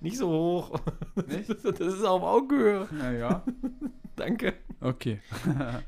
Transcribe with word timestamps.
Nicht 0.00 0.16
so 0.16 0.28
hoch. 0.28 0.80
Nicht? 1.26 1.48
Das 1.64 1.80
ist 1.80 2.04
auf 2.04 2.22
Augenhöhe. 2.22 2.88
Ja, 2.98 3.12
ja. 3.12 3.44
Danke. 4.16 4.54
Okay. 4.80 5.20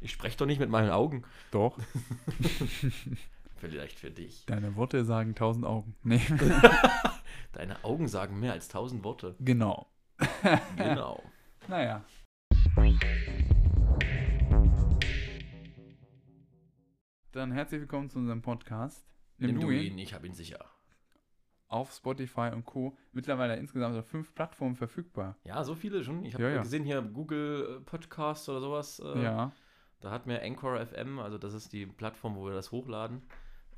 Ich 0.00 0.12
spreche 0.12 0.36
doch 0.36 0.44
nicht 0.44 0.60
mit 0.60 0.68
meinen 0.68 0.90
Augen. 0.90 1.22
Doch. 1.50 1.78
Vielleicht 3.56 3.98
für 3.98 4.10
dich. 4.10 4.44
Deine 4.44 4.76
Worte 4.76 5.02
sagen 5.02 5.34
tausend 5.34 5.64
Augen. 5.64 5.96
Nee. 6.02 6.20
Deine 7.52 7.82
Augen 7.84 8.06
sagen 8.06 8.38
mehr 8.38 8.52
als 8.52 8.68
tausend 8.68 9.02
Worte. 9.02 9.34
genau. 9.40 9.86
Genau. 10.76 11.22
Naja. 11.68 12.04
Dann 17.32 17.52
herzlich 17.52 17.80
willkommen 17.80 18.10
zu 18.10 18.18
unserem 18.18 18.42
Podcast. 18.42 19.06
Nimm 19.38 19.58
du 19.58 19.70
ihn, 19.70 19.96
ich 19.96 20.12
habe 20.12 20.26
ihn 20.26 20.34
sicher. 20.34 20.66
Auf 21.74 21.92
Spotify 21.92 22.50
und 22.52 22.64
Co. 22.64 22.96
Mittlerweile 23.12 23.56
insgesamt 23.56 23.96
auf 23.96 24.06
fünf 24.06 24.34
Plattformen 24.34 24.76
verfügbar. 24.76 25.36
Ja, 25.44 25.64
so 25.64 25.74
viele 25.74 26.04
schon. 26.04 26.24
Ich 26.24 26.34
habe 26.34 26.44
Ja, 26.44 26.50
ja. 26.50 26.62
gesehen 26.62 26.84
hier 26.84 27.02
Google 27.02 27.78
äh, 27.78 27.80
Podcast 27.84 28.48
oder 28.48 28.60
sowas. 28.60 29.00
Äh, 29.00 29.22
Ja. 29.22 29.52
Da 30.00 30.10
hat 30.10 30.26
mir 30.26 30.42
Anchor 30.42 30.78
FM, 30.86 31.18
also 31.18 31.38
das 31.38 31.54
ist 31.54 31.72
die 31.72 31.86
Plattform, 31.86 32.36
wo 32.36 32.44
wir 32.44 32.52
das 32.52 32.70
hochladen, 32.72 33.22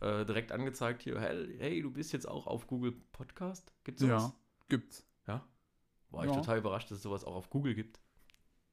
äh, 0.00 0.24
direkt 0.24 0.50
angezeigt 0.52 1.02
hier, 1.02 1.20
hey, 1.20 1.56
hey, 1.58 1.80
du 1.82 1.90
bist 1.92 2.12
jetzt 2.12 2.26
auch 2.28 2.46
auf 2.48 2.66
Google 2.66 2.92
Podcast. 3.12 3.72
Gibt's 3.84 4.02
sowas? 4.02 4.22
Ja. 4.24 4.32
Gibt's. 4.68 5.06
War 6.10 6.24
ich 6.24 6.30
Ja. 6.30 6.36
total 6.36 6.58
überrascht, 6.58 6.88
dass 6.90 6.98
es 6.98 7.02
sowas 7.02 7.24
auch 7.24 7.34
auf 7.34 7.50
Google 7.50 7.74
gibt. 7.74 8.00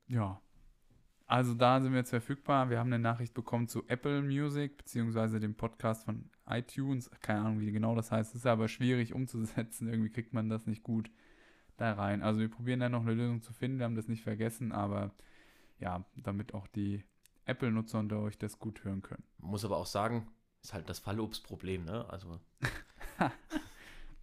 Ja. 0.08 0.40
Also 1.26 1.54
da 1.54 1.82
sind 1.82 1.92
wir 1.92 2.00
jetzt 2.00 2.10
verfügbar. 2.10 2.70
Wir 2.70 2.80
haben 2.80 2.94
eine 2.94 3.02
Nachricht 3.02 3.34
bekommen 3.34 3.68
zu 3.68 3.88
Apple 3.88 4.22
Music, 4.22 4.78
beziehungsweise 4.78 5.40
dem 5.40 5.56
Podcast 5.56 6.06
von 6.06 6.30
iTunes. 6.46 7.10
Keine 7.22 7.40
Ahnung, 7.42 7.60
wie 7.62 7.72
genau 7.72 7.96
das 7.96 8.12
heißt. 8.12 8.36
Ist 8.36 8.46
aber 8.46 8.68
schwierig 8.68 9.14
umzusetzen. 9.14 9.88
Irgendwie 9.90 10.12
kriegt 10.12 10.34
man 10.34 10.50
das 10.50 10.66
nicht 10.66 10.84
gut 10.84 11.10
da 11.78 11.94
rein. 11.94 12.22
Also 12.22 12.40
wir 12.40 12.50
probieren 12.50 12.82
da 12.82 12.90
noch 12.90 13.02
eine 13.02 13.14
Lösung 13.14 13.42
zu 13.42 13.54
finden. 13.54 13.80
Wir 13.80 13.86
haben 13.86 13.96
das 13.96 14.08
nicht 14.08 14.24
vergessen, 14.24 14.72
aber 14.72 15.12
ja, 15.80 16.06
damit 16.16 16.54
auch 16.54 16.68
die 16.68 17.04
Apple-Nutzer 17.46 18.00
unter 18.00 18.20
euch 18.20 18.38
das 18.38 18.60
gut 18.60 18.84
hören 18.84 19.02
können. 19.02 19.24
Man 19.40 19.52
muss 19.52 19.66
aber 19.66 19.78
auch 19.78 19.86
sagen, 19.86 20.28
ist 20.62 20.74
halt 20.74 20.88
das 20.88 21.00
Fallobstproblem, 21.00 21.86
ne? 21.86 22.08
Also, 22.10 22.40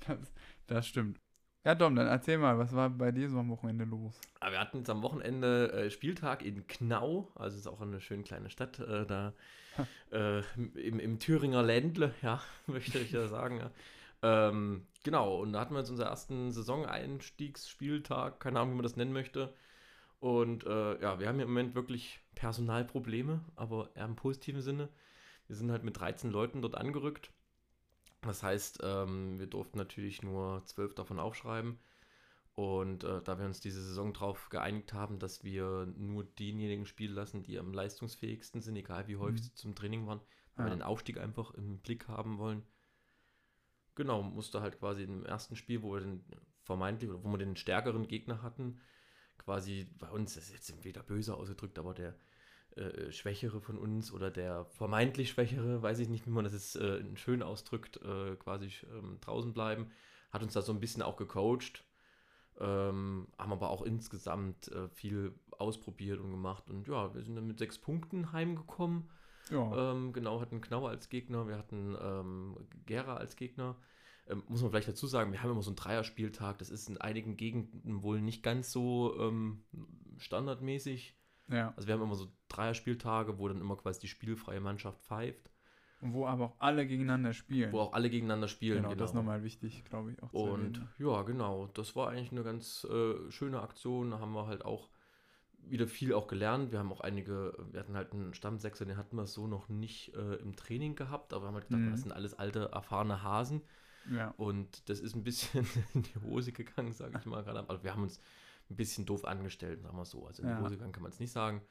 Das, 0.06 0.32
das 0.66 0.86
stimmt. 0.86 1.20
Ja, 1.64 1.74
Dom, 1.74 1.94
dann 1.94 2.06
erzähl 2.06 2.38
mal, 2.38 2.58
was 2.58 2.74
war 2.74 2.88
bei 2.88 3.12
dir 3.12 3.28
so 3.28 3.38
am 3.38 3.50
Wochenende 3.50 3.84
los? 3.84 4.18
aber 4.40 4.52
wir 4.52 4.60
hatten 4.60 4.78
jetzt 4.78 4.88
am 4.88 5.02
Wochenende 5.02 5.70
äh, 5.72 5.90
Spieltag 5.90 6.42
in 6.42 6.66
Knau, 6.66 7.30
also 7.34 7.58
ist 7.58 7.66
auch 7.66 7.82
eine 7.82 8.00
schöne 8.00 8.22
kleine 8.22 8.48
Stadt, 8.48 8.78
äh, 8.80 9.04
da 9.04 9.34
äh, 10.10 10.42
im, 10.74 10.98
im 10.98 11.18
Thüringer 11.18 11.62
Ländle, 11.62 12.14
ja, 12.22 12.42
möchte 12.66 12.98
ich 12.98 13.12
ja 13.12 13.28
sagen. 13.28 13.58
Ja. 13.58 13.70
Ähm, 14.22 14.86
genau, 15.04 15.38
und 15.40 15.52
da 15.52 15.60
hatten 15.60 15.74
wir 15.74 15.80
jetzt 15.80 15.90
unseren 15.90 16.08
ersten 16.08 16.50
Saison-Einstiegsspieltag, 16.50 18.40
keine 18.40 18.60
Ahnung, 18.60 18.72
wie 18.72 18.76
man 18.76 18.82
das 18.82 18.96
nennen 18.96 19.12
möchte. 19.12 19.52
Und 20.18 20.64
äh, 20.64 21.00
ja, 21.00 21.20
wir 21.20 21.28
haben 21.28 21.36
hier 21.36 21.44
im 21.44 21.50
Moment 21.50 21.74
wirklich 21.74 22.20
Personalprobleme, 22.34 23.44
aber 23.56 23.90
eher 23.94 24.06
im 24.06 24.16
positiven 24.16 24.62
Sinne. 24.62 24.88
Wir 25.46 25.56
sind 25.56 25.70
halt 25.70 25.84
mit 25.84 25.98
13 25.98 26.30
Leuten 26.30 26.62
dort 26.62 26.76
angerückt. 26.76 27.30
Das 28.22 28.42
heißt, 28.42 28.80
ähm, 28.82 29.38
wir 29.38 29.46
durften 29.46 29.78
natürlich 29.78 30.22
nur 30.22 30.64
12 30.66 30.94
davon 30.94 31.18
aufschreiben. 31.18 31.78
Und 32.54 33.04
äh, 33.04 33.22
da 33.22 33.38
wir 33.38 33.46
uns 33.46 33.60
diese 33.60 33.82
Saison 33.82 34.12
darauf 34.14 34.48
geeinigt 34.50 34.92
haben, 34.94 35.18
dass 35.18 35.44
wir 35.44 35.86
nur 35.96 36.24
denjenigen 36.24 36.86
spielen 36.86 37.14
lassen, 37.14 37.42
die 37.42 37.58
am 37.58 37.72
leistungsfähigsten 37.74 38.62
sind, 38.62 38.76
egal 38.76 39.08
wie 39.08 39.16
häufig 39.16 39.42
Mhm. 39.42 39.44
sie 39.44 39.54
zum 39.54 39.74
Training 39.74 40.06
waren, 40.06 40.20
weil 40.56 40.66
wir 40.66 40.70
Ja. 40.70 40.76
den 40.76 40.82
Aufstieg 40.82 41.18
einfach 41.18 41.52
im 41.54 41.80
Blick 41.80 42.08
haben 42.08 42.38
wollen. 42.38 42.64
Genau, 43.94 44.22
musste 44.22 44.60
halt 44.62 44.78
quasi 44.78 45.02
im 45.04 45.24
ersten 45.24 45.56
Spiel, 45.56 45.82
wo 45.82 45.92
wir 45.94 46.00
den 46.00 46.24
vermeintlich, 46.62 47.10
oder 47.10 47.22
wo 47.24 47.30
wir 47.30 47.38
den 47.38 47.56
stärkeren 47.56 48.08
Gegner 48.08 48.42
hatten, 48.42 48.80
quasi 49.38 49.86
bei 49.98 50.10
uns, 50.10 50.34
das 50.34 50.44
ist 50.44 50.54
jetzt 50.54 50.70
entweder 50.70 51.02
böse 51.02 51.34
ausgedrückt, 51.36 51.78
aber 51.78 51.94
der 51.94 52.16
äh, 52.76 53.10
Schwächere 53.12 53.60
von 53.60 53.78
uns 53.78 54.12
oder 54.12 54.30
der 54.30 54.64
vermeintlich 54.64 55.30
Schwächere, 55.30 55.82
weiß 55.82 55.98
ich 55.98 56.08
nicht, 56.08 56.26
wie 56.26 56.30
man 56.30 56.44
das 56.44 56.52
jetzt 56.52 56.76
äh, 56.76 57.02
schön 57.16 57.42
ausdrückt, 57.42 57.96
äh, 58.02 58.36
quasi 58.36 58.72
ähm, 58.92 59.18
draußen 59.20 59.52
bleiben, 59.52 59.90
hat 60.30 60.42
uns 60.42 60.52
da 60.52 60.62
so 60.62 60.72
ein 60.72 60.80
bisschen 60.80 61.02
auch 61.02 61.16
gecoacht. 61.16 61.84
Ähm, 62.58 63.28
haben 63.38 63.52
aber 63.52 63.70
auch 63.70 63.82
insgesamt 63.82 64.68
äh, 64.68 64.88
viel 64.88 65.34
ausprobiert 65.58 66.20
und 66.20 66.30
gemacht. 66.30 66.68
Und 66.68 66.86
ja, 66.88 67.14
wir 67.14 67.22
sind 67.22 67.34
dann 67.34 67.46
mit 67.46 67.58
sechs 67.58 67.78
Punkten 67.78 68.32
heimgekommen. 68.32 69.08
Ja. 69.50 69.92
Ähm, 69.92 70.12
genau, 70.12 70.40
hatten 70.40 70.60
Knauer 70.60 70.90
als 70.90 71.08
Gegner, 71.08 71.48
wir 71.48 71.56
hatten 71.56 71.96
ähm, 72.00 72.56
Gera 72.86 73.16
als 73.16 73.36
Gegner. 73.36 73.76
Ähm, 74.26 74.42
muss 74.46 74.62
man 74.62 74.70
vielleicht 74.70 74.88
dazu 74.88 75.06
sagen, 75.06 75.32
wir 75.32 75.42
haben 75.42 75.50
immer 75.50 75.62
so 75.62 75.70
einen 75.70 75.76
Dreierspieltag. 75.76 76.58
Das 76.58 76.70
ist 76.70 76.88
in 76.88 76.98
einigen 76.98 77.36
Gegenden 77.36 78.02
wohl 78.02 78.20
nicht 78.20 78.42
ganz 78.42 78.70
so 78.70 79.18
ähm, 79.18 79.64
standardmäßig. 80.18 81.16
Ja. 81.50 81.72
Also 81.76 81.86
wir 81.88 81.94
haben 81.94 82.02
immer 82.02 82.14
so 82.14 82.28
Dreierspieltage, 82.48 83.38
wo 83.38 83.48
dann 83.48 83.60
immer 83.60 83.76
quasi 83.76 84.00
die 84.00 84.08
spielfreie 84.08 84.60
Mannschaft 84.60 85.00
pfeift, 85.02 85.50
Und 86.00 86.12
wo 86.14 86.26
aber 86.26 86.44
auch 86.46 86.56
alle 86.58 86.86
gegeneinander 86.86 87.32
spielen. 87.32 87.72
wo 87.72 87.80
auch 87.80 87.92
alle 87.92 88.08
gegeneinander 88.10 88.48
spielen. 88.48 88.82
genau, 88.82 88.94
das 88.94 89.10
ist 89.10 89.14
nochmal 89.14 89.42
wichtig, 89.42 89.84
glaube 89.84 90.12
ich, 90.12 90.22
auch 90.22 90.32
Und 90.32 90.80
ja, 90.98 91.22
genau, 91.22 91.66
das 91.74 91.94
war 91.96 92.08
eigentlich 92.10 92.32
eine 92.32 92.42
ganz 92.42 92.84
äh, 92.90 93.30
schöne 93.30 93.60
Aktion. 93.60 94.10
Da 94.12 94.18
haben 94.20 94.32
wir 94.32 94.46
halt 94.46 94.64
auch 94.64 94.88
wieder 95.62 95.86
viel 95.86 96.14
auch 96.14 96.26
gelernt. 96.26 96.72
Wir 96.72 96.78
haben 96.78 96.90
auch 96.90 97.02
einige, 97.02 97.52
wir 97.70 97.80
hatten 97.80 97.94
halt 97.94 98.12
einen 98.12 98.32
Stammsechser, 98.32 98.86
den 98.86 98.96
hatten 98.96 99.16
wir 99.16 99.26
so 99.26 99.46
noch 99.46 99.68
nicht 99.68 100.14
äh, 100.14 100.36
im 100.36 100.56
Training 100.56 100.94
gehabt, 100.96 101.34
aber 101.34 101.42
wir 101.44 101.48
haben 101.48 101.54
halt 101.56 101.68
gedacht, 101.68 101.82
Mhm. 101.82 101.90
das 101.90 102.00
sind 102.00 102.12
alles 102.12 102.32
alte, 102.38 102.70
erfahrene 102.72 103.22
Hasen. 103.22 103.60
Ja. 104.10 104.32
Und 104.38 104.88
das 104.88 105.00
ist 105.00 105.14
ein 105.14 105.22
bisschen 105.22 105.66
in 105.94 106.02
die 106.02 106.18
Hose 106.22 106.52
gegangen, 106.52 106.92
sage 106.94 107.18
ich 107.18 107.26
mal 107.26 107.44
gerade. 107.44 107.68
Also 107.68 107.84
wir 107.84 107.92
haben 107.92 108.04
uns 108.04 108.18
ein 108.70 108.76
bisschen 108.76 109.06
doof 109.06 109.24
angestellt, 109.24 109.82
sagen 109.82 109.96
wir 109.96 110.04
so. 110.04 110.26
Also 110.26 110.42
in 110.42 110.48
die 110.48 110.54
Ja. 110.54 110.60
Hose 110.60 110.74
gegangen 110.76 110.92
kann 110.92 111.02
man 111.02 111.12
es 111.12 111.20
nicht 111.20 111.32
sagen. 111.32 111.62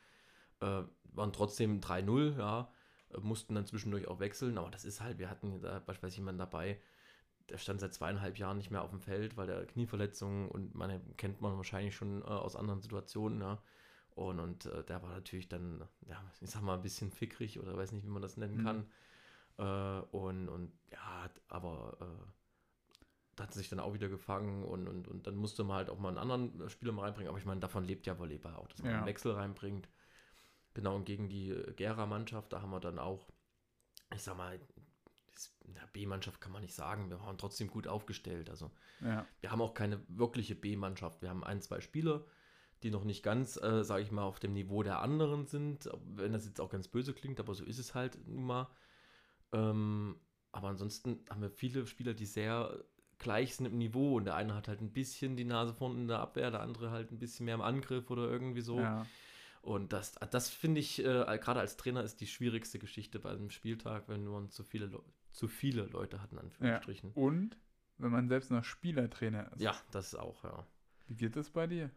Äh, 0.62 0.84
waren 1.14 1.34
trotzdem 1.34 1.80
3-0, 1.82 2.38
ja. 2.38 2.72
Äh, 3.12 3.20
mussten 3.20 3.56
dann 3.56 3.66
zwischendurch 3.66 4.08
auch 4.08 4.20
wechseln, 4.20 4.58
aber 4.58 4.70
das 4.70 4.86
ist 4.86 5.02
halt, 5.02 5.18
wir 5.18 5.30
hatten 5.30 5.62
da 5.62 5.80
beispielsweise 5.80 6.18
jemanden 6.18 6.40
dabei, 6.40 6.80
der 7.50 7.58
stand 7.58 7.80
seit 7.80 7.94
zweieinhalb 7.94 8.38
Jahren 8.38 8.58
nicht 8.58 8.70
mehr 8.70 8.84
auf 8.84 8.92
dem 8.92 9.00
Feld, 9.02 9.36
weil 9.38 9.48
der 9.48 9.66
Knieverletzung 9.66 10.50
und 10.50 10.76
man 10.76 11.02
kennt 11.18 11.42
man 11.42 11.58
wahrscheinlich 11.58 11.96
schon 11.96 12.22
äh, 12.22 12.26
aus 12.26 12.56
anderen 12.56 12.80
Situationen, 12.82 13.42
ja. 13.42 13.62
Und, 14.12 14.40
und 14.40 14.66
äh, 14.66 14.84
der 14.84 15.02
war 15.02 15.12
natürlich 15.12 15.48
dann, 15.48 15.88
ja, 16.08 16.22
ich 16.42 16.50
sag 16.52 16.62
mal, 16.62 16.76
ein 16.76 16.82
bisschen 16.82 17.10
fickrig 17.10 17.60
oder 17.60 17.76
weiß 17.78 17.94
nicht, 17.94 18.04
wie 18.06 18.10
man 18.10 18.22
das 18.22 18.38
nennen 18.38 18.58
Mhm. 18.58 18.64
kann. 18.64 18.86
Äh, 19.58 20.02
und, 20.16 20.50
und 20.50 20.72
ja, 20.92 21.30
aber 21.48 21.98
äh, 22.02 22.06
da 23.40 23.46
hat 23.46 23.54
sich 23.54 23.70
dann 23.70 23.80
auch 23.80 23.94
wieder 23.94 24.10
gefangen 24.10 24.66
und, 24.66 24.90
und, 24.90 25.08
und 25.08 25.26
dann 25.26 25.38
musste 25.38 25.64
man 25.64 25.78
halt 25.78 25.90
auch 25.90 25.98
mal 25.98 26.10
einen 26.10 26.18
anderen 26.18 26.70
Spieler 26.70 26.92
mal 26.92 27.04
reinbringen. 27.04 27.30
Aber 27.30 27.40
ich 27.40 27.46
meine, 27.46 27.62
davon 27.62 27.86
lebt 27.86 28.06
ja 28.06 28.20
Volleyball 28.20 28.54
auch, 28.56 28.68
dass 28.68 28.84
man 28.84 28.92
Ja. 28.92 28.98
einen 28.98 29.08
Wechsel 29.08 29.32
reinbringt. 29.32 29.88
Genau, 30.74 30.98
und 30.98 31.06
gegen 31.06 31.30
die 31.30 31.52
äh, 31.52 31.74
Gera-Mannschaft, 31.74 32.52
da 32.52 32.62
haben 32.62 32.72
wir 32.72 32.82
dann 32.82 33.00
auch, 33.00 33.32
ich 34.14 34.22
sag 34.22 34.36
mal, 34.36 34.60
B-Mannschaft 35.94 36.42
kann 36.42 36.52
man 36.52 36.62
nicht 36.62 36.74
sagen, 36.74 37.10
wir 37.10 37.22
waren 37.22 37.38
trotzdem 37.38 37.70
gut 37.70 37.88
aufgestellt. 37.88 38.50
Also 38.50 38.72
ja. 39.00 39.26
wir 39.40 39.52
haben 39.52 39.62
auch 39.62 39.74
keine 39.74 40.02
wirkliche 40.10 40.56
B-Mannschaft. 40.56 41.22
Wir 41.22 41.30
haben 41.30 41.46
ein, 41.46 41.62
zwei 41.62 41.80
Spieler, 41.80 42.26
die 42.84 42.92
noch 42.92 43.06
nicht 43.06 43.24
ganz, 43.24 43.56
äh, 43.56 43.86
sage 43.86 44.04
ich 44.04 44.12
mal, 44.12 44.24
auf 44.24 44.42
dem 44.42 44.52
Niveau 44.52 44.84
der 44.84 45.00
anderen 45.00 45.48
sind. 45.48 45.90
Wenn 46.04 46.34
das 46.34 46.46
jetzt 46.46 46.60
auch 46.60 46.70
ganz 46.70 46.90
böse 46.90 47.14
klingt, 47.14 47.40
aber 47.40 47.54
so 47.54 47.64
ist 47.64 47.80
es 47.80 47.96
halt 47.96 48.20
nun 48.28 48.44
mal. 48.44 48.70
Ähm, 49.54 50.20
aber 50.52 50.68
ansonsten 50.68 51.24
haben 51.30 51.42
wir 51.42 51.50
viele 51.52 51.88
Spieler, 51.88 52.14
die 52.14 52.26
sehr 52.26 52.84
gleich 53.20 53.56
sind 53.56 53.66
im 53.68 53.78
Niveau. 53.78 54.18
Und 54.18 54.26
der 54.26 54.36
eine 54.36 54.56
hat 54.56 54.68
halt 54.68 54.82
ein 54.82 54.92
bisschen 54.92 55.36
die 55.36 55.44
Nase 55.46 55.74
vorne 55.74 55.96
in 56.00 56.08
der 56.08 56.20
Abwehr, 56.20 56.50
der 56.52 56.62
andere 56.62 56.92
halt 56.92 57.12
ein 57.12 57.20
bisschen 57.20 57.46
mehr 57.46 57.56
im 57.56 57.62
Angriff 57.62 58.10
oder 58.10 58.24
irgendwie 58.30 58.62
so. 58.62 58.80
ja. 58.80 59.06
Und 59.62 59.92
das, 59.92 60.14
das 60.32 60.50
finde 60.50 60.80
ich, 60.80 61.00
äh, 61.00 61.38
gerade 61.42 61.60
als 61.60 61.76
Trainer, 61.76 62.02
ist 62.02 62.22
die 62.22 62.28
schwierigste 62.28 62.80
Geschichte 62.80 63.20
bei 63.20 63.32
einem 63.32 63.50
Spieltag, 63.50 64.08
wenn 64.08 64.26
man 64.26 64.50
zu 64.50 64.64
viele, 64.64 64.86
Leu- 64.86 65.02
zu 65.34 65.50
viele 65.50 65.84
Leute 65.84 66.22
hat, 66.22 66.32
in 66.32 66.40
Anführungsstrichen. 66.40 67.12
Und 67.12 67.58
wenn 67.98 68.10
man 68.12 68.30
selbst 68.30 68.52
noch 68.52 68.64
Spielertrainer 68.64 69.52
ist. 69.52 69.62
Ja, 69.62 69.76
das 69.92 70.16
auch, 70.16 70.46
ja. 70.46 70.66
Wie 71.08 71.16
geht 71.16 71.36
das 71.36 71.50
bei 71.50 71.68
dir? 71.68 71.92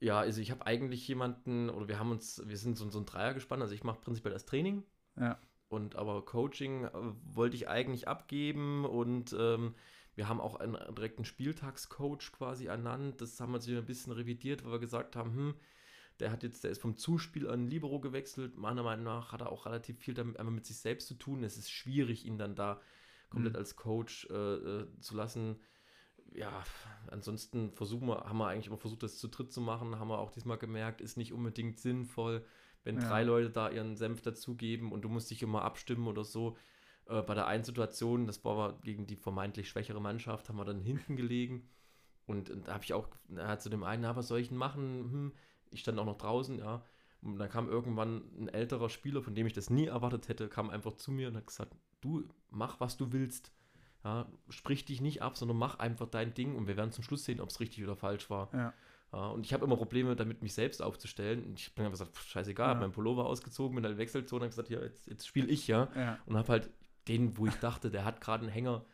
Ja, 0.00 0.18
also 0.18 0.40
ich 0.40 0.50
habe 0.50 0.66
eigentlich 0.66 1.06
jemanden, 1.06 1.70
oder 1.70 1.86
wir 1.86 2.00
haben 2.00 2.10
uns, 2.10 2.42
wir 2.44 2.56
sind 2.56 2.76
so, 2.76 2.90
so 2.90 2.98
ein 2.98 3.06
Dreier 3.06 3.32
gespannt, 3.32 3.62
also 3.62 3.74
ich 3.74 3.84
mache 3.84 4.00
prinzipiell 4.00 4.32
das 4.34 4.44
Training 4.44 4.82
Ja. 5.16 5.38
und 5.68 5.94
aber 5.94 6.24
Coaching 6.24 6.82
äh, 6.84 6.90
wollte 7.32 7.54
ich 7.54 7.68
eigentlich 7.68 8.08
abgeben 8.08 8.84
und 8.84 9.34
ähm, 9.38 9.76
wir 10.18 10.28
haben 10.28 10.40
auch 10.40 10.56
einen 10.56 10.76
direkten 10.96 11.24
Spieltagscoach 11.24 12.32
quasi 12.32 12.66
ernannt. 12.66 13.20
Das 13.20 13.38
haben 13.40 13.52
wir 13.52 13.58
jetzt 13.58 13.68
wieder 13.68 13.78
ein 13.78 13.86
bisschen 13.86 14.12
revidiert, 14.12 14.64
weil 14.64 14.72
wir 14.72 14.78
gesagt 14.80 15.14
haben, 15.14 15.32
hm, 15.32 15.54
der 16.18 16.32
hat 16.32 16.42
jetzt, 16.42 16.64
der 16.64 16.72
ist 16.72 16.82
vom 16.82 16.96
Zuspiel 16.96 17.48
an 17.48 17.68
Libero 17.68 18.00
gewechselt. 18.00 18.56
Meiner 18.56 18.82
Meinung 18.82 19.04
nach 19.04 19.30
hat 19.32 19.42
er 19.42 19.52
auch 19.52 19.64
relativ 19.66 19.98
viel 20.00 20.14
damit 20.14 20.36
einmal 20.40 20.54
mit 20.54 20.66
sich 20.66 20.78
selbst 20.78 21.06
zu 21.06 21.14
tun. 21.14 21.44
Es 21.44 21.56
ist 21.56 21.70
schwierig, 21.70 22.26
ihn 22.26 22.36
dann 22.36 22.56
da 22.56 22.80
komplett 23.30 23.52
Mhm. 23.54 23.58
als 23.58 23.76
Coach 23.76 24.26
äh, 24.30 24.34
äh, 24.34 25.00
zu 25.00 25.14
lassen. 25.14 25.60
Ja, 26.34 26.64
ansonsten 27.10 27.70
versuchen 27.72 28.08
wir, 28.08 28.24
haben 28.24 28.38
wir 28.38 28.48
eigentlich 28.48 28.66
immer 28.66 28.76
versucht, 28.78 29.04
das 29.04 29.18
zu 29.18 29.28
dritt 29.28 29.52
zu 29.52 29.60
machen, 29.60 29.98
haben 30.00 30.08
wir 30.08 30.18
auch 30.18 30.32
diesmal 30.32 30.58
gemerkt, 30.58 31.00
ist 31.00 31.16
nicht 31.16 31.32
unbedingt 31.32 31.78
sinnvoll, 31.78 32.44
wenn 32.84 32.96
Ja. 32.96 33.02
drei 33.08 33.22
Leute 33.22 33.50
da 33.50 33.70
ihren 33.70 33.96
Senf 33.96 34.20
dazugeben 34.22 34.92
und 34.92 35.02
du 35.02 35.08
musst 35.08 35.30
dich 35.30 35.42
immer 35.42 35.62
abstimmen 35.62 36.08
oder 36.08 36.24
so. 36.24 36.56
Äh, 37.08 37.22
bei 37.22 37.34
der 37.34 37.46
einen 37.46 37.64
Situation, 37.64 38.26
das 38.26 38.44
war 38.44 38.78
gegen 38.82 39.06
die 39.06 39.16
vermeintlich 39.16 39.68
schwächere 39.68 40.00
Mannschaft, 40.00 40.48
haben 40.48 40.56
wir 40.56 40.64
dann 40.64 40.80
hinten 40.80 41.16
gelegen 41.16 41.68
Und, 42.26 42.50
und 42.50 42.68
da 42.68 42.74
habe 42.74 42.84
ich 42.84 42.92
auch, 42.92 43.08
hat 43.38 43.62
zu 43.62 43.70
dem 43.70 43.82
einen, 43.84 44.02
na, 44.02 44.14
was 44.16 44.28
soll 44.28 44.38
ich 44.40 44.48
denn 44.48 44.58
machen? 44.58 45.10
Hm, 45.10 45.32
ich 45.70 45.80
stand 45.80 45.98
auch 45.98 46.04
noch 46.04 46.18
draußen, 46.18 46.58
ja. 46.58 46.82
Und 47.22 47.38
dann 47.38 47.48
kam 47.48 47.68
irgendwann 47.68 48.22
ein 48.38 48.48
älterer 48.48 48.88
Spieler, 48.90 49.22
von 49.22 49.34
dem 49.34 49.46
ich 49.46 49.52
das 49.54 49.70
nie 49.70 49.86
erwartet 49.86 50.28
hätte, 50.28 50.48
kam 50.48 50.70
einfach 50.70 50.92
zu 50.92 51.10
mir 51.10 51.28
und 51.28 51.36
hat 51.36 51.46
gesagt, 51.46 51.74
du 52.00 52.28
mach, 52.50 52.78
was 52.80 52.96
du 52.96 53.12
willst. 53.12 53.50
Ja, 54.04 54.26
sprich 54.50 54.84
dich 54.84 55.00
nicht 55.00 55.22
ab, 55.22 55.36
sondern 55.36 55.56
mach 55.56 55.78
einfach 55.80 56.06
dein 56.06 56.32
Ding 56.34 56.54
und 56.54 56.68
wir 56.68 56.76
werden 56.76 56.92
zum 56.92 57.02
Schluss 57.02 57.24
sehen, 57.24 57.40
ob 57.40 57.48
es 57.48 57.58
richtig 57.60 57.82
oder 57.82 57.96
falsch 57.96 58.30
war. 58.30 58.48
Ja. 58.52 58.72
Ja, 59.12 59.28
und 59.28 59.46
ich 59.46 59.54
habe 59.54 59.64
immer 59.64 59.76
Probleme 59.76 60.14
damit, 60.14 60.42
mich 60.42 60.52
selbst 60.52 60.82
aufzustellen. 60.82 61.42
Und 61.44 61.58
ich 61.58 61.74
bin 61.74 61.84
einfach 61.86 61.98
gesagt, 61.98 62.14
pff, 62.16 62.28
scheißegal, 62.28 62.66
Ja. 62.66 62.70
habe 62.74 62.80
meinen 62.80 62.92
Pullover 62.92 63.24
ausgezogen, 63.26 63.74
bin 63.74 63.82
in 63.84 63.90
der 63.90 63.98
Wechselzone 63.98 64.44
und 64.44 64.50
gesagt, 64.50 64.68
ja, 64.68 64.80
jetzt, 64.82 65.06
jetzt 65.08 65.26
spiele 65.26 65.48
ich 65.48 65.66
ja. 65.66 65.88
Ja. 65.96 66.18
Und 66.26 66.36
habe 66.36 66.52
halt 66.52 66.70
den, 67.08 67.36
wo 67.38 67.46
ich 67.46 67.54
dachte, 67.56 67.90
der 67.90 68.04
hat 68.04 68.20
gerade 68.20 68.42
einen 68.44 68.52
Hänger 68.52 68.84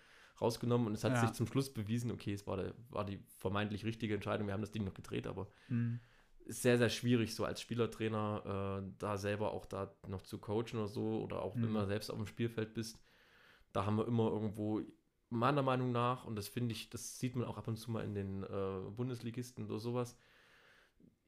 rausgenommen 0.40 0.87
und 0.88 0.94
es 0.94 1.05
hat 1.05 1.12
Ja. 1.12 1.20
sich 1.20 1.32
zum 1.32 1.46
Schluss 1.46 1.72
bewiesen, 1.72 2.11
okay, 2.11 2.32
es 2.32 2.46
war, 2.46 2.56
der, 2.56 2.75
war 2.90 3.05
die 3.05 3.19
vermeintlich 3.38 3.84
richtige 3.84 4.14
Entscheidung. 4.14 4.46
Wir 4.46 4.55
haben 4.55 4.61
das 4.61 4.72
Ding 4.72 4.84
noch 4.84 4.94
gedreht, 4.94 5.26
aber 5.26 5.49
Mhm. 5.69 6.00
ist 6.46 6.62
sehr, 6.62 6.76
sehr 6.76 6.90
schwierig, 6.90 7.34
so 7.34 7.44
als 7.44 7.61
Spielertrainer 7.61 8.82
äh, 8.84 8.93
da 8.99 9.16
selber 9.16 9.52
auch 9.52 9.64
da 9.66 9.94
noch 10.06 10.22
zu 10.22 10.38
coachen 10.38 10.78
oder 10.78 10.88
so 10.88 11.22
oder 11.22 11.43
auch 11.43 11.55
wenn 11.56 11.69
Mhm. 11.69 11.72
man 11.72 11.87
selbst 11.87 12.11
auf 12.11 12.16
dem 12.19 12.26
Spielfeld 12.26 12.75
bist. 12.75 12.99
Da 13.72 13.87
haben 13.87 13.96
wir 13.96 14.06
immer 14.06 14.31
irgendwo, 14.31 14.82
meiner 15.31 15.62
Meinung 15.62 15.90
nach, 15.90 16.25
und 16.26 16.37
das 16.37 16.49
finde 16.49 16.72
ich, 16.72 16.90
das 16.90 17.19
sieht 17.19 17.34
man 17.34 17.46
auch 17.46 17.56
ab 17.56 17.66
und 17.66 17.76
zu 17.76 17.90
mal 17.90 18.05
in 18.05 18.14
den 18.14 18.43
äh, 18.44 18.90
Bundesligisten 18.90 19.64
oder 19.64 19.78
sowas. 19.78 20.16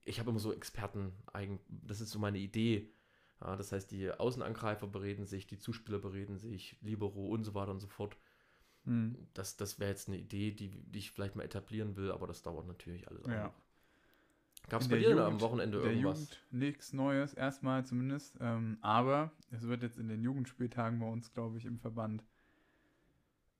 Ich 0.04 0.20
habe 0.20 0.30
immer 0.30 0.38
so 0.38 0.52
Experten, 0.52 1.12
eigen, 1.32 1.58
das 1.68 2.00
ist 2.00 2.10
so 2.10 2.18
meine 2.18 2.38
Idee. 2.38 2.92
Ja, 3.40 3.56
das 3.56 3.72
heißt, 3.72 3.90
die 3.90 4.10
Außenangreifer 4.10 4.86
bereden 4.86 5.26
sich, 5.26 5.46
die 5.46 5.58
Zuspieler 5.58 5.98
bereden 5.98 6.38
sich, 6.38 6.76
Libero 6.80 7.26
und 7.26 7.44
so 7.44 7.54
weiter 7.54 7.70
und 7.70 7.80
so 7.80 7.86
fort. 7.86 8.16
Mhm. 8.84 9.16
Das, 9.34 9.56
das 9.56 9.78
wäre 9.78 9.90
jetzt 9.90 10.08
eine 10.08 10.16
Idee, 10.18 10.52
die, 10.52 10.70
die 10.70 10.98
ich 10.98 11.10
vielleicht 11.10 11.36
mal 11.36 11.42
etablieren 11.42 11.96
will, 11.96 12.10
aber 12.12 12.26
das 12.26 12.42
dauert 12.42 12.66
natürlich 12.66 13.08
alles. 13.08 13.26
Ja. 13.26 13.52
Gab 14.68 14.80
es 14.80 14.88
bei 14.88 14.98
dir 14.98 15.10
denn 15.10 15.18
am 15.18 15.34
Jugend- 15.34 15.42
Wochenende 15.42 15.80
der 15.80 15.90
irgendwas? 15.90 16.18
Jugend 16.18 16.44
nichts 16.50 16.92
Neues, 16.92 17.34
erstmal 17.34 17.84
zumindest. 17.84 18.36
Ähm, 18.40 18.78
aber 18.80 19.30
es 19.50 19.62
wird 19.62 19.82
jetzt 19.82 19.98
in 19.98 20.08
den 20.08 20.22
Jugendspieltagen 20.22 20.98
bei 20.98 21.06
uns, 21.06 21.32
glaube 21.32 21.58
ich, 21.58 21.66
im 21.66 21.78
Verband 21.78 22.24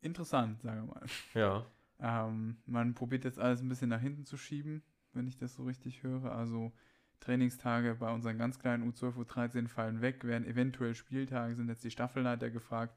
interessant, 0.01 0.63
sagen 0.63 0.87
wir 0.87 0.95
mal. 0.95 1.07
Ja. 1.35 1.67
Ähm, 2.01 2.57
man 2.67 2.95
probiert 2.95 3.25
jetzt 3.25 3.39
alles 3.39 3.61
ein 3.61 3.69
bisschen 3.69 3.89
nach 3.91 4.01
hinten 4.01 4.25
zu 4.25 4.37
schieben, 4.37 4.83
wenn 5.13 5.27
ich 5.27 5.37
das 5.37 5.55
so 5.55 5.65
richtig 5.65 6.03
höre. 6.03 6.33
Also 6.33 6.73
Trainingstage 7.21 7.95
bei 7.97 8.13
unseren 8.13 8.39
ganz 8.39 8.59
kleinen 8.59 8.91
U12, 8.93 9.15
U13 9.25 9.69
fallen 9.69 10.01
weg, 10.01 10.25
werden 10.25 10.47
eventuell 10.47 10.95
Spieltage, 10.95 11.55
sind 11.57 11.69
jetzt 11.69 11.85
die 11.85 11.91
Staffelleiter 11.91 12.51
gefragt. 12.51 12.97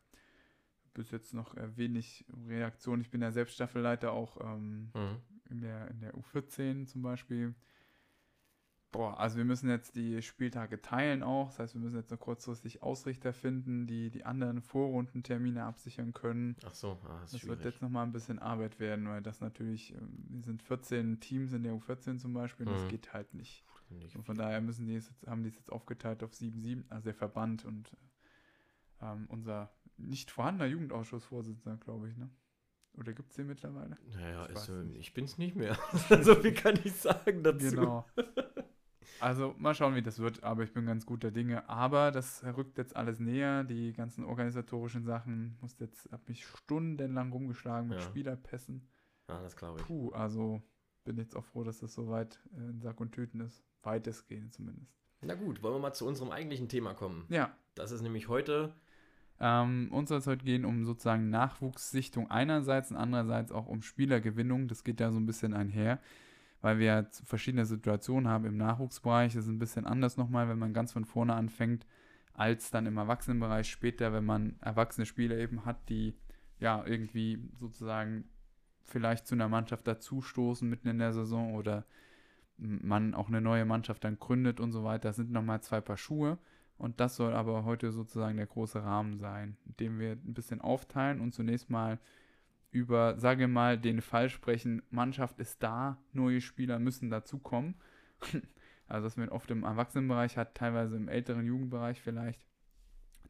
Bis 0.94 1.12
jetzt 1.12 1.34
noch 1.34 1.56
wenig 1.76 2.26
Reaktion. 2.48 3.00
Ich 3.02 3.10
bin 3.12 3.22
ja 3.22 3.32
selbst 3.32 3.56
Staffelleiter 3.56 4.12
auch 4.12 4.40
ähm, 4.42 4.92
Mhm. 4.94 5.18
in 5.50 5.62
der, 5.62 5.90
in 5.92 6.00
der 6.02 6.14
U14 6.16 6.86
zum 6.86 7.02
Beispiel. 7.02 7.54
Boah, 8.92 9.20
also 9.20 9.38
wir 9.38 9.46
müssen 9.46 9.70
jetzt 9.70 9.96
die 9.96 10.20
Spieltage 10.24 10.82
teilen 10.82 11.22
auch. 11.22 11.50
Das 11.50 11.60
heißt, 11.60 11.74
wir 11.76 11.82
müssen 11.82 11.98
jetzt 11.98 12.10
noch 12.10 12.20
kurzfristig 12.20 12.82
Ausrichter 12.82 13.34
finden, 13.34 13.86
die 13.86 14.10
die 14.10 14.26
anderen 14.26 14.62
Vorrundentermine 14.64 15.64
absichern 15.64 16.12
können. 16.12 16.56
Ach 16.66 16.74
so, 16.74 17.00
ah, 17.06 17.20
das 17.22 17.34
ist 17.34 17.44
Das 17.44 17.50
wird 17.50 17.66
jetzt 17.66 17.82
nochmal 17.84 18.08
ein 18.08 18.12
bisschen 18.12 18.40
Arbeit 18.40 18.80
werden, 18.80 19.08
weil 19.08 19.22
das 19.22 19.42
natürlich, 19.42 19.94
ähm, 19.94 20.26
wir 20.30 20.42
sind 20.42 20.64
14 20.64 21.20
Teams 21.20 21.54
in 21.54 21.62
der 21.62 21.74
U14 21.76 22.18
zum 22.18 22.34
Beispiel 22.34 22.66
und 22.66 22.74
das 22.74 22.84
Mhm. 22.86 22.88
geht 22.88 23.14
halt 23.14 23.36
nicht. 23.36 23.64
Nicht 23.90 24.16
Und 24.16 24.24
von 24.26 24.38
daher 24.38 24.62
müssen 24.62 24.86
die 24.86 24.96
es 24.96 25.08
jetzt, 25.10 25.28
haben 25.28 25.44
die 25.44 25.50
es 25.50 25.56
jetzt 25.56 25.72
aufgeteilt 25.72 26.24
auf 26.24 26.32
7-7, 26.32 26.84
also 26.90 27.04
der 27.06 27.16
Verband 27.16 27.66
und 27.66 27.96
ähm, 29.02 29.26
unser 29.30 29.72
nicht 29.98 30.32
vorhandener 30.32 30.68
Jugendausschussvorsitzender, 30.68 31.78
glaube 31.78 32.10
ich, 32.10 32.18
ne? 32.18 32.30
Oder 32.98 33.14
gibt 33.14 33.30
es 33.30 33.36
den 33.36 33.48
mittlerweile? 33.48 33.98
Naja, 34.14 34.46
Ich 34.50 34.56
weiß 34.56 34.70
ist, 34.70 34.86
nicht. 34.86 35.00
ich 35.00 35.14
bin's 35.14 35.38
nicht 35.38 35.56
mehr. 35.56 35.78
so 36.22 36.36
viel 36.36 36.54
kann 36.54 36.78
ich 36.84 36.94
sagen 36.94 37.44
dazu. 37.44 37.70
Genau. 37.76 38.06
Also 39.22 39.54
mal 39.58 39.74
schauen, 39.76 39.96
wie 39.96 40.02
das 40.02 40.20
wird, 40.20 40.44
aber 40.44 40.64
ich 40.64 40.72
bin 40.72 40.86
ganz 40.86 41.06
guter 41.06 41.30
Dinge. 41.32 41.68
Aber 41.68 42.12
das 42.12 42.44
rückt 42.44 42.78
jetzt 42.78 42.96
alles 42.96 43.20
näher, 43.20 43.64
die 43.66 43.92
ganzen 43.92 44.24
organisatorischen 44.24 45.04
Sachen. 45.04 45.58
Muss 45.62 45.78
jetzt, 45.80 46.10
hab 46.12 46.28
mich 46.30 46.46
stundenlang 46.46 47.32
rumgeschlagen 47.32 47.90
mit 47.90 48.00
Ja. 48.00 48.06
Spielerpässen. 48.06 48.88
Ja, 49.28 49.42
das 49.42 49.58
glaube 49.58 49.80
ich. 49.80 49.86
Puh, 49.86 50.12
also 50.12 50.62
bin 51.04 51.18
jetzt 51.18 51.36
auch 51.36 51.44
froh, 51.44 51.64
dass 51.64 51.80
das 51.80 51.94
soweit 51.94 52.40
äh, 52.54 52.70
in 52.70 52.80
Sack 52.80 53.02
und 53.02 53.12
Tüten 53.12 53.42
ist. 53.42 53.64
Weitestgehend 53.84 54.54
zumindest. 54.54 54.92
Na 55.22 55.36
gut, 55.36 55.62
wollen 55.62 55.76
wir 55.76 55.80
mal 55.80 55.94
zu 55.94 56.08
unserem 56.08 56.32
eigentlichen 56.32 56.70
Thema 56.70 56.94
kommen. 56.94 57.26
Ja, 57.30 57.56
Das 57.76 57.92
ist 57.92 58.02
nämlich 58.02 58.28
heute, 58.28 58.74
ähm, 59.40 59.90
uns 59.92 60.10
soll 60.10 60.20
es 60.20 60.28
heute 60.28 60.44
gehen 60.44 60.66
um 60.66 60.86
sozusagen 60.86 61.30
Nachwuchssichtung 61.30 62.30
einerseits 62.30 62.92
und 62.92 62.98
andererseits 62.98 63.52
auch 63.52 63.68
um 63.68 63.82
Spielergewinnung. 63.82 64.68
Das 64.68 64.84
geht 64.84 65.00
ja 65.00 65.12
so 65.12 65.18
ein 65.18 65.26
bisschen 65.26 65.54
einher, 65.54 66.00
weil 66.62 66.80
wir 66.80 66.86
ja 66.86 67.06
verschiedene 67.26 67.66
Situationen 67.66 68.30
haben 68.30 68.46
im 68.46 68.58
Nachwuchsbereich. 68.58 69.34
Das 69.34 69.46
ist 69.46 69.50
ein 69.50 69.60
bisschen 69.60 69.86
anders 69.86 70.18
nochmal, 70.18 70.50
wenn 70.50 70.60
man 70.60 70.74
ganz 70.74 70.92
von 70.92 71.06
vorne 71.06 71.34
anfängt, 71.36 71.86
als 72.34 72.72
dann 72.72 72.86
im 72.86 72.98
Erwachsenenbereich 72.98 73.70
später, 73.70 74.12
wenn 74.14 74.26
man 74.26 74.56
erwachsene 74.62 75.06
Spieler 75.06 75.38
eben 75.38 75.66
hat, 75.66 75.90
die 75.90 76.16
ja 76.60 76.86
irgendwie 76.86 77.50
sozusagen 77.60 78.26
vielleicht 78.84 79.28
zu 79.28 79.36
einer 79.36 79.48
Mannschaft 79.48 79.88
dazustoßen 79.88 80.68
mitten 80.68 80.90
in 80.90 81.00
der 81.00 81.14
Saison 81.14 81.54
oder 81.54 81.86
man 82.60 83.14
auch 83.14 83.28
eine 83.28 83.42
neue 83.42 83.66
Mannschaft 83.66 84.04
dann 84.04 84.20
gründet 84.20 84.60
und 84.60 84.72
so 84.72 84.84
weiter. 84.84 85.10
Das 85.10 85.16
sind 85.16 85.32
nochmal 85.32 85.62
zwei 85.62 85.82
Paar 85.82 85.98
Schuhe. 85.98 86.38
Und 86.78 87.02
das 87.02 87.18
soll 87.18 87.34
aber 87.34 87.66
heute 87.66 87.92
sozusagen 87.92 88.38
der 88.38 88.48
große 88.48 88.82
Rahmen 88.82 89.18
sein, 89.18 89.58
in 89.66 89.76
dem 89.78 90.00
wir 90.00 90.12
ein 90.14 90.34
bisschen 90.34 90.62
aufteilen 90.62 91.20
und 91.20 91.34
zunächst 91.34 91.70
mal 91.70 92.00
über, 92.72 93.18
sage 93.20 93.48
mal, 93.48 93.78
den 93.78 94.02
Fall 94.02 94.30
sprechen, 94.30 94.82
Mannschaft 94.90 95.40
ist 95.40 95.62
da, 95.62 95.98
neue 96.14 96.40
Spieler 96.40 96.80
müssen 96.80 97.10
dazukommen. 97.10 97.76
also 98.88 99.08
das 99.08 99.18
man 99.18 99.30
oft 99.30 99.52
im 99.52 99.64
Erwachsenenbereich 99.64 100.38
hat, 100.38 100.56
teilweise 100.56 100.96
im 100.96 101.10
älteren 101.10 101.46
Jugendbereich 101.46 102.02
vielleicht. 102.02 102.48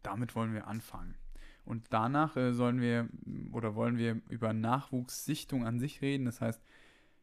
Damit 0.03 0.35
wollen 0.35 0.53
wir 0.53 0.67
anfangen. 0.67 1.15
Und 1.65 1.85
danach 1.89 2.35
äh, 2.35 2.53
sollen 2.53 2.81
wir 2.81 3.09
oder 3.51 3.75
wollen 3.75 3.97
wir 3.97 4.21
über 4.29 4.53
Nachwuchssichtung 4.53 5.65
an 5.65 5.79
sich 5.79 6.01
reden. 6.01 6.25
Das 6.25 6.41
heißt, 6.41 6.61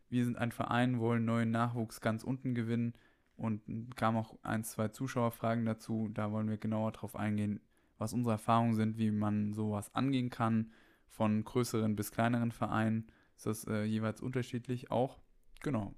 wir 0.09 0.25
sind 0.25 0.39
ein 0.39 0.53
Verein, 0.53 1.01
wollen 1.01 1.25
neuen 1.25 1.51
Nachwuchs 1.51 2.01
ganz 2.01 2.25
unten 2.25 2.55
gewinnen 2.55 2.95
und 3.37 3.63
kamen 3.97 4.19
auch 4.19 4.39
ein, 4.43 4.65
zwei 4.65 4.89
Zuschauerfragen 4.89 5.65
dazu. 5.65 6.09
Da 6.13 6.33
wollen 6.33 6.49
wir 6.49 6.59
genauer 6.59 6.93
drauf 6.93 7.17
eingehen, 7.17 7.61
was 7.99 8.13
unsere 8.13 8.33
Erfahrungen 8.35 8.75
sind, 8.75 8.99
wie 8.99 9.11
man 9.11 9.53
sowas 9.53 9.95
angehen 9.95 10.31
kann, 10.31 10.73
von 11.09 11.45
größeren 11.45 11.97
bis 11.97 12.11
kleineren 12.11 12.53
Vereinen. 12.53 13.07
Ist 13.37 13.47
das 13.47 13.67
äh, 13.67 13.85
jeweils 13.85 14.21
unterschiedlich 14.21 14.91
auch? 14.91 15.19
Genau, 15.61 15.95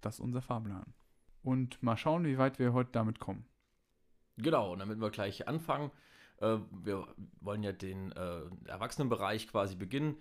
das 0.00 0.14
ist 0.16 0.20
unser 0.20 0.42
Fahrplan. 0.42 0.94
Und 1.42 1.82
mal 1.82 1.96
schauen, 1.96 2.24
wie 2.24 2.38
weit 2.38 2.58
wir 2.58 2.72
heute 2.72 2.92
damit 2.92 3.18
kommen. 3.18 3.46
genau, 4.36 4.72
und 4.72 4.78
damit 4.78 5.00
wir 5.00 5.10
gleich 5.10 5.48
anfangen, 5.48 5.90
äh, 6.40 6.58
wir 6.70 7.06
wollen 7.40 7.62
ja 7.62 7.72
den 7.72 8.12
äh, 8.12 8.42
Erwachsenenbereich 8.66 9.48
quasi 9.48 9.76
beginnen. 9.76 10.16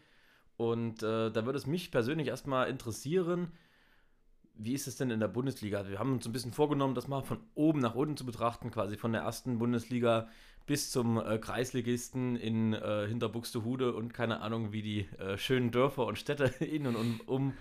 Und 0.57 1.03
äh, 1.03 1.31
da 1.31 1.45
würde 1.45 1.57
es 1.57 1.65
mich 1.65 1.91
persönlich 1.91 2.27
erstmal 2.27 2.69
interessieren, 2.69 3.51
wie 4.55 4.73
ist 4.73 4.87
es 4.87 4.95
denn 4.95 5.09
in 5.09 5.19
der 5.19 5.27
Bundesliga? 5.27 5.87
Wir 5.87 5.99
haben 5.99 6.13
uns 6.13 6.25
ein 6.25 6.33
bisschen 6.33 6.53
vorgenommen, 6.53 6.93
das 6.93 7.07
mal 7.07 7.23
von 7.23 7.39
oben 7.55 7.79
nach 7.79 7.95
unten 7.95 8.17
zu 8.17 8.25
betrachten, 8.25 8.69
quasi 8.69 8.97
von 8.97 9.11
der 9.11 9.21
ersten 9.21 9.57
Bundesliga 9.57 10.27
bis 10.67 10.91
zum 10.91 11.17
äh, 11.17 11.39
Kreisligisten 11.39 12.35
in 12.35 12.73
äh, 12.73 13.07
Hinterbuxtehude 13.07 13.93
und 13.93 14.13
keine 14.13 14.41
Ahnung, 14.41 14.71
wie 14.71 14.81
die 14.81 14.99
äh, 15.17 15.37
schönen 15.37 15.71
Dörfer 15.71 16.05
und 16.05 16.17
Städte 16.17 16.45
in 16.63 16.85
und 16.85 16.95
um, 16.95 17.21
um 17.25 17.53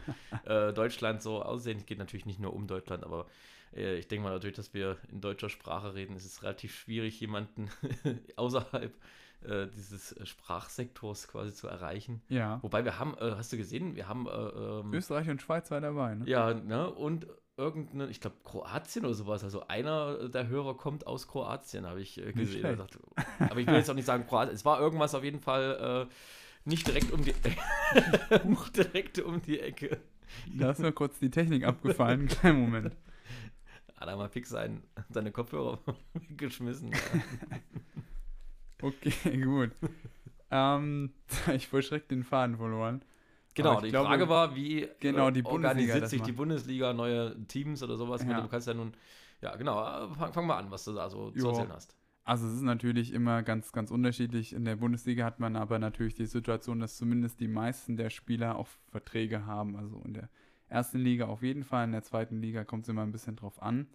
äh, 0.44 0.72
Deutschland 0.72 1.22
so 1.22 1.42
aussehen. 1.42 1.78
Es 1.78 1.86
geht 1.86 1.98
natürlich 1.98 2.26
nicht 2.26 2.40
nur 2.40 2.52
um 2.52 2.66
Deutschland, 2.66 3.04
aber 3.04 3.26
äh, 3.74 3.96
ich 3.96 4.08
denke 4.08 4.24
mal 4.24 4.32
natürlich, 4.32 4.56
dass 4.56 4.74
wir 4.74 4.98
in 5.10 5.20
deutscher 5.20 5.48
Sprache 5.48 5.94
reden. 5.94 6.14
Es 6.14 6.26
ist 6.26 6.42
relativ 6.42 6.74
schwierig, 6.74 7.18
jemanden 7.20 7.70
außerhalb 8.36 8.92
äh, 8.92 8.98
dieses 9.42 10.12
äh, 10.12 10.26
Sprachsektors 10.26 11.28
quasi 11.28 11.54
zu 11.54 11.66
erreichen. 11.66 12.22
Ja. 12.28 12.58
Wobei 12.62 12.84
wir 12.84 12.98
haben, 12.98 13.14
äh, 13.18 13.32
hast 13.36 13.52
du 13.52 13.56
gesehen, 13.56 13.96
wir 13.96 14.08
haben 14.08 14.26
äh, 14.26 14.30
ähm, 14.30 14.92
Österreich 14.92 15.28
und 15.28 15.40
Schweiz 15.40 15.70
war 15.70 15.80
dabei, 15.80 16.14
ne? 16.14 16.24
ja, 16.26 16.52
ne? 16.54 16.90
Und 16.90 17.26
irgendeine, 17.56 18.08
ich 18.08 18.20
glaube, 18.20 18.36
Kroatien 18.44 19.04
oder 19.04 19.14
sowas. 19.14 19.44
Also 19.44 19.66
einer 19.68 20.28
der 20.28 20.48
Hörer 20.48 20.76
kommt 20.76 21.06
aus 21.06 21.28
Kroatien, 21.28 21.86
habe 21.86 22.00
ich 22.00 22.18
äh, 22.18 22.32
gesehen. 22.32 22.60
schlecht. 22.60 22.80
Dachte, 22.80 22.98
aber 23.38 23.60
ich 23.60 23.66
will 23.66 23.74
jetzt 23.74 23.90
auch 23.90 23.94
nicht 23.94 24.06
sagen 24.06 24.26
Kroatien. 24.26 24.54
Es 24.54 24.64
war 24.64 24.80
irgendwas 24.80 25.14
auf 25.14 25.24
jeden 25.24 25.40
Fall 25.40 26.08
äh, 26.08 26.14
nicht 26.68 26.86
direkt 26.86 27.12
um 27.12 27.22
die 27.22 27.34
nicht 28.44 28.76
direkt 28.76 29.18
um 29.20 29.42
die 29.42 29.60
Ecke. 29.60 29.98
Da 30.54 30.70
ist 30.70 30.80
mir 30.80 30.92
kurz 30.92 31.18
die 31.18 31.30
Technik 31.30 31.64
abgefallen. 31.64 32.28
Kleinen 32.28 32.60
Moment. 32.60 32.96
Hat 33.96 34.08
er 34.08 34.16
mal 34.16 34.28
fix 34.28 34.48
sein, 34.48 34.82
seine 35.10 35.32
Kopfhörer 35.32 35.78
weggeschmissen. 36.14 36.92
Okay, 38.82 39.36
gut. 39.44 39.70
ähm, 40.50 41.12
ich 41.54 41.68
voll 41.68 41.82
schreck 41.82 42.08
den 42.08 42.24
Faden 42.24 42.56
verloren. 42.56 43.02
Genau, 43.54 43.80
die 43.80 43.90
glaube, 43.90 44.08
Frage 44.08 44.28
war, 44.28 44.54
wie 44.54 44.88
genau, 45.00 45.30
die 45.30 45.40
äh, 45.40 45.42
Bundesliga 45.42 45.68
organisiert 45.94 46.08
sich 46.08 46.22
die. 46.22 46.32
Bundesliga, 46.32 46.92
neue 46.92 47.36
Teams 47.46 47.82
oder 47.82 47.96
sowas. 47.96 48.24
Ja. 48.24 48.40
Du 48.40 48.48
kannst 48.48 48.68
ja 48.68 48.74
nun, 48.74 48.92
ja 49.40 49.56
genau, 49.56 49.82
äh, 49.82 50.32
fang, 50.32 50.46
mal 50.46 50.58
an, 50.58 50.70
was 50.70 50.84
du 50.84 50.92
da 50.92 51.10
so 51.10 51.30
zu 51.30 51.38
Jo. 51.38 51.48
erzählen 51.48 51.72
hast. 51.72 51.96
Also 52.24 52.46
es 52.46 52.54
ist 52.54 52.62
natürlich 52.62 53.12
immer 53.12 53.42
ganz, 53.42 53.72
ganz 53.72 53.90
unterschiedlich. 53.90 54.52
In 54.52 54.64
der 54.64 54.76
Bundesliga 54.76 55.24
hat 55.24 55.40
man 55.40 55.56
aber 55.56 55.78
natürlich 55.78 56.14
die 56.14 56.26
Situation, 56.26 56.78
dass 56.78 56.96
zumindest 56.96 57.40
die 57.40 57.48
meisten 57.48 57.96
der 57.96 58.10
Spieler 58.10 58.56
auch 58.56 58.68
Verträge 58.88 59.46
haben. 59.46 59.74
Also 59.76 60.00
in 60.04 60.14
der 60.14 60.28
ersten 60.68 60.98
Liga 60.98 61.26
auf 61.26 61.42
jeden 61.42 61.64
Fall, 61.64 61.84
in 61.84 61.92
der 61.92 62.04
zweiten 62.04 62.40
Liga 62.40 62.62
kommt 62.62 62.84
es 62.84 62.88
immer 62.88 63.02
ein 63.02 63.10
bisschen 63.10 63.36
drauf 63.36 63.60
an. 63.60 63.88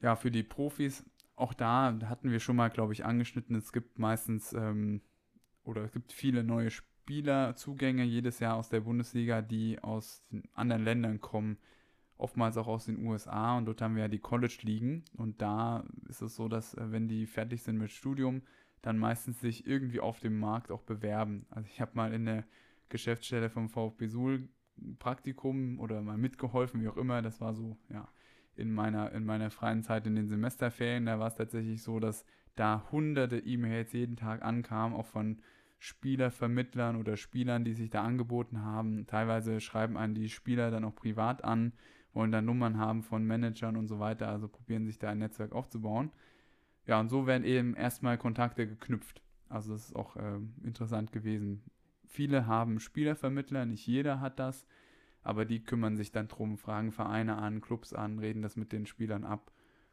Ja, 0.00 0.16
für 0.16 0.30
die 0.30 0.44
Profis, 0.44 1.04
auch 1.38 1.54
da 1.54 1.98
hatten 2.04 2.30
wir 2.30 2.40
schon 2.40 2.56
mal, 2.56 2.68
glaube 2.68 2.92
ich, 2.92 3.04
angeschnitten, 3.04 3.56
es 3.56 3.72
gibt 3.72 3.98
meistens 3.98 4.52
ähm, 4.52 5.00
oder 5.64 5.84
es 5.84 5.92
gibt 5.92 6.12
viele 6.12 6.44
neue 6.44 6.70
Spielerzugänge 6.70 8.04
jedes 8.04 8.40
Jahr 8.40 8.56
aus 8.56 8.68
der 8.68 8.80
Bundesliga, 8.80 9.42
die 9.42 9.82
aus 9.82 10.24
anderen 10.54 10.84
Ländern 10.84 11.20
kommen, 11.20 11.58
oftmals 12.16 12.56
auch 12.56 12.66
aus 12.66 12.86
den 12.86 13.04
USA 13.06 13.56
und 13.56 13.66
dort 13.66 13.80
haben 13.80 13.94
wir 13.94 14.02
ja 14.02 14.08
die 14.08 14.18
College-Ligen 14.18 15.04
und 15.16 15.40
da 15.40 15.84
ist 16.08 16.22
es 16.22 16.34
so, 16.34 16.48
dass 16.48 16.74
äh, 16.74 16.90
wenn 16.90 17.08
die 17.08 17.26
fertig 17.26 17.62
sind 17.62 17.78
mit 17.78 17.90
Studium, 17.90 18.42
dann 18.82 18.98
meistens 18.98 19.40
sich 19.40 19.66
irgendwie 19.66 20.00
auf 20.00 20.20
dem 20.20 20.38
Markt 20.38 20.70
auch 20.70 20.82
bewerben. 20.82 21.46
Also 21.50 21.68
ich 21.72 21.80
habe 21.80 21.92
mal 21.94 22.12
in 22.12 22.26
der 22.26 22.44
Geschäftsstelle 22.88 23.50
vom 23.50 23.68
VfB 23.68 24.06
Suhl 24.06 24.48
Praktikum 24.98 25.80
oder 25.80 26.00
mal 26.02 26.18
mitgeholfen, 26.18 26.80
wie 26.80 26.88
auch 26.88 26.96
immer. 26.96 27.20
Das 27.22 27.40
war 27.40 27.54
so, 27.54 27.76
ja, 27.90 28.08
in 28.58 28.72
meiner, 28.72 29.12
in 29.12 29.24
meiner 29.24 29.50
freien 29.50 29.82
Zeit 29.82 30.06
in 30.06 30.16
den 30.16 30.28
Semesterferien. 30.28 31.06
Da 31.06 31.18
war 31.18 31.28
es 31.28 31.34
tatsächlich 31.36 31.82
so, 31.82 32.00
dass 32.00 32.24
da 32.56 32.84
hunderte 32.90 33.38
E-Mails 33.38 33.92
jeden 33.92 34.16
Tag 34.16 34.42
ankamen, 34.42 34.96
auch 34.96 35.06
von 35.06 35.40
Spielervermittlern 35.78 36.96
oder 36.96 37.16
Spielern, 37.16 37.64
die 37.64 37.74
sich 37.74 37.90
da 37.90 38.02
angeboten 38.02 38.62
haben. 38.62 39.06
Teilweise 39.06 39.60
schreiben 39.60 39.96
einen 39.96 40.14
die 40.14 40.28
Spieler 40.28 40.70
dann 40.70 40.84
auch 40.84 40.94
privat 40.94 41.44
an, 41.44 41.72
wollen 42.12 42.32
dann 42.32 42.46
Nummern 42.46 42.78
haben 42.78 43.02
von 43.02 43.24
Managern 43.24 43.76
und 43.76 43.86
so 43.86 44.00
weiter, 44.00 44.28
also 44.28 44.48
probieren 44.48 44.86
sich 44.86 44.98
da 44.98 45.10
ein 45.10 45.18
Netzwerk 45.18 45.52
aufzubauen. 45.52 46.10
Ja, 46.86 46.98
und 46.98 47.10
so 47.10 47.26
werden 47.26 47.44
eben 47.44 47.74
erstmal 47.74 48.18
Kontakte 48.18 48.66
geknüpft. 48.66 49.22
Also 49.48 49.72
das 49.72 49.86
ist 49.86 49.96
auch 49.96 50.16
äh, 50.16 50.40
interessant 50.64 51.12
gewesen. 51.12 51.62
Viele 52.06 52.46
haben 52.46 52.80
Spielervermittler, 52.80 53.66
nicht 53.66 53.86
jeder 53.86 54.20
hat 54.20 54.38
das, 54.38 54.66
aber 55.28 55.44
die 55.44 55.62
kümmern 55.62 55.98
sich 55.98 56.10
dann 56.10 56.26
drum, 56.26 56.56
fragen 56.56 56.90
Vereine 56.90 57.36
an, 57.36 57.60
Clubs 57.60 57.92
an, 57.92 58.18
reden 58.18 58.40
das 58.40 58.56
mit 58.56 58.72
den 58.72 58.86
Spielern 58.86 59.24
ab. 59.24 59.52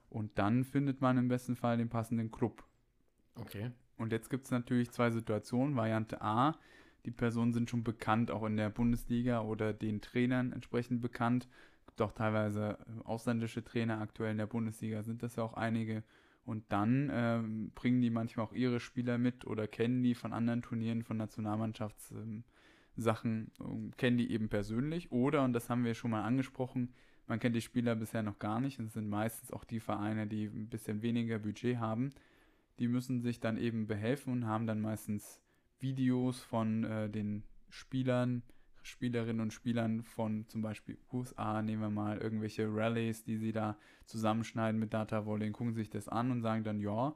Und 0.09 0.39
dann 0.39 0.63
findet 0.63 1.01
man 1.01 1.17
im 1.17 1.27
besten 1.27 1.57
Fall 1.57 1.77
den 1.77 1.89
passenden 1.89 2.31
Club. 2.31 2.63
Okay. 3.35 3.71
Und 3.97 4.13
jetzt 4.13 4.29
gibt 4.29 4.45
es 4.45 4.51
natürlich 4.51 4.91
zwei 4.91 5.11
Situationen. 5.11 5.75
Variante 5.75 6.21
A, 6.21 6.57
die 7.03 7.11
Personen 7.11 7.51
sind 7.51 7.69
schon 7.69 7.83
bekannt, 7.83 8.31
auch 8.31 8.45
in 8.45 8.55
der 8.55 8.69
Bundesliga 8.69 9.41
oder 9.41 9.73
den 9.73 9.99
Trainern 9.99 10.53
entsprechend 10.53 11.01
bekannt. 11.01 11.49
Es 11.81 11.87
gibt 11.87 12.01
auch 12.01 12.13
teilweise 12.13 12.77
äh, 12.79 13.03
ausländische 13.03 13.61
Trainer 13.61 13.99
aktuell 13.99 14.31
in 14.31 14.37
der 14.37 14.47
Bundesliga, 14.47 15.03
sind 15.03 15.21
das 15.21 15.35
ja 15.35 15.43
auch 15.43 15.55
einige. 15.55 16.03
Und 16.45 16.63
dann 16.69 17.09
ähm, 17.11 17.71
bringen 17.75 17.99
die 17.99 18.09
manchmal 18.09 18.45
auch 18.45 18.53
ihre 18.53 18.79
Spieler 18.79 19.17
mit 19.17 19.45
oder 19.45 19.67
kennen 19.67 20.01
die 20.01 20.15
von 20.15 20.31
anderen 20.31 20.61
Turnieren, 20.61 21.03
von 21.03 21.17
Nationalmannschaftssachen, 21.17 22.23
ähm, 22.23 22.43
kennen 23.97 24.17
die 24.17 24.31
eben 24.31 24.49
persönlich. 24.49 25.11
Oder, 25.11 25.43
und 25.43 25.53
das 25.53 25.69
haben 25.69 25.83
wir 25.83 25.93
schon 25.93 26.11
mal 26.11 26.23
angesprochen, 26.23 26.93
man 27.27 27.39
kennt 27.39 27.55
die 27.55 27.61
Spieler 27.61 27.95
bisher 27.95 28.21
noch 28.21 28.37
gar 28.37 28.59
nicht. 28.59 28.79
Es 28.79 28.93
sind 28.93 29.09
meistens 29.09 29.51
auch 29.51 29.63
die 29.63 29.79
Vereine, 29.79 30.27
die 30.27 30.45
ein 30.45 30.69
bisschen 30.69 31.01
weniger 31.01 31.39
Budget 31.39 31.77
haben 31.77 32.13
die 32.79 32.87
müssen 32.87 33.21
sich 33.21 33.39
dann 33.39 33.57
eben 33.57 33.87
behelfen 33.87 34.33
und 34.33 34.47
haben 34.47 34.67
dann 34.67 34.81
meistens 34.81 35.41
Videos 35.79 36.41
von 36.41 36.83
äh, 36.83 37.09
den 37.09 37.43
Spielern, 37.69 38.43
Spielerinnen 38.83 39.41
und 39.41 39.53
Spielern 39.53 40.03
von 40.03 40.47
zum 40.47 40.61
Beispiel 40.61 40.97
USA, 41.11 41.61
nehmen 41.61 41.81
wir 41.81 41.89
mal 41.89 42.17
irgendwelche 42.17 42.67
Rallyes, 42.69 43.23
die 43.23 43.37
sie 43.37 43.51
da 43.51 43.77
zusammenschneiden 44.05 44.79
mit 44.79 44.93
Data 44.93 45.25
Volley, 45.25 45.51
gucken 45.51 45.73
sich 45.73 45.89
das 45.89 46.07
an 46.07 46.31
und 46.31 46.41
sagen 46.41 46.63
dann, 46.63 46.79
ja, 46.79 47.15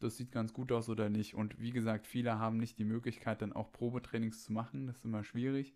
das 0.00 0.16
sieht 0.16 0.32
ganz 0.32 0.52
gut 0.52 0.72
aus 0.72 0.88
oder 0.88 1.08
nicht. 1.08 1.34
Und 1.34 1.60
wie 1.60 1.70
gesagt, 1.70 2.06
viele 2.06 2.38
haben 2.38 2.58
nicht 2.58 2.78
die 2.78 2.84
Möglichkeit, 2.84 3.42
dann 3.42 3.52
auch 3.52 3.72
Probetrainings 3.72 4.44
zu 4.44 4.52
machen. 4.52 4.86
Das 4.86 4.96
ist 4.98 5.04
immer 5.04 5.24
schwierig. 5.24 5.74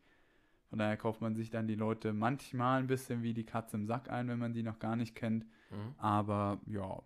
Von 0.69 0.79
daher 0.79 0.97
kauft 0.97 1.21
man 1.21 1.35
sich 1.35 1.51
dann 1.51 1.67
die 1.67 1.75
Leute 1.75 2.13
manchmal 2.13 2.81
ein 2.81 2.89
bisschen 2.89 3.23
wie 3.23 3.33
die 3.33 3.47
Katze 3.47 3.77
im 3.77 3.87
Sack 3.87 4.11
ein, 4.11 4.29
wenn 4.29 4.39
man 4.39 4.53
die 4.53 4.63
noch 4.63 4.79
gar 4.79 4.97
nicht 4.97 5.15
kennt. 5.15 5.45
Mhm. 5.71 5.95
Aber 5.97 6.61
ja, 6.67 7.03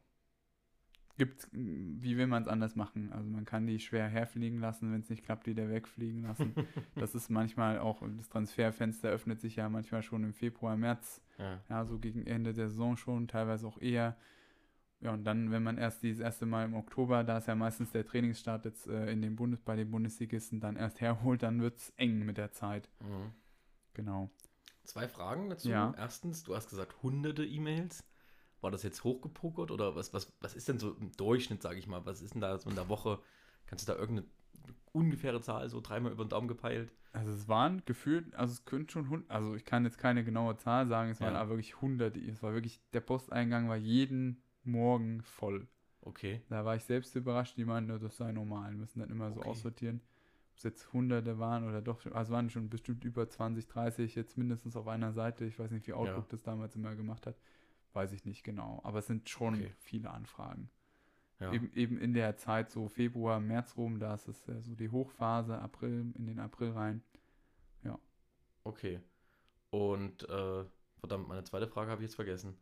gibt, 1.17 1.49
wie 1.53 2.17
will 2.17 2.27
man 2.27 2.43
es 2.43 2.49
anders 2.49 2.75
machen? 2.75 3.13
Also 3.13 3.29
man 3.29 3.45
kann 3.45 3.67
die 3.67 3.79
schwer 3.79 4.09
herfliegen 4.09 4.59
lassen, 4.59 4.93
wenn 4.93 5.01
es 5.01 5.11
nicht 5.11 5.25
klappt, 5.25 5.47
die 5.47 5.55
da 5.55 5.69
wegfliegen 5.69 6.23
lassen. 6.23 6.55
das 6.97 7.15
ist 7.15 7.31
manchmal 7.31 7.79
auch, 7.79 8.03
das 8.17 8.29
Transferfenster 8.29 9.09
öffnet 9.09 9.41
sich 9.41 9.57
ja 9.57 9.69
manchmal 9.69 10.03
schon 10.03 10.25
im 10.25 10.33
Februar, 10.33 10.77
März, 10.77 11.23
ja. 11.39 11.61
ja, 11.69 11.85
so 11.85 11.99
gegen 11.99 12.27
Ende 12.27 12.53
der 12.53 12.69
Saison 12.69 12.97
schon, 12.97 13.29
teilweise 13.29 13.67
auch 13.67 13.81
eher. 13.81 14.17
Ja, 15.03 15.13
und 15.13 15.25
dann, 15.25 15.51
wenn 15.51 15.65
man 15.65 15.79
erst 15.79 16.05
dieses 16.05 16.21
erste 16.21 16.47
Mal 16.47 16.65
im 16.65 16.75
Oktober, 16.75 17.25
da 17.25 17.39
ist 17.39 17.49
ja 17.49 17.57
meistens 17.57 17.91
der 17.91 18.07
Trainingsstart 18.07 18.65
jetzt 18.65 18.87
äh, 18.87 19.11
in 19.11 19.21
den 19.21 19.35
Bundes, 19.35 19.61
bei 19.61 19.75
den 19.75 19.91
Bundesligisten 19.91 20.61
dann 20.61 20.77
erst 20.77 21.01
herholt, 21.01 21.43
dann 21.43 21.61
wird 21.61 21.79
es 21.79 21.91
eng 21.97 22.21
mit 22.21 22.39
der 22.39 22.53
Zeit. 22.53 22.89
Mhm. 23.01 23.33
Genau. 23.95 24.31
Zwei 24.85 25.09
Fragen 25.09 25.51
dazu. 25.51 25.69
Ja. 25.69 25.93
Erstens, 25.99 26.45
du 26.45 26.55
hast 26.55 26.71
gesagt, 26.71 27.03
hunderte 27.03 27.45
E-Mails. 27.45 28.05
War 28.61 28.71
das 28.71 28.85
jetzt 28.85 29.03
hochgepokert 29.03 29.73
oder 29.73 29.97
was, 29.97 30.15
was, 30.15 30.33
was 30.41 30.55
ist 30.55 30.69
denn 30.69 30.79
so 30.79 30.93
im 30.93 31.11
Durchschnitt, 31.17 31.63
sage 31.63 31.81
ich 31.81 31.89
mal? 31.89 32.07
Was 32.07 32.23
ist 32.23 32.35
denn 32.35 32.41
da 32.41 32.57
so 32.57 32.71
in 32.71 32.77
der 32.77 32.89
Woche? 32.89 33.19
Kannst 33.67 33.89
du 33.89 33.93
da 33.93 33.99
irgendeine 33.99 34.29
ungefähre 34.93 35.41
Zahl 35.41 35.69
so 35.69 35.81
dreimal 35.81 36.13
über 36.13 36.25
den 36.25 36.29
Daumen 36.29 36.47
gepeilt? 36.47 36.93
Also 37.13 37.33
es 37.33 37.49
waren 37.49 37.83
gefühlt, 37.87 38.33
also 38.37 38.53
es 38.53 38.65
könnte 38.65 38.93
schon, 38.93 39.25
also 39.29 39.57
ich 39.57 39.65
kann 39.65 39.85
jetzt 39.85 39.99
keine 39.99 40.23
genaue 40.23 40.57
Zahl 40.59 40.87
sagen, 40.87 41.11
es 41.11 41.21
waren 41.21 41.35
aber 41.35 41.51
wirklich 41.51 41.81
hunderte. 41.81 42.21
Es 42.21 42.43
war 42.43 42.55
wirklich, 42.55 42.81
der 42.93 43.01
Posteingang 43.01 43.69
war 43.69 43.77
jeden 43.77 44.42
Morgen 44.65 45.23
voll. 45.23 45.69
Okay. 46.03 46.43
Da 46.49 46.65
war 46.65 46.77
ich 46.77 46.85
selbst 46.85 47.15
überrascht, 47.15 47.57
die 47.57 47.65
meinten, 47.65 47.99
das 48.01 48.17
sei 48.17 48.33
normal, 48.33 48.73
wir 48.73 48.79
müssen 48.79 49.01
dann 49.01 49.11
immer 49.11 49.33
so 49.33 49.41
okay. 49.41 49.49
aussortieren. 49.49 50.01
Ob 50.51 50.57
es 50.59 50.63
jetzt 50.65 50.93
hunderte 50.93 51.39
waren 51.39 51.69
oder 51.69 51.81
doch, 51.81 52.05
also 52.13 52.33
waren 52.33 52.51
schon 52.51 52.69
bestimmt 52.69 53.05
über 53.05 53.29
20, 53.29 53.67
30 53.69 54.15
jetzt 54.15 54.37
mindestens 54.37 54.77
auf 54.77 54.89
einer 54.89 55.13
Seite. 55.13 55.45
Ich 55.45 55.59
weiß 55.59 55.71
nicht, 55.71 55.87
wie 55.87 55.93
Outlook 55.93 56.25
ja. 56.25 56.31
das 56.31 56.43
damals 56.43 56.77
immer 56.77 56.95
gemacht 56.95 57.27
hat. 57.27 57.37
Weiß 57.95 58.13
ich 58.13 58.25
nicht 58.25 58.43
genau. 58.43 58.81
Aber 58.85 58.99
es 58.99 59.07
sind 59.07 59.29
schon 59.29 59.55
okay. 59.55 59.73
viele 59.79 60.11
Anfragen. 60.11 60.71
Ja. 61.41 61.53
Eben, 61.53 61.73
eben 61.75 61.99
in 61.99 62.15
der 62.15 62.37
Zeit 62.37 62.71
so 62.71 62.89
Februar, 62.89 63.41
März 63.41 63.77
rum, 63.77 63.99
da 63.99 64.15
ist 64.15 64.29
es 64.29 64.49
äh, 64.49 64.61
so 64.63 64.75
die 64.75 64.91
Hochphase, 64.91 65.59
April, 65.59 66.13
in 66.17 66.27
den 66.27 66.39
April 66.39 66.71
rein. 66.71 67.03
Ja. 67.83 67.99
Okay. 68.63 69.01
Und 69.71 70.29
äh, 70.29 70.65
verdammt, 70.99 71.29
meine 71.29 71.45
zweite 71.45 71.67
Frage 71.67 71.91
habe 71.91 72.03
ich 72.03 72.09
jetzt 72.09 72.17
vergessen. 72.17 72.57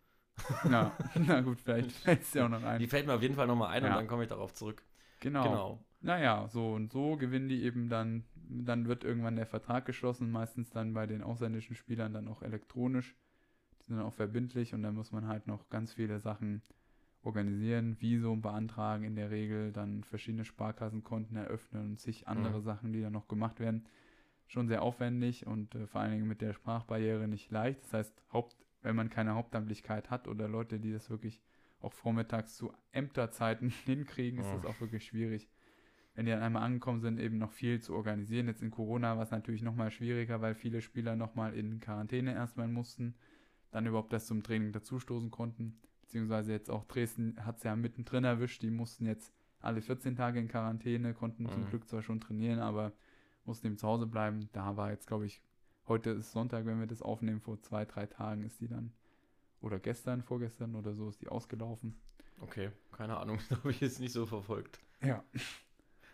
Na, 0.64 0.92
na 1.14 1.40
gut, 1.40 1.61
vielleicht 1.61 1.92
fällt 1.92 2.23
es 2.23 2.35
ja 2.35 2.47
auch 2.47 2.49
noch 2.49 2.62
ein. 2.62 2.78
Die 2.78 2.87
fällt 2.87 3.06
mir 3.06 3.14
auf 3.14 3.23
jeden 3.23 3.35
Fall 3.35 3.47
nochmal 3.47 3.70
ein 3.70 3.82
ja. 3.82 3.90
und 3.90 3.97
dann 3.97 4.06
komme 4.06 4.25
ich 4.25 4.28
darauf 4.28 4.52
zurück. 4.54 4.82
Genau. 5.20 5.42
genau. 5.42 5.85
Naja, 6.00 6.49
so 6.49 6.73
und 6.73 6.90
so 6.92 7.16
gewinnen 7.16 7.49
die 7.49 7.62
eben 7.62 7.88
dann, 7.88 8.25
dann 8.49 8.88
wird 8.88 9.04
irgendwann 9.04 9.37
der 9.37 9.47
Vertrag 9.47 9.85
geschlossen, 9.85 10.30
meistens 10.30 10.70
dann 10.70 10.94
bei 10.94 11.06
den 11.06 11.23
ausländischen 11.23 11.76
Spielern 11.76 12.14
dann 12.14 12.26
auch 12.26 12.42
elektronisch 12.42 13.14
sind 13.90 13.99
dann 13.99 14.06
auch 14.06 14.14
verbindlich 14.14 14.73
und 14.73 14.82
dann 14.82 14.94
muss 14.94 15.11
man 15.11 15.26
halt 15.26 15.49
noch 15.49 15.68
ganz 15.68 15.92
viele 15.92 16.20
Sachen 16.20 16.62
organisieren, 17.23 18.00
Visum 18.00 18.40
beantragen 18.40 19.04
in 19.04 19.16
der 19.16 19.30
Regel, 19.30 19.73
dann 19.73 20.04
verschiedene 20.04 20.44
Sparkassenkonten 20.44 21.37
eröffnen 21.37 21.90
und 21.90 22.00
zig 22.00 22.28
andere 22.28 22.59
mhm. 22.59 22.62
Sachen, 22.62 22.92
die 22.92 23.02
dann 23.02 23.12
noch 23.12 23.28
gemacht 23.28 23.59
werden. 23.59 23.87
Schon 24.47 24.68
sehr 24.68 24.82
aufwendig 24.82 25.47
und 25.47 25.75
äh, 25.75 25.87
vor 25.87 26.00
allen 26.00 26.12
Dingen 26.12 26.28
mit 26.28 26.40
der 26.40 26.54
Sprachbarriere 26.54 27.28
nicht 27.28 27.50
leicht. 27.50 27.82
Das 27.85 27.92
heißt, 27.92 28.23
Haupt, 28.32 28.56
wenn 28.82 28.96
man 28.96 29.10
keine 29.10 29.34
Hauptamtlichkeit 29.34 30.10
hat 30.10 30.28
oder 30.28 30.49
Leute, 30.49 30.80
die 30.80 30.92
das 30.92 31.10
wirklich 31.10 31.42
auch 31.80 31.92
vormittags 31.92 32.56
zu 32.56 32.72
Ämterzeiten 32.92 33.68
hinkriegen, 33.84 34.40
ist 34.40 34.52
das 34.52 34.64
auch 34.64 34.80
wirklich 34.80 35.04
schwierig. 35.04 35.49
Wenn 36.14 36.26
die 36.26 36.32
dann 36.32 36.42
einmal 36.42 36.62
angekommen 36.62 37.00
sind, 37.00 37.18
eben 37.18 37.38
noch 37.38 37.52
viel 37.52 37.80
zu 37.80 37.94
organisieren. 37.94 38.49
Jetzt 38.49 38.62
in 38.62 38.70
Corona 38.70 39.16
war 39.16 39.22
es 39.22 39.30
natürlich 39.30 39.62
nochmal 39.62 39.90
schwieriger, 39.90 40.40
weil 40.40 40.54
viele 40.54 40.80
Spieler 40.80 41.16
nochmal 41.16 41.54
in 41.54 41.80
Quarantäne 41.80 42.34
erstmal 42.34 42.68
mussten 42.68 43.14
dann 43.70 43.87
überhaupt 43.87 44.12
erst 44.12 44.26
zum 44.26 44.42
Training 44.42 44.72
dazustoßen 44.72 45.30
konnten. 45.30 45.78
Beziehungsweise 46.02 46.52
jetzt 46.52 46.70
auch 46.70 46.84
Dresden 46.84 47.37
hat 47.44 47.58
es 47.58 47.62
ja 47.62 47.76
mittendrin 47.76 48.25
erwischt. 48.25 48.62
Die 48.62 48.70
mussten 48.70 49.06
jetzt 49.06 49.32
alle 49.60 49.80
14 49.80 50.16
Tage 50.16 50.40
in 50.40 50.49
Quarantäne, 50.49 51.14
konnten 51.14 51.44
mhm. 51.44 51.50
zum 51.50 51.66
Glück 51.66 51.88
zwar 51.88 52.02
schon 52.02 52.20
trainieren, 52.20 52.58
aber 52.58 52.92
mussten 53.44 53.68
eben 53.68 53.78
zu 53.78 53.87
Hause 53.87 54.06
bleiben. 54.06 54.49
Da 54.52 54.76
war 54.76 54.90
jetzt, 54.90 55.06
glaube 55.06 55.26
ich, 55.26 55.40
heute 55.90 56.11
ist 56.11 56.32
Sonntag, 56.32 56.64
wenn 56.64 56.80
wir 56.80 56.87
das 56.87 57.02
aufnehmen, 57.02 57.40
vor 57.40 57.61
zwei, 57.61 57.85
drei 57.85 58.06
Tagen 58.06 58.44
ist 58.44 58.61
die 58.61 58.68
dann, 58.68 58.92
oder 59.61 59.78
gestern, 59.78 60.23
vorgestern 60.23 60.75
oder 60.75 60.94
so, 60.94 61.11
ist 61.11 61.20
die 61.20 61.28
ausgelaufen. 61.28 62.00
Okay, 62.40 62.70
keine 62.92 63.18
Ahnung, 63.18 63.38
habe 63.50 63.70
ich 63.70 63.80
jetzt 63.80 64.00
nicht 64.00 64.12
so 64.12 64.25
verfolgt. 64.25 64.80
Ja. 65.02 65.23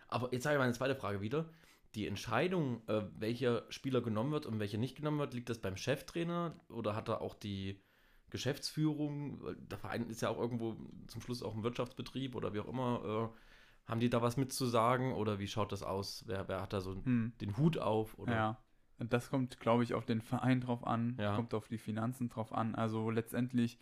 Aber 0.08 0.32
jetzt 0.32 0.44
habe 0.46 0.56
ich 0.56 0.58
meine 0.58 0.72
zweite 0.72 0.96
Frage 0.96 1.20
wieder 1.20 1.48
die 1.96 2.06
Entscheidung, 2.06 2.86
äh, 2.88 3.04
welcher 3.18 3.64
Spieler 3.70 4.02
genommen 4.02 4.30
wird 4.30 4.44
und 4.44 4.58
welcher 4.58 4.76
nicht 4.76 4.96
genommen 4.96 5.18
wird, 5.18 5.32
liegt 5.32 5.48
das 5.48 5.58
beim 5.58 5.76
Cheftrainer 5.76 6.54
oder 6.68 6.94
hat 6.94 7.08
er 7.08 7.22
auch 7.22 7.34
die 7.34 7.80
Geschäftsführung? 8.28 9.56
Der 9.56 9.78
Verein 9.78 10.08
ist 10.10 10.20
ja 10.20 10.28
auch 10.28 10.38
irgendwo 10.38 10.76
zum 11.06 11.22
Schluss 11.22 11.42
auch 11.42 11.54
ein 11.54 11.62
Wirtschaftsbetrieb 11.62 12.34
oder 12.34 12.52
wie 12.52 12.60
auch 12.60 12.68
immer. 12.68 13.32
Äh, 13.34 13.90
haben 13.90 14.00
die 14.00 14.10
da 14.10 14.20
was 14.20 14.36
mitzusagen 14.36 15.12
oder 15.12 15.38
wie 15.38 15.46
schaut 15.46 15.72
das 15.72 15.82
aus? 15.82 16.24
Wer, 16.26 16.48
wer 16.48 16.60
hat 16.60 16.72
da 16.72 16.80
so 16.80 16.96
hm. 17.02 17.32
den 17.40 17.56
Hut 17.56 17.78
auf? 17.78 18.18
Oder? 18.18 18.34
Ja, 18.34 18.62
das 18.98 19.30
kommt, 19.30 19.60
glaube 19.60 19.82
ich, 19.82 19.94
auf 19.94 20.06
den 20.06 20.20
Verein 20.20 20.60
drauf 20.60 20.86
an, 20.86 21.16
ja. 21.18 21.36
kommt 21.36 21.54
auf 21.54 21.68
die 21.68 21.78
Finanzen 21.78 22.28
drauf 22.28 22.52
an. 22.52 22.74
Also 22.74 23.10
letztendlich, 23.10 23.78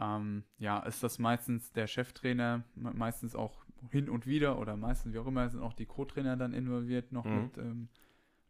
ähm, 0.00 0.44
ja, 0.58 0.80
ist 0.80 1.02
das 1.02 1.18
meistens 1.18 1.72
der 1.72 1.86
Cheftrainer, 1.86 2.64
meistens 2.74 3.34
auch 3.34 3.64
hin 3.90 4.08
und 4.08 4.26
wieder 4.26 4.58
oder 4.58 4.76
meistens 4.76 5.14
wie 5.14 5.18
auch 5.18 5.26
immer 5.26 5.48
sind 5.48 5.62
auch 5.62 5.74
die 5.74 5.86
Co-Trainer 5.86 6.36
dann 6.36 6.52
involviert, 6.52 7.12
noch 7.12 7.24
mhm. 7.24 7.42
mit 7.42 7.58
ähm, 7.58 7.88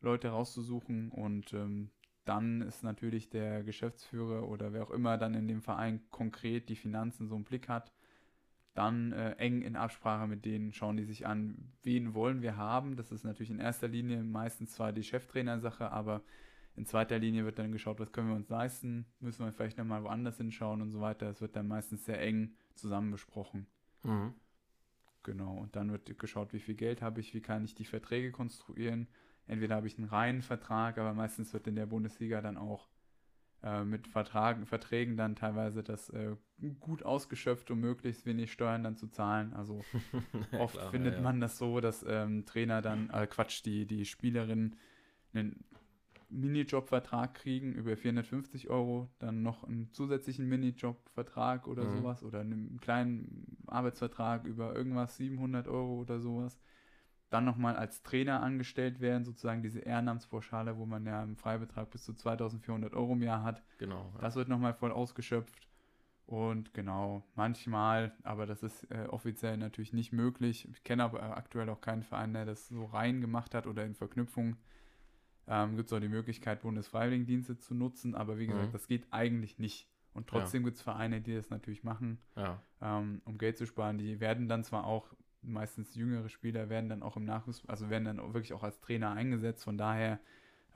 Leute 0.01 0.29
rauszusuchen 0.29 1.11
und 1.11 1.53
ähm, 1.53 1.91
dann 2.25 2.61
ist 2.61 2.85
natürlich 2.85 3.31
der 3.31 3.65
Geschäftsführer 3.65 4.49
oder 4.49 4.73
wer 4.73 4.83
auch 4.83 4.91
immer 4.91 5.17
dann 5.17 5.35
in 5.35 5.49
dem 5.49 5.63
Verein 5.63 6.03
konkret 6.11 6.69
die 6.69 6.77
Finanzen 6.77 7.27
so 7.27 7.37
im 7.37 7.45
Blick 7.45 7.69
hat, 7.69 7.93
dann 8.79 9.13
äh, 9.13 9.33
eng 9.33 9.63
in 9.63 9.75
Absprache 9.75 10.29
mit 10.29 10.45
denen 10.45 10.73
schauen 10.73 10.97
die 10.97 11.05
sich 11.05 11.27
an, 11.27 11.73
wen 11.83 12.15
wollen 12.15 12.43
wir 12.43 12.57
haben. 12.57 12.95
Das 12.95 13.11
ist 13.11 13.25
natürlich 13.25 13.51
in 13.51 13.59
erster 13.59 13.89
Linie 13.89 14.23
meistens 14.23 14.71
zwar 14.71 14.93
die 14.93 15.03
Cheftrainer-Sache, 15.03 15.91
aber 15.91 16.23
in 16.77 16.87
zweiter 16.87 17.19
Linie 17.19 17.45
wird 17.45 17.59
dann 17.59 17.73
geschaut, 17.73 17.99
was 17.99 18.13
können 18.13 18.29
wir 18.29 18.37
uns 18.37 18.49
leisten, 18.49 19.05
müssen 19.19 19.45
wir 19.45 19.53
vielleicht 19.53 19.79
nochmal 19.79 20.05
woanders 20.05 20.37
hinschauen 20.37 20.81
und 20.81 20.93
so 20.93 21.01
weiter. 21.01 21.29
Es 21.29 21.41
wird 21.41 21.57
dann 21.57 21.67
meistens 21.67 22.05
sehr 22.05 22.21
eng 22.21 22.55
zusammen 22.77 23.11
besprochen. 23.11 23.67
Mhm. 24.05 24.33
Genau, 25.25 25.59
und 25.59 25.75
dann 25.75 25.91
wird 25.91 26.17
geschaut, 26.17 26.53
wie 26.53 26.61
viel 26.61 26.77
Geld 26.77 27.03
habe 27.03 27.21
ich, 27.21 27.35
wie 27.35 27.41
kann 27.41 27.65
ich 27.65 27.75
die 27.75 27.85
Verträge 27.85 28.31
konstruieren. 28.31 29.09
Entweder 29.49 29.75
habe 29.75 29.89
ich 29.89 29.99
einen 29.99 30.09
reinen 30.09 30.43
Vertrag, 30.43 30.99
aber 30.99 31.15
meistens 31.15 31.53
wird 31.53 31.67
in 31.67 31.75
der 31.75 31.87
Bundesliga 31.87 32.41
dann 32.41 32.57
auch 32.57 32.89
äh, 33.63 33.85
mit 33.85 34.07
Vertragen, 34.07 34.67
Verträgen 34.67 35.17
dann 35.17 35.35
teilweise 35.37 35.83
das 35.83 36.11
äh, 36.11 36.37
gut 36.81 37.03
ausgeschöpft, 37.03 37.71
um 37.71 37.81
möglichst 37.81 38.27
wenig 38.27 38.53
Steuern 38.53 38.85
dann 38.85 38.97
zu 38.97 39.09
zahlen. 39.09 39.53
Also 39.53 39.83
oft 40.59 40.77
klar, 40.77 40.91
findet 40.91 41.15
ja, 41.15 41.21
man 41.21 41.41
das 41.41 41.59
so, 41.59 41.81
dass 41.81 42.05
ähm, 42.09 42.45
Trainer 42.47 42.83
dann, 42.83 43.11
äh, 43.11 43.27
Quatsch, 43.27 43.65
die, 43.65 43.87
die 43.87 44.05
Spielerin 44.05 44.77
einen 45.35 45.65
Minijob-Vertrag 46.31 47.35
kriegen 47.35 47.73
über 47.73 47.97
450 47.97 48.69
Euro, 48.69 49.09
dann 49.19 49.43
noch 49.43 49.65
einen 49.65 49.91
zusätzlichen 49.93 50.49
Minijob-Vertrag 50.49 51.67
oder 51.67 51.85
mhm. 51.85 51.97
sowas 51.97 52.23
oder 52.23 52.41
einen 52.41 52.79
kleinen 52.81 53.57
Arbeitsvertrag 53.67 54.45
über 54.45 54.75
irgendwas 54.77 55.17
700 55.17 55.69
Euro 55.69 55.99
oder 56.01 56.21
sowas 56.21 56.61
dann 57.31 57.45
nochmal 57.45 57.77
als 57.77 58.03
Trainer 58.03 58.43
angestellt 58.43 59.01
werden, 59.01 59.25
sozusagen 59.25 59.63
diese 59.63 59.81
Ehrenamtspauschale, 59.81 60.79
wo 60.79 60.87
man 60.87 61.05
ja 61.05 61.23
im 61.23 61.37
Freibetrag 61.37 61.91
bis 61.91 62.05
zu 62.05 62.15
2400 62.15 62.95
Euro 62.95 63.13
im 63.13 63.23
Jahr 63.23 63.43
hat. 63.43 63.63
Genau. 63.79 64.11
Ja. 64.15 64.21
Das 64.21 64.37
wird 64.37 64.49
nochmal 64.49 64.75
voll 64.75 64.93
ausgeschöpft. 64.93 65.69
Und 66.27 66.75
genau, 66.75 67.25
manchmal, 67.37 68.13
aber 68.23 68.45
das 68.45 68.63
ist 68.63 68.85
äh, 68.91 69.07
offiziell 69.09 69.57
natürlich 69.57 69.95
nicht 69.95 70.13
möglich. 70.13 70.69
Ich 70.71 70.85
kenne 70.85 71.05
aber 71.05 71.23
aktuell 71.37 71.71
auch 71.71 71.81
keinen 71.81 72.03
Verein, 72.03 72.35
der 72.35 72.45
das 72.45 72.69
so 72.69 72.85
rein 72.85 73.23
gemacht 73.23 73.55
hat 73.55 73.67
oder 73.67 73.85
in 73.87 73.95
Verknüpfung. 73.95 74.57
Ähm, 75.47 75.77
gibt 75.77 75.89
es 75.89 75.93
auch 75.95 76.01
die 76.01 76.09
Möglichkeit, 76.11 76.61
Bundesfreiwilligendienste 76.61 77.57
zu 77.57 77.75
nutzen, 77.75 78.15
aber 78.15 78.39
wie 78.39 78.47
gesagt, 78.47 78.69
mhm. 78.69 78.73
das 78.73 78.89
geht 78.89 79.07
eigentlich 79.11 79.59
nicht. 79.59 79.89
Und 80.13 80.27
trotzdem 80.27 80.63
ja. 80.63 80.67
gibt 80.67 80.77
es 80.77 80.83
Vereine, 80.83 81.23
die 81.23 81.35
das 81.35 81.49
natürlich 81.49 81.83
machen, 81.83 82.19
ja. 82.37 82.61
ähm, 82.83 83.23
um 83.25 83.39
Geld 83.39 83.57
zu 83.57 83.67
sparen. 83.67 83.97
Die 83.97 84.21
werden 84.21 84.49
dann 84.49 84.65
zwar 84.65 84.85
auch 84.85 85.15
meistens 85.49 85.95
jüngere 85.95 86.29
Spieler 86.29 86.69
werden 86.69 86.89
dann 86.89 87.03
auch 87.03 87.17
im 87.17 87.25
Nachwuchs, 87.25 87.63
also 87.67 87.91
werden 87.91 88.05
dann 88.05 88.19
wirklich 88.35 88.53
auch 88.53 88.63
als 88.63 88.81
Trainer 88.81 89.13
eingesetzt. 89.13 89.65
Von 89.65 89.79
daher 89.79 90.21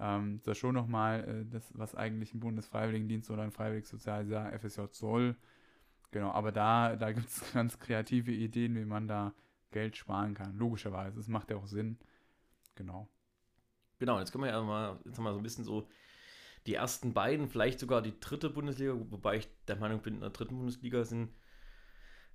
ähm, 0.00 0.36
ist 0.36 0.46
das 0.46 0.58
schon 0.58 0.74
nochmal 0.74 1.24
äh, 1.28 1.50
das, 1.50 1.70
was 1.74 1.94
eigentlich 1.94 2.34
ein 2.34 2.40
Bundesfreiwilligendienst 2.40 3.30
oder 3.30 3.42
ein 3.42 3.52
Freiwillig-Sozialjahr 3.52 4.58
FSJ 4.58 4.82
soll. 4.90 5.36
Genau, 6.10 6.30
aber 6.32 6.52
da, 6.52 6.96
da 6.96 7.12
gibt 7.12 7.28
es 7.28 7.42
ganz 7.52 7.78
kreative 7.78 8.32
Ideen, 8.32 8.74
wie 8.76 8.84
man 8.84 9.08
da 9.08 9.32
Geld 9.70 9.96
sparen 9.96 10.34
kann. 10.34 10.56
Logischerweise, 10.56 11.16
das 11.16 11.28
macht 11.28 11.50
ja 11.50 11.56
auch 11.56 11.66
Sinn. 11.66 11.98
Genau. 12.74 13.08
Genau, 13.98 14.18
jetzt 14.18 14.32
können 14.32 14.44
wir 14.44 14.50
ja 14.50 14.62
mal, 14.62 14.98
jetzt 15.04 15.18
haben 15.18 15.24
wir 15.24 15.32
so 15.32 15.38
ein 15.38 15.42
bisschen 15.44 15.64
so 15.64 15.88
die 16.66 16.74
ersten 16.74 17.12
beiden, 17.12 17.48
vielleicht 17.48 17.80
sogar 17.80 18.02
die 18.02 18.18
dritte 18.20 18.50
Bundesliga, 18.50 18.94
wobei 19.10 19.36
ich 19.36 19.48
der 19.66 19.76
Meinung 19.76 20.00
bin, 20.00 20.14
in 20.14 20.20
der 20.20 20.30
dritten 20.30 20.56
Bundesliga 20.56 21.04
sind 21.04 21.30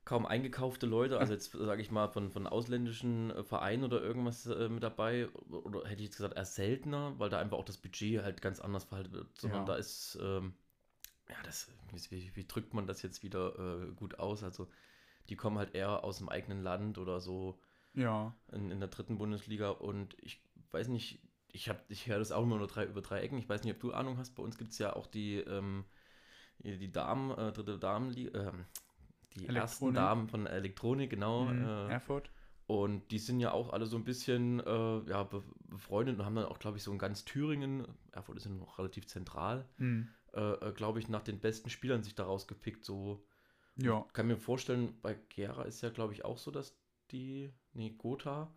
kaum 0.07 0.25
eingekaufte 0.25 0.85
Leute, 0.85 1.19
also 1.19 1.33
jetzt 1.33 1.51
sage 1.51 1.81
ich 1.81 1.91
mal 1.91 2.07
von, 2.07 2.31
von 2.31 2.47
ausländischen 2.47 3.29
äh, 3.31 3.43
Vereinen 3.43 3.83
oder 3.83 4.01
irgendwas 4.01 4.45
äh, 4.45 4.69
mit 4.69 4.81
dabei, 4.81 5.27
oder 5.49 5.81
hätte 5.81 6.01
ich 6.01 6.07
jetzt 6.07 6.15
gesagt, 6.15 6.37
eher 6.37 6.45
seltener, 6.45 7.13
weil 7.17 7.29
da 7.29 7.39
einfach 7.41 7.57
auch 7.57 7.65
das 7.65 7.75
Budget 7.75 8.23
halt 8.23 8.41
ganz 8.41 8.61
anders 8.61 8.85
verhalten 8.85 9.11
wird, 9.11 9.27
sondern 9.37 9.63
ja. 9.63 9.65
da 9.65 9.75
ist, 9.75 10.17
ähm, 10.21 10.53
ja, 11.27 11.35
das, 11.43 11.69
wie, 12.09 12.31
wie, 12.35 12.47
drückt 12.47 12.73
man 12.73 12.87
das 12.87 13.01
jetzt 13.01 13.21
wieder 13.21 13.59
äh, 13.59 13.91
gut 13.95 14.17
aus? 14.17 14.43
Also 14.43 14.69
die 15.27 15.35
kommen 15.35 15.57
halt 15.57 15.75
eher 15.75 16.05
aus 16.05 16.19
dem 16.19 16.29
eigenen 16.29 16.63
Land 16.63 16.99
oder 16.99 17.19
so 17.19 17.59
ja. 17.93 18.33
in, 18.53 18.71
in 18.71 18.79
der 18.79 18.87
dritten 18.87 19.17
Bundesliga 19.17 19.71
und 19.71 20.15
ich 20.21 20.41
weiß 20.71 20.87
nicht, 20.87 21.19
ich, 21.49 21.69
ich 21.89 22.07
höre 22.07 22.19
das 22.19 22.31
auch 22.31 22.43
immer 22.43 22.59
nur 22.59 22.67
drei, 22.67 22.85
über 22.85 23.01
drei 23.01 23.19
Ecken, 23.19 23.39
ich 23.39 23.49
weiß 23.49 23.65
nicht, 23.65 23.73
ob 23.73 23.81
du 23.81 23.91
Ahnung 23.91 24.17
hast, 24.17 24.35
bei 24.35 24.43
uns 24.43 24.57
gibt 24.57 24.71
es 24.71 24.77
ja 24.77 24.95
auch 24.95 25.07
die, 25.07 25.39
ähm, 25.39 25.83
die 26.59 26.93
Damen, 26.93 27.31
äh, 27.31 27.51
dritte 27.51 27.77
Damenliga, 27.77 28.51
äh, 28.51 28.53
die 29.35 29.47
ersten 29.47 29.93
Damen 29.93 30.27
von 30.27 30.47
Elektronik, 30.47 31.09
genau. 31.09 31.45
Mhm, 31.45 31.65
äh, 31.65 31.87
Erfurt. 31.89 32.31
Und 32.67 33.11
die 33.11 33.19
sind 33.19 33.39
ja 33.39 33.51
auch 33.51 33.71
alle 33.71 33.85
so 33.85 33.95
ein 33.95 34.03
bisschen 34.03 34.59
äh, 34.59 35.09
ja, 35.09 35.23
befreundet 35.69 36.19
und 36.19 36.25
haben 36.25 36.35
dann 36.35 36.45
auch, 36.45 36.59
glaube 36.59 36.77
ich, 36.77 36.83
so 36.83 36.91
in 36.91 36.97
ganz 36.97 37.23
Thüringen, 37.23 37.87
Erfurt 38.11 38.37
ist 38.37 38.45
ja 38.45 38.51
noch 38.51 38.77
relativ 38.77 39.07
zentral, 39.07 39.69
mhm. 39.77 40.09
äh, 40.33 40.51
äh 40.51 40.73
glaube 40.73 40.99
ich, 40.99 41.07
nach 41.07 41.23
den 41.23 41.39
besten 41.39 41.69
Spielern 41.69 42.03
sich 42.03 42.13
daraus 42.13 42.45
gepickt. 42.45 42.83
So, 42.83 43.25
ja. 43.77 44.03
Ich 44.05 44.13
kann 44.13 44.27
mir 44.27 44.37
vorstellen, 44.37 44.99
bei 45.01 45.13
Gera 45.29 45.63
ist 45.63 45.81
ja, 45.81 45.89
glaube 45.89 46.11
ich, 46.11 46.25
auch 46.25 46.37
so, 46.37 46.51
dass 46.51 46.77
die, 47.11 47.53
nee, 47.71 47.91
Gotha, 47.91 48.53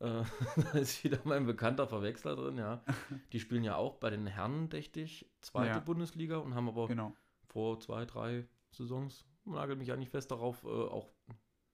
äh, 0.00 0.22
da 0.72 0.78
ist 0.78 1.02
wieder 1.04 1.18
mein 1.24 1.46
bekannter 1.46 1.86
Verwechsler 1.86 2.36
drin, 2.36 2.58
ja. 2.58 2.84
Die 3.32 3.40
spielen 3.40 3.64
ja 3.64 3.76
auch 3.76 3.96
bei 3.96 4.10
den 4.10 4.26
Herren, 4.26 4.68
dächte 4.68 5.00
ich, 5.00 5.26
zweite 5.40 5.70
ja. 5.70 5.80
Bundesliga 5.80 6.36
und 6.36 6.54
haben 6.54 6.68
aber 6.68 6.86
genau. 6.86 7.14
vor 7.46 7.80
zwei, 7.80 8.04
drei 8.04 8.46
Saisons 8.72 9.24
nagelt 9.52 9.78
mich 9.78 9.88
ja 9.88 9.96
nicht 9.96 10.10
fest 10.10 10.30
darauf, 10.30 10.64
äh, 10.64 10.68
auch 10.68 11.10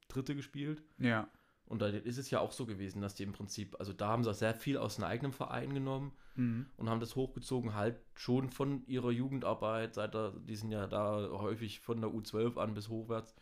Dritte 0.09 0.35
gespielt. 0.35 0.83
Ja. 0.99 1.29
Und 1.67 1.81
da 1.81 1.87
ist 1.87 2.19
es 2.19 2.31
ja 2.31 2.41
auch 2.41 2.53
so 2.53 2.67
gewesen, 2.67 3.01
dass 3.01 3.15
die 3.15 3.23
im 3.23 3.33
Prinzip, 3.33 3.77
also 3.79 3.93
da 3.93 4.09
haben 4.09 4.23
sie 4.23 4.35
sehr 4.35 4.55
viel 4.55 4.77
aus 4.77 4.99
einem 4.99 5.09
eigenen 5.09 5.33
Verein 5.33 5.73
genommen 5.73 6.13
mhm. 6.37 6.67
und 6.77 6.91
haben 6.91 7.01
das 7.01 7.17
hochgezogen, 7.17 7.75
halt 7.75 7.99
schon 8.15 8.51
von 8.51 8.87
ihrer 8.87 9.11
Jugendarbeit, 9.11 9.95
seit 9.95 10.15
da, 10.15 10.35
die 10.37 10.57
sind 10.57 10.73
ja 10.73 10.87
da 10.87 11.31
häufig 11.33 11.81
von 11.81 12.01
der 12.03 12.11
U12 12.11 12.59
an 12.59 12.75
bis 12.75 12.91
hochwärts. 12.91 13.35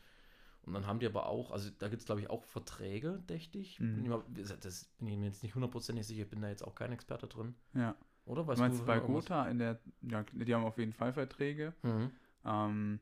Und 0.65 0.75
dann 0.75 0.87
haben 0.87 1.01
die 1.01 1.07
aber 1.07 1.27
auch, 1.27 1.51
also 1.51 1.71
da 1.77 1.89
gibt 1.89 2.01
es 2.03 2.07
glaube 2.07 2.21
ich 2.21 2.31
auch 2.31 2.45
Verträge, 2.45 3.21
dächte 3.29 3.59
ich. 3.59 3.81
Mhm. 3.81 3.95
Bin 3.97 4.05
ich 4.05 4.11
mal, 4.11 4.23
das 4.61 4.85
bin 4.99 5.09
ich 5.09 5.19
mir 5.19 5.27
jetzt 5.27 5.43
nicht 5.43 5.57
hundertprozentig 5.57 6.07
sicher, 6.07 6.25
bin 6.25 6.41
da 6.41 6.49
jetzt 6.49 6.63
auch 6.63 6.77
kein 6.77 6.93
Experte 6.93 7.27
drin. 7.27 7.57
Ja. 7.75 7.97
Oder 8.25 8.47
weißt 8.47 8.61
du? 8.61 8.63
Meinst 8.63 8.81
du 8.81 8.85
bei 8.85 9.01
Gotha 9.01 9.49
in 9.49 9.59
der, 9.59 9.81
ja, 10.03 10.25
die 10.33 10.55
haben 10.55 10.65
auf 10.65 10.79
jeden 10.79 10.93
Fall 10.93 11.13
Verträge. 11.13 11.75
Mhm. 11.83 12.13
Ähm, 12.45 13.01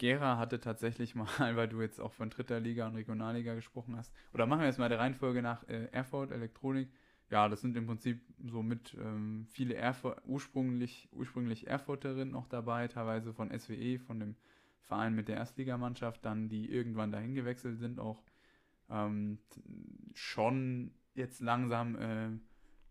Gera 0.00 0.38
hatte 0.38 0.60
tatsächlich 0.60 1.14
mal, 1.14 1.26
weil 1.56 1.68
du 1.68 1.80
jetzt 1.82 2.00
auch 2.00 2.14
von 2.14 2.30
dritter 2.30 2.58
Liga 2.58 2.86
und 2.86 2.94
Regionalliga 2.94 3.54
gesprochen 3.54 3.96
hast, 3.96 4.12
oder 4.32 4.46
machen 4.46 4.60
wir 4.60 4.66
jetzt 4.66 4.78
mal 4.78 4.88
der 4.88 4.98
Reihenfolge 4.98 5.42
nach 5.42 5.68
äh, 5.68 5.88
Erfurt, 5.92 6.32
Elektronik. 6.32 6.88
Ja, 7.28 7.48
das 7.48 7.60
sind 7.60 7.76
im 7.76 7.86
Prinzip 7.86 8.22
so 8.44 8.62
mit 8.62 8.96
ähm, 8.98 9.46
viele 9.50 9.74
Erfurt, 9.74 10.20
ursprünglich, 10.24 11.08
ursprünglich 11.12 11.68
Erfurterinnen 11.68 12.32
noch 12.32 12.48
dabei, 12.48 12.88
teilweise 12.88 13.32
von 13.32 13.56
SWE, 13.56 14.00
von 14.00 14.18
dem 14.18 14.36
Verein 14.80 15.14
mit 15.14 15.28
der 15.28 15.36
Erstligamannschaft, 15.36 16.24
dann 16.24 16.48
die 16.48 16.72
irgendwann 16.72 17.12
dahin 17.12 17.34
gewechselt 17.34 17.78
sind, 17.78 18.00
auch 18.00 18.24
ähm, 18.88 19.38
schon 20.14 20.92
jetzt 21.14 21.40
langsam 21.40 21.96
äh, 21.96 22.30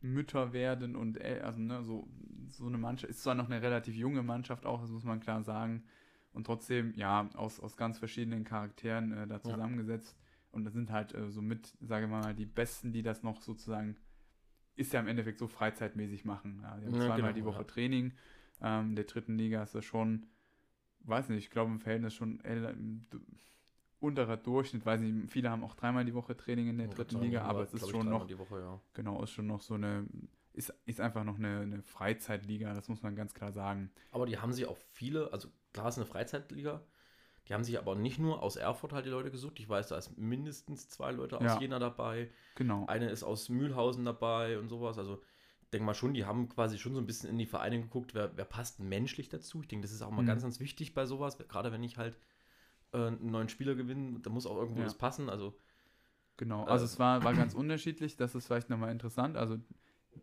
Mütter 0.02 0.54
werden 0.54 0.96
und 0.96 1.20
äh, 1.20 1.42
also 1.44 1.60
ne, 1.60 1.84
so, 1.84 2.08
so 2.48 2.68
eine 2.68 2.78
Mannschaft, 2.78 3.10
ist 3.10 3.24
zwar 3.24 3.36
noch 3.36 3.50
eine 3.50 3.62
relativ 3.64 3.96
junge 3.96 4.22
Mannschaft 4.24 4.66
auch, 4.66 4.80
das 4.80 4.92
muss 4.92 5.04
man 5.04 5.20
klar 5.20 5.44
sagen, 5.44 5.84
und 6.34 6.46
trotzdem, 6.46 6.94
ja, 6.96 7.30
aus, 7.36 7.60
aus 7.60 7.78
ganz 7.78 7.98
verschiedenen 7.98 8.44
Charakteren 8.44 9.12
äh, 9.12 9.28
da 9.28 9.42
zusammengesetzt. 9.42 10.16
Ja. 10.18 10.26
Und 10.52 10.66
das 10.66 10.74
sind 10.74 10.92
halt 10.92 11.14
äh, 11.14 11.30
so 11.30 11.42
mit, 11.42 11.74
sage 11.82 12.06
ich 12.06 12.12
mal, 12.12 12.34
die 12.34 12.46
Besten, 12.46 12.92
die 12.92 13.04
das 13.04 13.24
noch 13.24 13.42
sozusagen, 13.42 13.96
ist 14.76 14.94
ja 14.94 15.00
im 15.00 15.08
Endeffekt 15.08 15.40
so 15.40 15.48
freizeitmäßig 15.48 16.26
machen. 16.26 16.60
Ja, 16.64 16.78
die 16.78 16.86
haben 16.86 16.94
ja, 16.96 17.00
zweimal 17.02 17.18
genau, 17.18 17.34
die 17.34 17.46
Woche 17.46 17.60
ja. 17.60 17.64
Training. 17.66 18.14
Ähm, 18.62 18.96
der 18.96 19.06
dritten 19.06 19.38
Liga 19.38 19.64
ist 19.64 19.76
das 19.76 19.86
schon, 19.86 20.26
weiß 21.02 21.30
nicht, 21.30 21.46
ich 21.46 21.50
glaube 21.50 21.72
im 21.72 21.80
Verhältnis 21.80 22.14
schon 22.14 22.40
äh, 22.42 22.74
unterer 24.00 24.38
Durchschnitt, 24.38 24.86
weiß 24.86 25.02
nicht, 25.02 25.32
viele 25.32 25.50
haben 25.50 25.64
auch 25.64 25.76
dreimal 25.76 26.06
die 26.06 26.14
Woche 26.14 26.36
Training 26.36 26.68
in 26.68 26.78
der 26.78 26.88
dritten 26.88 27.20
Liga, 27.22 27.44
aber 27.44 27.64
es 27.64 27.74
ist 27.74 27.90
schon 27.90 28.10
noch, 28.10 28.30
Woche, 28.38 28.80
genau, 28.94 29.22
ist 29.24 29.32
schon 29.32 29.48
noch 29.48 29.62
so 29.62 29.76
eine 29.76 30.08
ist, 30.54 30.74
ist 30.86 31.02
einfach 31.02 31.24
noch 31.24 31.38
eine, 31.38 31.60
eine 31.62 31.82
Freizeitliga, 31.82 32.74
das 32.74 32.90
muss 32.90 33.02
man 33.02 33.16
ganz 33.16 33.34
klar 33.34 33.52
sagen. 33.52 33.92
Aber 34.12 34.26
die 34.26 34.40
haben 34.40 34.54
sich 34.54 34.66
auch 34.66 34.78
viele, 34.92 35.32
also 35.32 35.50
klar 35.74 35.90
ist 35.90 35.98
eine 35.98 36.06
Freizeitliga, 36.06 36.82
die 37.48 37.54
haben 37.54 37.64
sich 37.64 37.78
aber 37.78 37.96
nicht 37.96 38.20
nur 38.20 38.44
aus 38.44 38.56
Erfurt 38.56 38.94
halt 38.94 39.06
die 39.06 39.10
Leute 39.10 39.32
gesucht. 39.32 39.60
Ich 39.60 39.68
weiß, 39.68 39.88
da 39.88 39.98
ist 39.98 40.18
mindestens 40.18 40.88
zwei 40.90 41.12
Leute 41.12 41.38
aus 41.38 41.44
ja, 41.44 41.60
Jena 41.60 41.80
dabei. 41.80 42.30
Genau. 42.56 42.86
Eine 42.86 43.10
ist 43.10 43.24
aus 43.24 43.50
Mühlhausen 43.50 44.06
dabei 44.06 44.60
und 44.60 44.70
sowas. 44.70 45.00
Also 45.00 45.24
denke 45.74 45.86
mal 45.86 45.96
schon, 45.96 46.14
die 46.14 46.26
haben 46.26 46.48
quasi 46.50 46.78
schon 46.78 46.94
so 46.94 47.00
ein 47.00 47.08
bisschen 47.08 47.30
in 47.30 47.38
die 47.40 47.48
Vereine 47.48 47.80
geguckt, 47.80 48.14
wer, 48.14 48.38
wer 48.38 48.46
passt 48.46 48.80
menschlich 48.80 49.30
dazu. 49.30 49.62
Ich 49.62 49.68
denke, 49.68 49.84
das 49.84 49.94
ist 49.94 50.04
auch 50.04 50.12
mal 50.12 50.22
mhm. 50.22 50.28
ganz, 50.28 50.44
ganz 50.44 50.60
wichtig 50.60 50.94
bei 50.94 51.06
sowas. 51.06 51.38
Gerade 51.38 51.72
wenn 51.72 51.84
ich 51.84 51.98
halt 51.98 52.20
äh, 52.92 53.08
einen 53.08 53.32
neuen 53.32 53.50
Spieler 53.50 53.74
gewinne, 53.74 54.20
da 54.20 54.30
muss 54.30 54.46
auch 54.46 54.58
irgendwo 54.58 54.82
ja. 54.82 54.86
das 54.86 54.98
passen. 54.98 55.30
Also 55.30 55.56
Genau, 56.40 56.64
also 56.64 56.86
äh, 56.86 56.88
es 56.88 57.00
war, 57.00 57.24
war 57.26 57.34
ganz 57.34 57.54
unterschiedlich, 57.56 58.16
das 58.16 58.34
ist 58.34 58.48
vielleicht 58.48 58.70
nochmal 58.70 58.92
interessant. 58.92 59.36
Also 59.36 59.60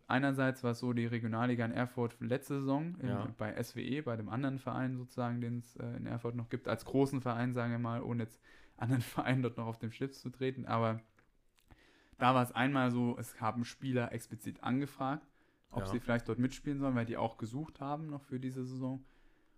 einerseits 0.07 0.63
war 0.63 0.71
es 0.71 0.79
so 0.79 0.93
die 0.93 1.05
Regionalliga 1.05 1.65
in 1.65 1.71
Erfurt 1.71 2.15
letzte 2.19 2.59
Saison 2.59 2.95
in, 2.99 3.09
ja. 3.09 3.27
bei 3.37 3.61
SWE, 3.61 4.01
bei 4.03 4.15
dem 4.15 4.29
anderen 4.29 4.59
Verein 4.59 4.97
sozusagen, 4.97 5.41
den 5.41 5.59
es 5.59 5.75
äh, 5.77 5.97
in 5.97 6.05
Erfurt 6.05 6.35
noch 6.35 6.49
gibt, 6.49 6.67
als 6.67 6.85
großen 6.85 7.21
Verein, 7.21 7.53
sagen 7.53 7.71
wir 7.71 7.79
mal, 7.79 8.01
ohne 8.01 8.23
jetzt 8.23 8.41
anderen 8.77 9.01
Vereinen 9.01 9.41
dort 9.43 9.57
noch 9.57 9.67
auf 9.67 9.79
den 9.79 9.91
Schlips 9.91 10.21
zu 10.21 10.29
treten. 10.29 10.65
Aber 10.65 11.01
da 12.17 12.33
war 12.33 12.43
es 12.43 12.51
einmal 12.51 12.91
so, 12.91 13.17
es 13.19 13.39
haben 13.41 13.65
Spieler 13.65 14.11
explizit 14.11 14.63
angefragt, 14.63 15.27
ob 15.71 15.81
Ja. 15.81 15.85
sie 15.87 15.99
vielleicht 15.99 16.27
dort 16.29 16.39
mitspielen 16.39 16.79
sollen, 16.79 16.95
weil 16.95 17.05
die 17.05 17.17
auch 17.17 17.37
gesucht 17.37 17.79
haben 17.79 18.07
noch 18.07 18.23
für 18.23 18.39
diese 18.39 18.65
Saison. 18.65 19.03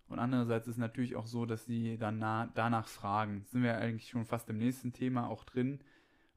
Und 0.08 0.18
andererseits 0.18 0.66
ist 0.66 0.76
natürlich 0.76 1.14
auch 1.14 1.26
so, 1.26 1.46
dass 1.46 1.64
sie 1.66 1.96
dann 1.96 2.18
na, 2.18 2.50
danach 2.54 2.88
fragen. 2.88 3.44
Sind 3.46 3.62
wir 3.62 3.78
eigentlich 3.78 4.10
schon 4.10 4.24
fast 4.26 4.50
im 4.50 4.58
nächsten 4.58 4.92
Thema 4.92 5.28
auch 5.28 5.44
drin. 5.44 5.78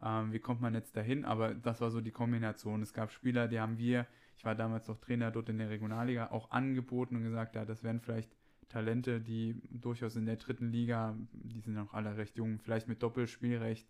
Ähm, 0.06 0.34
wie 0.34 0.40
kommt 0.40 0.60
man 0.62 0.74
jetzt 0.74 0.96
dahin? 0.98 1.24
Aber 1.26 1.54
das 1.54 1.80
war 1.82 1.90
so 1.90 2.02
die 2.02 2.12
Kombination. 2.12 2.82
Es 2.82 2.94
gab 2.94 3.12
Spieler, 3.12 3.48
die 3.48 3.60
haben 3.60 3.78
wir, 3.78 4.06
ich 4.36 4.44
war 4.44 4.54
damals 4.56 4.88
noch 4.88 4.98
Trainer 5.00 5.32
dort 5.32 5.50
in 5.50 5.58
der 5.58 5.70
Regionalliga, 5.70 6.32
auch 6.32 6.52
angeboten 6.52 7.16
und 7.16 7.24
gesagt, 7.24 7.56
ja, 7.56 7.64
das 7.66 7.84
wären 7.84 8.02
vielleicht 8.02 8.36
Talente, 8.70 9.22
die 9.22 9.62
durchaus 9.70 10.16
in 10.16 10.26
der 10.26 10.38
dritten 10.38 10.72
Liga, 10.72 11.16
die 11.32 11.60
sind 11.62 11.76
noch 11.76 11.94
alle 11.94 12.18
recht 12.18 12.36
jung, 12.38 12.60
vielleicht 12.60 12.88
mit 12.88 13.02
Doppelspielrecht 13.04 13.88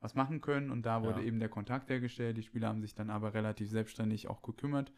was 0.00 0.14
machen 0.14 0.40
können. 0.40 0.70
Und 0.70 0.84
da 0.84 1.02
wurde 1.02 1.20
Ja. 1.20 1.26
eben 1.26 1.38
der 1.38 1.48
Kontakt 1.48 1.90
hergestellt. 1.90 2.36
Die 2.36 2.42
Spieler 2.42 2.68
haben 2.68 2.80
sich 2.80 2.94
dann 2.94 3.10
aber 3.10 3.34
relativ 3.34 3.68
selbstständig 3.70 4.28
auch 4.28 4.42
gekümmert, 4.42 4.92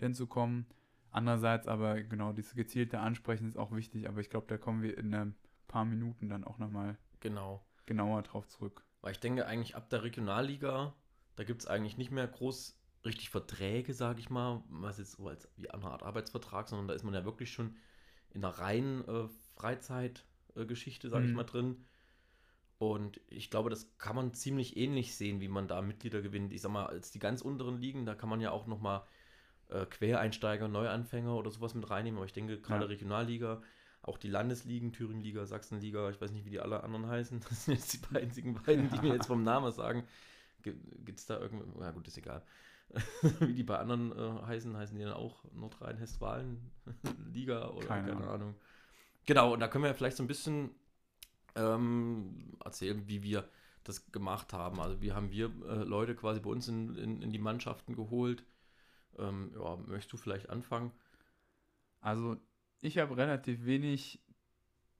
denn 0.00 0.14
zu 0.14 0.26
kommen. 0.26 0.66
Andererseits 1.10 1.66
aber, 1.68 2.02
genau, 2.02 2.32
dieses 2.32 2.54
gezielte 2.54 3.00
Ansprechen 3.00 3.48
ist 3.48 3.56
auch 3.56 3.72
wichtig, 3.74 4.08
aber 4.08 4.20
ich 4.20 4.28
glaube, 4.30 4.46
da 4.48 4.58
kommen 4.58 4.82
wir 4.82 4.98
in 4.98 5.14
ein 5.14 5.34
paar 5.68 5.84
Minuten 5.84 6.28
dann 6.28 6.44
auch 6.44 6.58
nochmal 6.58 6.98
Genau. 7.20 7.64
genauer 7.86 8.22
drauf 8.22 8.46
zurück. 8.48 8.85
Weil 9.00 9.12
ich 9.12 9.20
denke, 9.20 9.46
eigentlich 9.46 9.76
ab 9.76 9.90
der 9.90 10.02
Regionalliga, 10.02 10.94
da 11.36 11.44
gibt 11.44 11.62
es 11.62 11.66
eigentlich 11.68 11.96
nicht 11.96 12.10
mehr 12.10 12.26
groß 12.26 12.78
richtig 13.04 13.30
Verträge, 13.30 13.94
sage 13.94 14.20
ich 14.20 14.30
mal, 14.30 14.62
was 14.68 14.98
jetzt 14.98 15.12
so 15.12 15.28
als 15.28 15.48
wie 15.56 15.70
eine 15.70 15.84
Art 15.84 16.02
Arbeitsvertrag, 16.02 16.68
sondern 16.68 16.88
da 16.88 16.94
ist 16.94 17.04
man 17.04 17.14
ja 17.14 17.24
wirklich 17.24 17.52
schon 17.52 17.76
in 18.30 18.44
einer 18.44 18.58
reinen 18.58 19.06
äh, 19.08 19.28
Freizeitgeschichte, 19.56 21.08
sage 21.08 21.26
ich 21.26 21.32
Mhm. 21.32 21.36
mal, 21.36 21.44
drin. 21.44 21.84
Und 22.78 23.20
ich 23.28 23.50
glaube, 23.50 23.70
das 23.70 23.96
kann 23.98 24.16
man 24.16 24.34
ziemlich 24.34 24.76
ähnlich 24.76 25.16
sehen, 25.16 25.40
wie 25.40 25.48
man 25.48 25.66
da 25.68 25.80
Mitglieder 25.82 26.20
gewinnt. 26.20 26.52
Ich 26.52 26.60
sag 26.60 26.70
mal, 26.72 26.86
als 26.86 27.10
die 27.10 27.18
ganz 27.18 27.40
unteren 27.40 27.78
Ligen, 27.78 28.04
da 28.04 28.14
kann 28.14 28.28
man 28.28 28.40
ja 28.40 28.50
auch 28.50 28.66
nochmal 28.66 29.02
äh, 29.68 29.86
Quereinsteiger, 29.86 30.68
Neuanfänger 30.68 31.34
oder 31.36 31.50
sowas 31.50 31.74
mit 31.74 31.90
reinnehmen. 31.90 32.18
Aber 32.18 32.26
ich 32.26 32.32
denke, 32.34 32.60
gerade 32.60 32.88
Ja. 32.88 32.90
Regionalliga, 32.90 33.62
auch 34.06 34.18
die 34.18 34.28
Landesligen, 34.28 34.92
Thüringenliga, 34.92 35.44
Sachsenliga, 35.46 36.10
ich 36.10 36.20
weiß 36.20 36.30
nicht, 36.30 36.44
wie 36.44 36.50
die 36.50 36.60
alle 36.60 36.82
anderen 36.82 37.06
heißen. 37.06 37.40
Das 37.48 37.64
sind 37.64 37.74
jetzt 37.74 37.92
die 37.92 38.16
einzigen 38.16 38.54
beiden, 38.54 38.90
die 38.90 38.98
mir 39.00 39.14
jetzt 39.14 39.26
vom 39.26 39.42
Namen 39.42 39.72
sagen. 39.72 40.04
Gibt 40.62 41.18
es 41.18 41.26
da 41.26 41.38
irgendwie, 41.38 41.66
na 41.78 41.90
gut, 41.90 42.08
ist 42.08 42.18
egal. 42.18 42.42
wie 43.40 43.52
die 43.52 43.64
bei 43.64 43.78
anderen 43.78 44.12
äh, 44.12 44.46
heißen, 44.46 44.76
heißen 44.76 44.96
die 44.96 45.04
dann 45.04 45.12
auch 45.12 45.44
Nordrhein-Westfalen 45.52 46.70
Liga 47.32 47.68
oder 47.68 47.86
Keine 47.86 48.08
keine, 48.08 48.16
Ahnung. 48.18 48.34
Ahnung. 48.34 48.54
Genau, 49.26 49.52
und 49.52 49.60
da 49.60 49.66
können 49.68 49.84
wir 49.84 49.94
vielleicht 49.94 50.16
so 50.16 50.22
ein 50.22 50.28
bisschen 50.28 50.70
ähm, 51.56 52.56
erzählen, 52.64 53.08
wie 53.08 53.24
wir 53.24 53.48
das 53.82 54.10
gemacht 54.12 54.52
haben. 54.52 54.80
Also 54.80 55.00
wie 55.00 55.12
haben 55.12 55.30
wir 55.30 55.46
äh, 55.68 55.82
Leute 55.82 56.14
quasi 56.14 56.40
bei 56.40 56.50
uns 56.50 56.68
in, 56.68 56.96
in, 56.96 57.22
in 57.22 57.32
die 57.32 57.38
Mannschaften 57.38 57.96
geholt. 57.96 58.44
Ähm, 59.18 59.52
ja, 59.54 59.76
möchtest 59.76 60.12
du 60.12 60.16
vielleicht 60.16 60.48
anfangen? 60.48 60.92
Also 62.00 62.36
ich 62.80 62.98
habe 62.98 63.16
relativ 63.16 63.64
wenig 63.64 64.22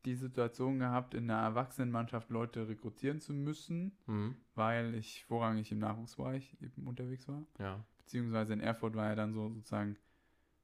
die 0.04 0.14
Situation 0.14 0.78
gehabt, 0.78 1.14
in 1.14 1.28
einer 1.30 1.42
Erwachsenenmannschaft 1.42 2.30
Leute 2.30 2.68
rekrutieren 2.68 3.20
zu 3.20 3.32
müssen, 3.32 3.96
Mhm. 4.06 4.36
weil 4.54 4.94
ich 4.94 5.24
vorrangig 5.24 5.72
im 5.72 5.78
Nachwuchsbereich 5.80 6.56
eben 6.60 6.86
unterwegs 6.86 7.26
war. 7.28 7.44
Ja. 7.58 7.84
Beziehungsweise 7.98 8.52
in 8.52 8.60
Erfurt 8.60 8.94
war 8.94 9.08
ja 9.08 9.14
dann 9.16 9.32
so 9.32 9.48
sozusagen, 9.52 9.96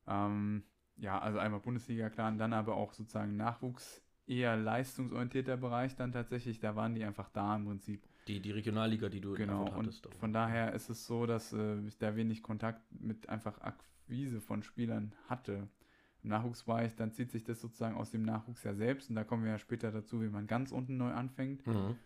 ähm, 0.06 0.62
ja, 0.96 1.18
also 1.18 1.38
einmal 1.40 1.60
Bundesliga 1.60 2.08
klar, 2.08 2.30
und 2.30 2.38
dann 2.38 2.52
aber 2.52 2.76
auch 2.76 2.92
sozusagen 2.92 3.36
Nachwuchs 3.36 4.00
eher 4.28 4.56
leistungsorientierter 4.56 5.56
Bereich 5.56 5.96
dann 5.96 6.12
tatsächlich, 6.12 6.60
da 6.60 6.76
waren 6.76 6.94
die 6.94 7.02
einfach 7.04 7.28
da 7.30 7.56
im 7.56 7.64
Prinzip. 7.64 8.06
Die, 8.28 8.38
die 8.38 8.52
Regionalliga, 8.52 9.08
die 9.08 9.20
du 9.20 9.30
in 9.30 9.36
Genau, 9.38 9.64
und 9.64 9.72
hattest. 9.86 10.06
aber- 10.06 10.14
von 10.16 10.32
daher 10.32 10.72
ist 10.74 10.88
es 10.88 11.04
so, 11.06 11.26
dass 11.26 11.52
äh, 11.52 11.80
ich 11.80 11.98
da 11.98 12.14
wenig 12.14 12.44
Kontakt 12.44 12.80
mit 12.92 13.28
einfach 13.28 13.60
Akquise 13.60 14.40
von 14.40 14.62
Spielern 14.62 15.12
hatte. 15.28 15.68
Im 16.22 16.30
Nachwuchsbereich, 16.30 16.94
dann 16.94 17.12
zieht 17.12 17.30
sich 17.30 17.44
das 17.44 17.60
sozusagen 17.60 17.96
aus 17.96 18.10
dem 18.10 18.22
Nachwuchs 18.22 18.62
ja 18.62 18.74
selbst 18.74 19.10
und 19.10 19.16
da 19.16 19.24
kommen 19.24 19.44
wir 19.44 19.52
ja 19.52 19.58
später 19.58 19.90
dazu, 19.90 20.22
wie 20.22 20.28
man 20.28 20.46
ganz 20.46 20.70
unten 20.70 20.96
neu 20.96 21.12
anfängt. 21.12 21.66
Mhm. 21.66 21.96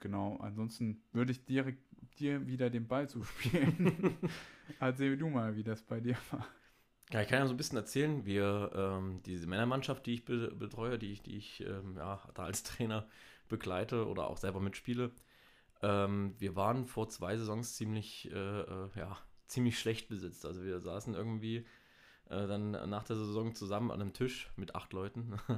Genau, 0.00 0.38
ansonsten 0.38 1.02
würde 1.12 1.32
ich 1.32 1.44
direkt 1.44 1.82
dir 2.18 2.46
wieder 2.46 2.70
den 2.70 2.88
Ball 2.88 3.08
zuspielen. 3.08 4.16
Erzähl 4.80 5.16
du 5.18 5.28
mal, 5.28 5.56
wie 5.56 5.62
das 5.62 5.82
bei 5.82 6.00
dir 6.00 6.16
war. 6.30 6.46
Ja, 7.12 7.20
ich 7.20 7.28
kann 7.28 7.40
ja 7.40 7.46
so 7.46 7.52
ein 7.52 7.56
bisschen 7.56 7.76
erzählen, 7.76 8.24
wir, 8.24 8.70
ähm, 8.74 9.20
diese 9.26 9.46
Männermannschaft, 9.46 10.06
die 10.06 10.14
ich 10.14 10.24
be 10.24 10.54
betreue, 10.54 10.98
die 10.98 11.12
ich, 11.12 11.22
die 11.22 11.36
ich 11.36 11.60
ähm, 11.66 11.96
ja, 11.96 12.20
da 12.34 12.44
als 12.44 12.62
Trainer 12.62 13.06
begleite 13.48 14.06
oder 14.06 14.28
auch 14.28 14.36
selber 14.36 14.60
mitspiele, 14.60 15.10
ähm, 15.82 16.34
wir 16.38 16.56
waren 16.56 16.86
vor 16.86 17.08
zwei 17.08 17.36
Saisons 17.36 17.74
ziemlich, 17.74 18.30
äh, 18.32 18.60
äh, 18.60 18.88
ja, 18.96 19.18
ziemlich 19.46 19.78
schlecht 19.78 20.08
besetzt. 20.08 20.46
Also 20.46 20.62
wir 20.62 20.80
saßen 20.80 21.14
irgendwie 21.14 21.66
äh, 22.30 22.46
dann 22.46 22.70
nach 22.70 23.04
der 23.04 23.16
Saison 23.16 23.54
zusammen 23.54 23.90
an 23.90 24.00
einem 24.00 24.12
Tisch 24.12 24.50
mit 24.56 24.74
acht 24.74 24.92
Leuten, 24.92 25.34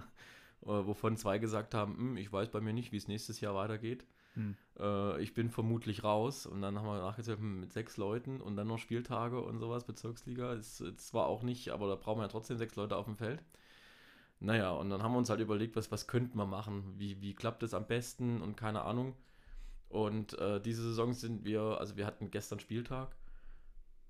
äh, 0.62 0.66
wovon 0.66 1.16
zwei 1.16 1.38
gesagt 1.38 1.74
haben, 1.74 1.96
"Hm, 1.96 2.16
ich 2.16 2.32
weiß 2.32 2.50
bei 2.50 2.60
mir 2.60 2.72
nicht, 2.72 2.92
wie 2.92 2.96
es 2.96 3.08
nächstes 3.08 3.40
Jahr 3.40 3.54
weitergeht. 3.54 4.04
Hm. 4.34 4.56
Äh, 4.78 5.22
ich 5.22 5.34
bin 5.34 5.50
vermutlich 5.50 6.04
raus. 6.04 6.46
Und 6.46 6.62
dann 6.62 6.78
haben 6.78 6.86
wir 6.86 6.98
nachgezählt 6.98 7.38
hm, 7.38 7.60
mit 7.60 7.72
sechs 7.72 7.96
Leuten 7.96 8.40
und 8.40 8.56
dann 8.56 8.66
noch 8.68 8.78
Spieltage 8.78 9.40
und 9.40 9.58
sowas, 9.58 9.84
Bezirksliga. 9.84 10.54
Ist 10.54 10.80
ist 10.80 11.08
zwar 11.08 11.26
auch 11.26 11.42
nicht, 11.42 11.70
aber 11.70 11.88
da 11.88 11.96
brauchen 11.96 12.18
wir 12.18 12.24
ja 12.24 12.28
trotzdem 12.28 12.56
sechs 12.58 12.76
Leute 12.76 12.96
auf 12.96 13.06
dem 13.06 13.16
Feld. 13.16 13.42
Naja, 14.40 14.70
und 14.72 14.90
dann 14.90 15.02
haben 15.02 15.12
wir 15.12 15.18
uns 15.18 15.30
halt 15.30 15.40
überlegt, 15.40 15.76
was, 15.76 15.92
was 15.92 16.08
könnten 16.08 16.36
wir 16.36 16.46
machen? 16.46 16.94
Wie, 16.98 17.20
wie 17.20 17.34
klappt 17.34 17.62
es 17.62 17.74
am 17.74 17.86
besten 17.86 18.42
und 18.42 18.56
keine 18.56 18.82
Ahnung. 18.82 19.14
Und 19.88 20.36
äh, 20.38 20.60
diese 20.60 20.82
Saison 20.82 21.12
sind 21.12 21.44
wir, 21.44 21.62
also 21.78 21.96
wir 21.96 22.06
hatten 22.06 22.30
gestern 22.30 22.58
Spieltag 22.58 23.14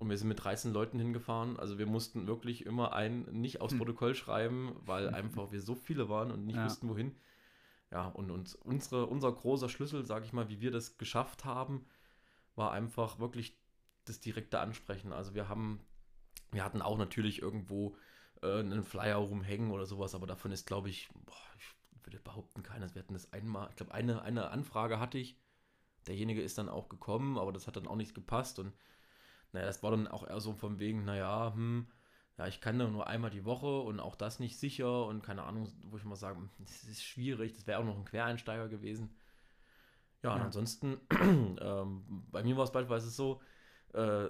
und 0.03 0.11
wir 0.11 0.19
sind 0.19 0.29
mit 0.29 0.43
13 0.43 0.73
Leuten 0.73 0.99
hingefahren. 0.99 1.59
Also 1.59 1.79
wir 1.79 1.87
mussten 1.87 2.27
wirklich 2.27 2.67
immer 2.67 2.93
ein 2.93 3.23
nicht 3.33 3.61
aufs 3.61 3.73
Hm. 3.73 3.79
Protokoll 3.79 4.15
schreiben, 4.15 4.75
weil 4.85 5.09
einfach 5.15 5.53
wir 5.53 5.61
so 5.63 5.75
viele 5.75 6.09
waren 6.09 6.31
und 6.33 6.45
nicht 6.45 6.57
Ja. 6.57 6.65
wussten, 6.65 6.89
wohin. 6.89 7.15
Ja, 7.91 8.09
und 8.09 8.31
uns, 8.31 8.55
unsere, 8.55 9.07
unser 9.07 9.31
großer 9.33 9.69
Schlüssel, 9.69 10.05
sage 10.07 10.25
ich 10.25 10.33
mal, 10.33 10.49
wie 10.49 10.61
wir 10.61 10.71
das 10.71 10.99
geschafft 10.99 11.45
haben, 11.45 11.87
war 12.57 12.73
einfach 12.73 13.19
wirklich 13.19 13.59
das 14.05 14.21
direkte 14.21 14.59
Ansprechen. 14.61 15.13
Also 15.13 15.35
wir 15.35 15.49
haben, 15.49 15.81
wir 16.51 16.65
hatten 16.65 16.83
auch 16.83 16.99
natürlich 16.99 17.41
irgendwo 17.43 17.97
äh, 18.43 18.59
einen 18.61 18.83
Flyer 18.83 19.17
rumhängen 19.19 19.71
oder 19.71 19.87
sowas, 19.87 20.15
aber 20.15 20.27
davon 20.27 20.53
ist, 20.53 20.67
glaube 20.67 20.89
ich, 20.91 21.11
boah, 21.27 21.35
ich 21.59 21.75
würde 22.05 22.19
behaupten, 22.19 22.63
keines. 22.63 22.95
Wir 22.95 23.03
hatten 23.03 23.15
das 23.15 23.33
einmal, 23.33 23.69
ich 23.71 23.77
glaube, 23.77 23.95
eine, 23.95 24.23
eine 24.23 24.51
Anfrage 24.51 24.99
hatte 24.99 25.19
ich. 25.19 25.37
Derjenige 26.09 26.43
ist 26.43 26.59
dann 26.59 26.69
auch 26.69 26.89
gekommen, 26.89 27.39
aber 27.39 27.53
das 27.53 27.67
hat 27.69 27.77
dann 27.77 27.87
auch 27.87 27.97
nicht 27.97 28.15
gepasst 28.15 28.59
und 28.59 28.73
naja, 29.53 29.67
das 29.67 29.83
war 29.83 29.91
dann 29.93 30.09
auch 30.09 30.27
eher 30.27 30.41
so 30.41 30.53
von 30.55 30.79
wegen, 30.79 31.05
naja, 31.05 31.53
hm, 31.55 31.87
ja, 32.39 32.47
ich 32.47 32.61
kann 32.61 32.79
da 32.79 32.89
nur 32.89 33.07
einmal 33.07 33.31
die 33.31 33.45
Woche 33.45 33.81
und 33.81 34.01
auch 34.01 34.17
das 34.17 34.41
nicht 34.41 34.59
sicher 34.59 35.07
und 35.07 35.23
keine 35.23 35.43
Ahnung, 35.45 35.69
wo 35.91 35.97
ich 35.97 36.05
mal 36.05 36.17
sage, 36.17 36.39
hm, 36.39 36.51
das 36.59 36.85
ist 36.85 37.03
schwierig, 37.05 37.53
das 37.55 37.67
wäre 37.67 37.81
auch 37.81 37.85
noch 37.85 37.99
ein 37.99 38.05
Quereinsteiger 38.05 38.69
gewesen. 38.69 39.15
Ja, 40.23 40.35
und 40.35 40.39
Ja. 40.41 40.47
ansonsten, 40.47 41.01
ähm, 41.61 42.05
bei 42.31 42.43
mir 42.43 42.57
war 42.57 42.65
es 42.65 42.73
beispielsweise 42.73 43.11
so, 43.11 43.41
äh, 43.95 44.29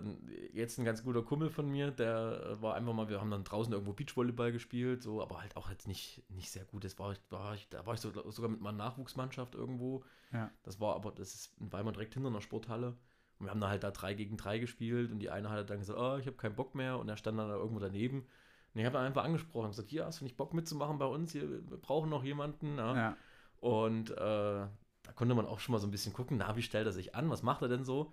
jetzt 0.52 0.78
ein 0.78 0.84
ganz 0.84 1.04
guter 1.04 1.22
Kumpel 1.22 1.50
von 1.50 1.68
mir, 1.70 1.90
der 1.92 2.56
äh, 2.58 2.62
war 2.62 2.74
einfach 2.74 2.92
mal, 2.94 3.08
wir 3.08 3.20
haben 3.20 3.30
dann 3.30 3.44
draußen 3.44 3.72
irgendwo 3.72 3.92
Beachvolleyball 3.92 4.52
gespielt, 4.52 5.02
so, 5.02 5.22
aber 5.22 5.40
halt 5.40 5.56
auch 5.56 5.70
jetzt 5.70 5.86
nicht, 5.86 6.24
nicht 6.30 6.50
sehr 6.50 6.64
gut. 6.64 6.84
Das 6.84 6.98
war, 6.98 7.14
war 7.30 7.54
ich, 7.54 7.68
da 7.68 7.86
war 7.86 7.94
ich 7.94 8.00
so, 8.00 8.10
sogar 8.30 8.50
mit 8.50 8.60
meiner 8.60 8.78
Nachwuchsmannschaft 8.78 9.54
irgendwo. 9.54 10.04
Ja. 10.32 10.50
Das 10.64 10.80
war 10.80 10.96
aber, 10.96 11.12
das 11.12 11.34
ist 11.34 11.58
in 11.60 11.72
Weimar 11.72 11.92
direkt 11.92 12.14
hinter 12.14 12.28
einer 12.30 12.40
Sporthalle. 12.40 12.96
Und 13.42 13.48
wir 13.48 13.50
haben 13.50 13.60
da 13.60 13.70
halt 13.70 13.82
da 13.82 13.90
drei 13.90 14.14
gegen 14.14 14.36
drei 14.36 14.60
gespielt 14.60 15.10
und 15.10 15.18
die 15.18 15.28
eine 15.28 15.50
hat 15.50 15.68
dann 15.68 15.80
gesagt, 15.80 15.98
oh, 15.98 16.16
ich 16.16 16.26
habe 16.26 16.36
keinen 16.36 16.54
Bock 16.54 16.76
mehr 16.76 16.96
und 17.00 17.08
er 17.08 17.16
stand 17.16 17.36
dann 17.40 17.48
da 17.48 17.56
irgendwo 17.56 17.80
daneben. 17.80 18.20
Und 18.20 18.80
ich 18.80 18.86
habe 18.86 18.98
ihn 18.98 19.04
einfach 19.04 19.24
angesprochen 19.24 19.64
und 19.64 19.70
gesagt, 19.72 19.90
hier, 19.90 20.06
hast 20.06 20.20
du 20.20 20.24
nicht 20.24 20.36
Bock 20.36 20.54
mitzumachen 20.54 20.96
bei 20.96 21.06
uns? 21.06 21.32
Hier, 21.32 21.50
wir 21.50 21.76
brauchen 21.76 22.08
noch 22.08 22.22
jemanden. 22.22 22.78
Ja. 22.78 22.96
Ja, 22.96 23.16
Und 23.58 24.12
äh, 24.12 24.14
da 24.14 25.12
konnte 25.16 25.34
man 25.34 25.46
auch 25.46 25.58
schon 25.58 25.72
mal 25.72 25.80
so 25.80 25.88
ein 25.88 25.90
bisschen 25.90 26.12
gucken, 26.12 26.36
na, 26.36 26.54
wie 26.54 26.62
stellt 26.62 26.86
er 26.86 26.92
sich 26.92 27.16
an, 27.16 27.30
was 27.30 27.42
macht 27.42 27.62
er 27.62 27.68
denn 27.68 27.84
so? 27.84 28.12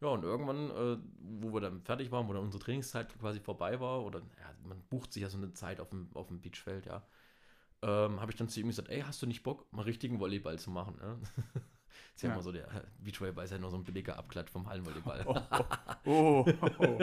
Ja, 0.00 0.08
und 0.08 0.24
irgendwann, 0.24 0.70
äh, 0.70 0.98
wo 1.40 1.54
wir 1.54 1.60
dann 1.60 1.80
fertig 1.82 2.10
waren, 2.10 2.26
wo 2.26 2.32
dann 2.32 2.42
unsere 2.42 2.64
Trainingszeit 2.64 3.16
quasi 3.20 3.38
vorbei 3.38 3.78
war, 3.78 4.02
oder 4.04 4.18
ja, 4.18 4.68
man 4.68 4.82
bucht 4.90 5.12
sich 5.12 5.22
ja 5.22 5.30
so 5.30 5.38
eine 5.38 5.52
Zeit 5.52 5.78
auf 5.78 5.90
dem, 5.90 6.10
auf 6.14 6.26
dem 6.26 6.40
Beachfeld, 6.40 6.86
ja, 6.86 7.06
ähm, 7.82 8.20
habe 8.20 8.32
ich 8.32 8.36
dann 8.36 8.48
zu 8.48 8.58
ihm 8.58 8.66
gesagt, 8.66 8.88
ey, 8.88 9.02
hast 9.02 9.22
du 9.22 9.26
nicht 9.28 9.44
Bock, 9.44 9.72
mal 9.72 9.82
richtigen 9.82 10.18
Volleyball 10.18 10.58
zu 10.58 10.72
machen? 10.72 10.98
Ja? 11.00 11.16
ist 12.14 12.22
ja, 12.22 12.28
Ja. 12.28 12.34
immer 12.34 12.42
so, 12.42 12.52
der 12.52 12.66
Beachvolleyball 12.98 13.44
ist 13.44 13.50
ja 13.50 13.58
nur 13.58 13.70
so 13.70 13.76
ein 13.76 13.84
billiger 13.84 14.16
Abklatsch 14.18 14.50
vom 14.50 14.68
Hallenvolleyball. 14.68 15.24
Oh, 15.26 15.36
oh, 16.04 16.46
oh. 16.78 16.98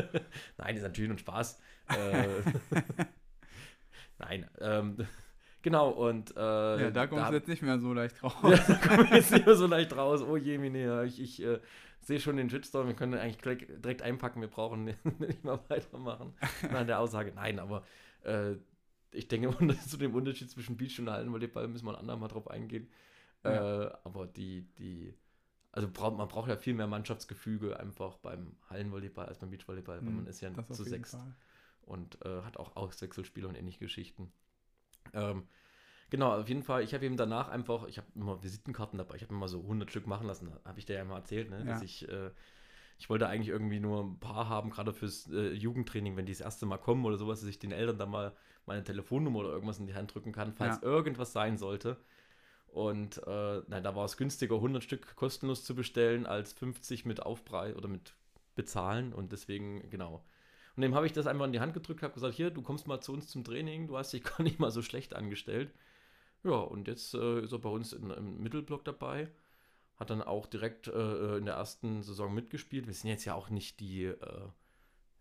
Nein, 0.57 0.75
ist 0.75 0.83
natürlich 0.83 1.09
nur 1.09 1.17
Spaß. 1.17 1.59
Äh, 1.89 2.27
Nein, 4.19 4.49
ähm, 4.59 4.97
genau, 5.61 5.89
und 5.89 6.35
äh, 6.37 6.39
ja, 6.81 6.91
da 6.91 7.07
kommst 7.07 7.29
du 7.31 7.35
jetzt 7.35 7.47
nicht 7.47 7.61
mehr 7.61 7.79
so 7.79 7.93
leicht 7.93 8.21
raus. 8.23 8.33
Ja, 8.43 8.57
da 8.57 8.75
komme 8.75 9.03
ich 9.05 9.09
jetzt 9.11 9.31
nicht 9.31 9.45
mehr 9.45 9.55
so 9.55 9.67
leicht 9.67 9.95
raus. 9.95 10.21
Oh 10.21 10.37
je, 10.37 10.57
Mine, 10.57 11.05
ich, 11.05 11.19
ich 11.19 11.41
äh, 11.43 11.59
sehe 12.01 12.19
schon 12.19 12.37
den 12.37 12.49
Shitstorm. 12.49 12.87
Wir 12.87 12.93
können 12.93 13.15
eigentlich 13.15 13.37
direkt, 13.37 13.83
direkt 13.83 14.01
einpacken. 14.03 14.41
Wir 14.41 14.47
brauchen 14.49 14.85
nicht 14.85 15.43
mal 15.43 15.59
weitermachen. 15.69 16.33
Nach 16.71 16.85
der 16.85 16.99
Aussage, 16.99 17.31
nein, 17.35 17.59
aber 17.59 17.83
äh, 18.23 18.53
ich 19.11 19.27
denke, 19.27 19.49
zu 19.87 19.97
dem 19.97 20.13
Unterschied 20.13 20.49
zwischen 20.49 20.77
Beach 20.77 20.99
und 20.99 21.09
Hallenvolleyball 21.09 21.67
müssen 21.67 21.85
wir 21.85 21.91
ein 21.93 21.99
andermal 21.99 22.29
drauf 22.29 22.49
eingehen. 22.49 22.89
Ja. 23.43 23.51
Äh, 23.51 23.91
aber 24.03 24.27
die, 24.27 24.63
die, 24.77 25.13
also 25.71 25.89
braucht, 25.91 26.17
man 26.17 26.27
braucht 26.27 26.49
ja 26.49 26.57
viel 26.57 26.73
mehr 26.75 26.87
Mannschaftsgefüge 26.87 27.79
einfach 27.79 28.17
beim 28.17 28.55
Hallenvolleyball 28.69 29.27
als 29.27 29.39
beim 29.39 29.49
Beachvolleyball, 29.51 30.05
weil 30.05 30.05
Hm, 30.05 30.15
man 30.15 30.27
ist 30.27 30.41
ja 30.41 30.51
zu 30.71 30.83
sechs. 30.83 31.17
Und 31.83 32.23
äh, 32.25 32.43
hat 32.43 32.57
auch 32.57 32.75
Auswechselspiele 32.75 33.47
und 33.47 33.55
ähnliche 33.55 33.79
Geschichten. 33.79 34.31
Ähm, 35.13 35.47
genau, 36.09 36.39
auf 36.39 36.49
jeden 36.49 36.63
Fall, 36.63 36.83
ich 36.83 36.93
habe 36.93 37.05
eben 37.05 37.17
danach 37.17 37.49
einfach, 37.49 37.87
ich 37.87 37.97
habe 37.97 38.07
immer 38.15 38.43
Visitenkarten 38.43 38.97
dabei, 38.97 39.15
ich 39.15 39.23
habe 39.23 39.33
immer 39.33 39.47
so 39.47 39.63
100 39.63 39.91
Stück 39.91 40.07
machen 40.07 40.27
lassen, 40.27 40.53
habe 40.65 40.79
ich 40.79 40.85
dir 40.85 40.95
ja 40.95 41.05
mal 41.05 41.17
erzählt, 41.17 41.49
ne? 41.49 41.65
dass 41.65 41.81
Ja. 41.81 41.81
ich, 41.81 42.07
äh, 42.09 42.31
ich 42.99 43.09
wollte 43.09 43.27
eigentlich 43.27 43.49
irgendwie 43.49 43.79
nur 43.79 44.03
ein 44.03 44.19
paar 44.19 44.47
haben, 44.49 44.69
gerade 44.69 44.93
fürs 44.93 45.27
äh, 45.31 45.53
Jugendtraining, 45.53 46.15
wenn 46.17 46.25
die 46.25 46.33
das 46.33 46.41
erste 46.41 46.65
Mal 46.65 46.77
kommen 46.77 47.05
oder 47.05 47.17
sowas, 47.17 47.41
dass 47.41 47.49
ich 47.49 47.59
den 47.59 47.71
Eltern 47.71 47.97
dann 47.97 48.11
mal 48.11 48.35
meine 48.65 48.83
Telefonnummer 48.83 49.39
oder 49.39 49.49
irgendwas 49.49 49.79
in 49.79 49.87
die 49.87 49.95
Hand 49.95 50.13
drücken 50.13 50.31
kann, 50.31 50.53
falls 50.53 50.77
Ja. 50.77 50.83
irgendwas 50.83 51.33
sein 51.33 51.57
sollte. 51.57 51.97
Und 52.71 53.21
äh, 53.27 53.61
nein, 53.67 53.83
da 53.83 53.95
war 53.95 54.05
es 54.05 54.15
günstiger, 54.15 54.55
100 54.55 54.81
Stück 54.81 55.15
kostenlos 55.17 55.65
zu 55.65 55.75
bestellen, 55.75 56.25
als 56.25 56.53
50 56.53 57.05
mit 57.05 57.21
Aufpreis 57.21 57.75
oder 57.75 57.89
mit 57.89 58.13
bezahlen. 58.55 59.13
Und 59.13 59.33
deswegen, 59.33 59.89
genau. 59.89 60.23
Und 60.75 60.81
dem 60.81 60.95
habe 60.95 61.05
ich 61.05 61.11
das 61.11 61.27
einfach 61.27 61.45
in 61.45 61.51
die 61.51 61.59
Hand 61.59 61.73
gedrückt, 61.73 62.01
habe 62.01 62.13
gesagt, 62.13 62.33
hier, 62.33 62.49
du 62.49 62.61
kommst 62.61 62.87
mal 62.87 63.01
zu 63.01 63.11
uns 63.11 63.27
zum 63.27 63.43
Training, 63.43 63.87
du 63.87 63.97
hast 63.97 64.13
dich 64.13 64.23
gar 64.37 64.41
nicht 64.41 64.59
mal 64.59 64.71
so 64.71 64.81
schlecht 64.81 65.13
angestellt. 65.13 65.73
Ja, 66.43 66.51
und 66.51 66.87
jetzt 66.87 67.13
äh, 67.13 67.41
ist 67.41 67.51
er 67.51 67.59
bei 67.59 67.69
uns 67.69 67.91
in, 67.91 68.09
im 68.09 68.41
Mittelblock 68.41 68.85
dabei. 68.85 69.29
Hat 69.97 70.09
dann 70.09 70.21
auch 70.21 70.47
direkt 70.47 70.87
äh, 70.87 71.37
in 71.37 71.45
der 71.45 71.55
ersten 71.55 72.01
Saison 72.03 72.33
mitgespielt. 72.33 72.87
Wir 72.87 72.93
sind 72.93 73.09
jetzt 73.09 73.25
ja 73.25 73.35
auch 73.35 73.49
nicht 73.49 73.81
die, 73.81 74.05
äh, 74.05 74.47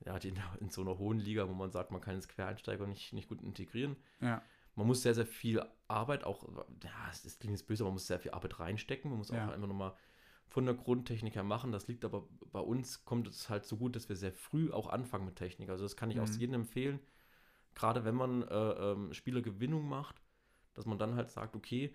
ja, 0.06 0.20
die 0.20 0.32
in, 0.60 0.70
so 0.70 0.82
einer 0.82 0.98
hohen 0.98 1.18
Liga, 1.18 1.48
wo 1.48 1.52
man 1.52 1.72
sagt, 1.72 1.90
man 1.90 2.00
kann 2.00 2.14
ins 2.14 2.28
Quereinsteiger 2.28 2.86
nicht, 2.86 3.12
nicht 3.12 3.28
gut 3.28 3.42
integrieren. 3.42 3.96
Ja, 4.20 4.40
Man 4.76 4.86
muss 4.86 5.02
sehr, 5.02 5.14
sehr 5.14 5.26
viel 5.26 5.60
Arbeit 5.90 6.24
auch, 6.24 6.44
ja, 6.82 6.90
das 7.08 7.38
klingt 7.38 7.52
jetzt 7.56 7.66
böse, 7.66 7.82
aber 7.82 7.90
man 7.90 7.94
muss 7.94 8.06
sehr 8.06 8.20
viel 8.20 8.30
Arbeit 8.32 8.58
reinstecken. 8.60 9.10
Man 9.10 9.18
muss 9.18 9.30
Ja. 9.30 9.46
auch 9.46 9.52
einfach 9.52 9.68
nochmal 9.68 9.94
von 10.46 10.64
der 10.64 10.74
Grundtechnik 10.74 11.34
her 11.34 11.44
machen. 11.44 11.72
Das 11.72 11.86
liegt 11.88 12.04
aber 12.04 12.26
bei 12.52 12.60
uns, 12.60 13.04
kommt 13.04 13.28
es 13.28 13.48
halt 13.48 13.64
so 13.64 13.76
gut, 13.76 13.94
dass 13.96 14.08
wir 14.08 14.16
sehr 14.16 14.32
früh 14.32 14.70
auch 14.72 14.88
anfangen 14.88 15.24
mit 15.24 15.36
Technik. 15.36 15.68
Also 15.70 15.84
das 15.84 15.96
kann 15.96 16.10
ich 16.10 16.20
auch 16.20 16.28
Mhm. 16.28 16.38
jedem 16.40 16.54
empfehlen. 16.54 17.00
Gerade 17.74 18.04
wenn 18.04 18.14
man 18.14 18.42
äh, 18.42 18.54
ähm, 18.54 19.14
Spielergewinnung 19.14 19.88
macht, 19.88 20.20
dass 20.74 20.86
man 20.86 20.98
dann 20.98 21.14
halt 21.14 21.30
sagt, 21.30 21.54
okay, 21.56 21.94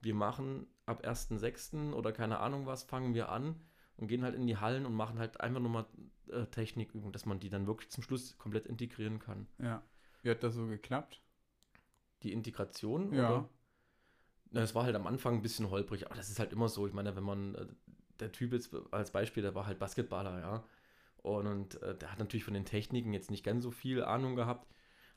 wir 0.00 0.14
machen 0.14 0.66
ab 0.84 1.04
1.6. 1.04 1.92
oder 1.94 2.12
keine 2.12 2.38
Ahnung 2.38 2.66
was, 2.66 2.84
fangen 2.84 3.14
wir 3.14 3.28
an 3.30 3.60
und 3.96 4.06
gehen 4.08 4.22
halt 4.22 4.34
in 4.34 4.46
die 4.46 4.56
Hallen 4.58 4.86
und 4.86 4.94
machen 4.94 5.18
halt 5.18 5.40
einfach 5.40 5.60
nochmal 5.60 5.86
äh, 6.28 6.46
Technikübungen, 6.46 7.12
dass 7.12 7.26
man 7.26 7.40
die 7.40 7.48
dann 7.50 7.66
wirklich 7.66 7.90
zum 7.90 8.02
Schluss 8.04 8.36
komplett 8.38 8.66
integrieren 8.66 9.18
kann. 9.18 9.48
ja. 9.58 9.82
Wie 10.22 10.30
hat 10.30 10.42
das 10.42 10.54
so 10.54 10.66
geklappt? 10.66 11.22
Die 12.26 12.32
Integration, 12.32 13.12
Ja. 13.14 13.30
oder? 13.30 13.48
Na, 14.50 14.62
es 14.62 14.74
war 14.74 14.82
halt 14.82 14.96
am 14.96 15.06
Anfang 15.06 15.34
ein 15.34 15.42
bisschen 15.42 15.70
holprig, 15.70 16.06
aber 16.06 16.16
das 16.16 16.28
ist 16.28 16.40
halt 16.40 16.52
immer 16.52 16.68
so. 16.68 16.88
Ich 16.88 16.92
meine, 16.92 17.14
wenn 17.14 17.22
man, 17.22 17.54
äh, 17.54 17.66
der 18.18 18.32
Typ 18.32 18.52
jetzt 18.52 18.74
als 18.90 19.12
Beispiel, 19.12 19.44
der 19.44 19.54
war 19.54 19.66
halt 19.66 19.78
Basketballer, 19.78 20.40
ja. 20.40 20.64
Und, 21.18 21.46
und 21.46 21.82
äh, 21.82 21.96
der 21.96 22.10
hat 22.10 22.18
natürlich 22.18 22.42
von 22.42 22.54
den 22.54 22.64
Techniken 22.64 23.12
jetzt 23.12 23.30
nicht 23.30 23.44
ganz 23.44 23.62
so 23.62 23.70
viel 23.70 24.02
Ahnung 24.02 24.34
gehabt. 24.34 24.66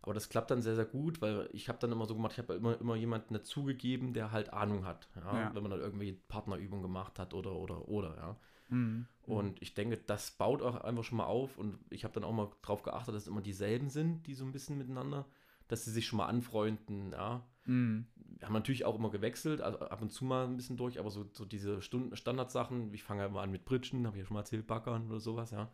Aber 0.04 0.13
das 0.13 0.30
klappt 0.30 0.52
dann 0.52 0.62
sehr, 0.62 0.76
sehr 0.76 0.86
gut, 0.86 1.19
weil 1.19 1.50
ich 1.52 1.67
habe 1.67 1.80
dann 1.80 1.91
immer 1.91 2.06
so 2.06 2.13
gemacht, 2.15 2.34
ich 2.34 2.38
habe 2.38 2.54
immer, 2.54 2.80
immer 2.80 2.95
jemanden 2.95 3.34
dazugegeben, 3.34 4.13
der 4.13 4.32
halt 4.32 4.54
Ahnung 4.54 4.86
hat. 4.86 5.10
Ja? 5.15 5.39
Ja. 5.39 5.56
Wenn 5.56 5.63
man 5.63 5.72
dann 5.72 5.82
irgendwie 5.82 6.13
Partnerübungen 6.13 6.84
gemacht 6.84 7.17
hat 7.17 7.34
oder, 7.34 7.56
oder, 7.56 7.88
oder, 7.89 8.15
ja. 8.17 8.38
Mhm. 8.69 9.08
Und 9.24 9.62
ich 9.62 9.74
denke, 9.74 9.98
das 9.98 10.32
baut 10.32 10.62
auch 10.62 10.76
einfach 10.82 11.04
schon 11.04 11.17
mal 11.17 11.26
auf. 11.26 11.58
Und 11.58 11.80
ich 11.89 12.04
habe 12.04 12.13
dann 12.13 12.24
auch 12.24 12.34
mal 12.34 12.52
drauf 12.62 12.84
geachtet, 12.84 13.15
dass 13.15 13.24
es 13.24 13.28
immer 13.28 13.41
dieselben 13.41 13.89
sind, 13.89 14.28
die 14.28 14.36
so 14.36 14.45
ein 14.45 14.52
bisschen 14.52 14.78
miteinander, 14.78 15.26
dass 15.70 15.86
sie 15.86 15.92
sich 15.92 16.06
schon 16.06 16.18
mal 16.18 16.28
anfreunden, 16.28 17.14
ja 17.14 17.48
Mhm. 17.70 18.08
wir 18.16 18.48
haben 18.48 18.54
natürlich 18.54 18.84
auch 18.84 18.96
immer 18.96 19.12
gewechselt, 19.12 19.62
also 19.62 19.80
ab 19.80 20.02
und 20.02 20.12
zu 20.12 20.26
mal 20.26 20.46
ein 20.46 20.58
bisschen 20.58 20.76
durch, 20.76 21.00
aber 21.00 21.12
so, 21.12 21.30
so 21.34 21.46
diese 21.46 21.84
Stunden, 21.84 22.16
Standardsachen, 22.16 22.92
ich 22.94 23.04
fange 23.04 23.26
immer 23.26 23.42
an 23.42 23.52
mit 23.52 23.64
Britschen, 23.64 24.08
habe 24.08 24.18
ich 24.18 24.24
ja 24.24 24.28
schon 24.28 24.34
mal 24.34 24.42
erzählt, 24.42 24.66
Backern 24.66 25.08
oder 25.08 25.20
sowas, 25.20 25.52
ja. 25.52 25.72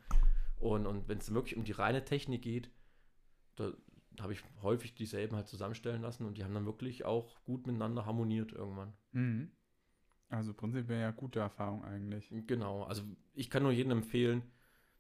Und, 0.57 0.87
und 0.87 1.07
wenn 1.07 1.19
es 1.19 1.33
wirklich 1.33 1.55
um 1.55 1.63
die 1.63 1.71
reine 1.71 2.03
Technik 2.03 2.41
geht, 2.41 2.69
da 3.55 3.71
habe 4.19 4.33
ich 4.33 4.43
häufig 4.61 4.93
dieselben 4.93 5.37
halt 5.37 5.47
zusammenstellen 5.47 6.01
lassen 6.01 6.25
und 6.25 6.37
die 6.37 6.43
haben 6.43 6.53
dann 6.53 6.65
wirklich 6.65 7.05
auch 7.05 7.41
gut 7.45 7.65
miteinander 7.65 8.05
harmoniert 8.05 8.51
irgendwann. 8.51 8.93
Mhm. 9.13 9.51
Also 10.27 10.53
prinzipiell 10.53 10.99
ja 10.99 11.11
gute 11.11 11.39
Erfahrung 11.39 11.85
eigentlich. 11.85 12.33
Genau, 12.45 12.83
also 12.83 13.03
ich 13.33 13.49
kann 13.49 13.63
nur 13.63 13.71
jedem 13.71 13.91
empfehlen, 13.91 14.41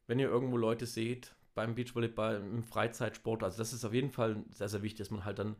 wenn 0.07 0.19
ihr 0.19 0.29
irgendwo 0.29 0.55
Leute 0.55 0.85
seht 0.85 1.35
beim 1.55 1.73
Beachvolleyball, 1.73 2.35
im 2.41 2.63
Freizeitsport, 2.63 3.43
also 3.43 3.57
das 3.57 3.73
ist 3.73 3.83
auf 3.85 3.93
jeden 3.93 4.11
Fall 4.11 4.43
sehr, 4.51 4.69
sehr 4.69 4.83
wichtig, 4.83 4.99
dass 4.99 5.09
man 5.11 5.25
halt 5.25 5.39
dann, 5.39 5.55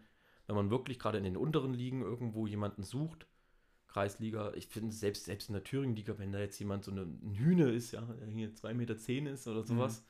wenn 0.45 0.55
man 0.55 0.69
wirklich 0.69 0.99
gerade 0.99 1.17
in 1.17 1.23
den 1.23 1.37
unteren 1.37 1.73
Ligen 1.73 2.01
irgendwo 2.01 2.45
jemanden 2.45 2.83
sucht, 2.83 3.27
Kreisliga, 3.87 4.51
ich 4.55 4.67
finde 4.67 4.93
selbst, 4.93 5.23
selbst 5.25 5.47
in 5.49 5.53
der 5.53 5.63
Thüringen-Liga, 5.63 6.19
wenn 6.19 6.33
da 6.33 6.39
jetzt 6.39 6.59
jemand 6.59 6.83
so 6.83 6.91
eine, 6.91 7.03
ein 7.03 7.33
Hühner 7.33 7.67
ist, 7.67 7.93
ja, 7.93 8.01
der 8.01 8.27
hier 8.27 8.49
2,10 8.53 8.73
Meter 8.73 8.97
zehn 8.97 9.25
ist 9.25 9.47
oder 9.47 9.63
sowas, 9.63 10.05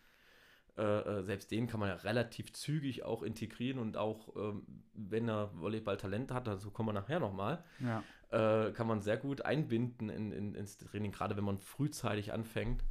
äh, 0.78 1.20
äh, 1.20 1.24
selbst 1.24 1.52
den 1.52 1.68
kann 1.68 1.80
man 1.80 1.90
ja 1.90 1.96
relativ 1.96 2.52
zügig 2.52 3.04
auch 3.04 3.22
integrieren 3.22 3.78
und 3.80 3.96
auch, 3.96 4.36
ähm, 4.36 4.64
wenn 4.94 5.30
er 5.30 5.52
Volleyball-Talent 5.60 6.32
hat, 6.32 6.48
dazu 6.48 6.72
kommen 6.72 6.90
wir 6.90 6.94
nachher 6.94 7.20
nochmal, 7.20 7.64
Ja. 7.80 8.04
äh, 8.32 8.72
kann 8.72 8.88
man 8.88 9.02
sehr 9.02 9.18
gut 9.18 9.44
einbinden 9.46 10.10
in, 10.10 10.32
in, 10.32 10.56
ins 10.56 10.78
Training, 10.80 11.12
gerade 11.12 11.38
wenn 11.38 11.46
man 11.46 11.60
frühzeitig 11.60 12.34
anfängt. 12.34 12.84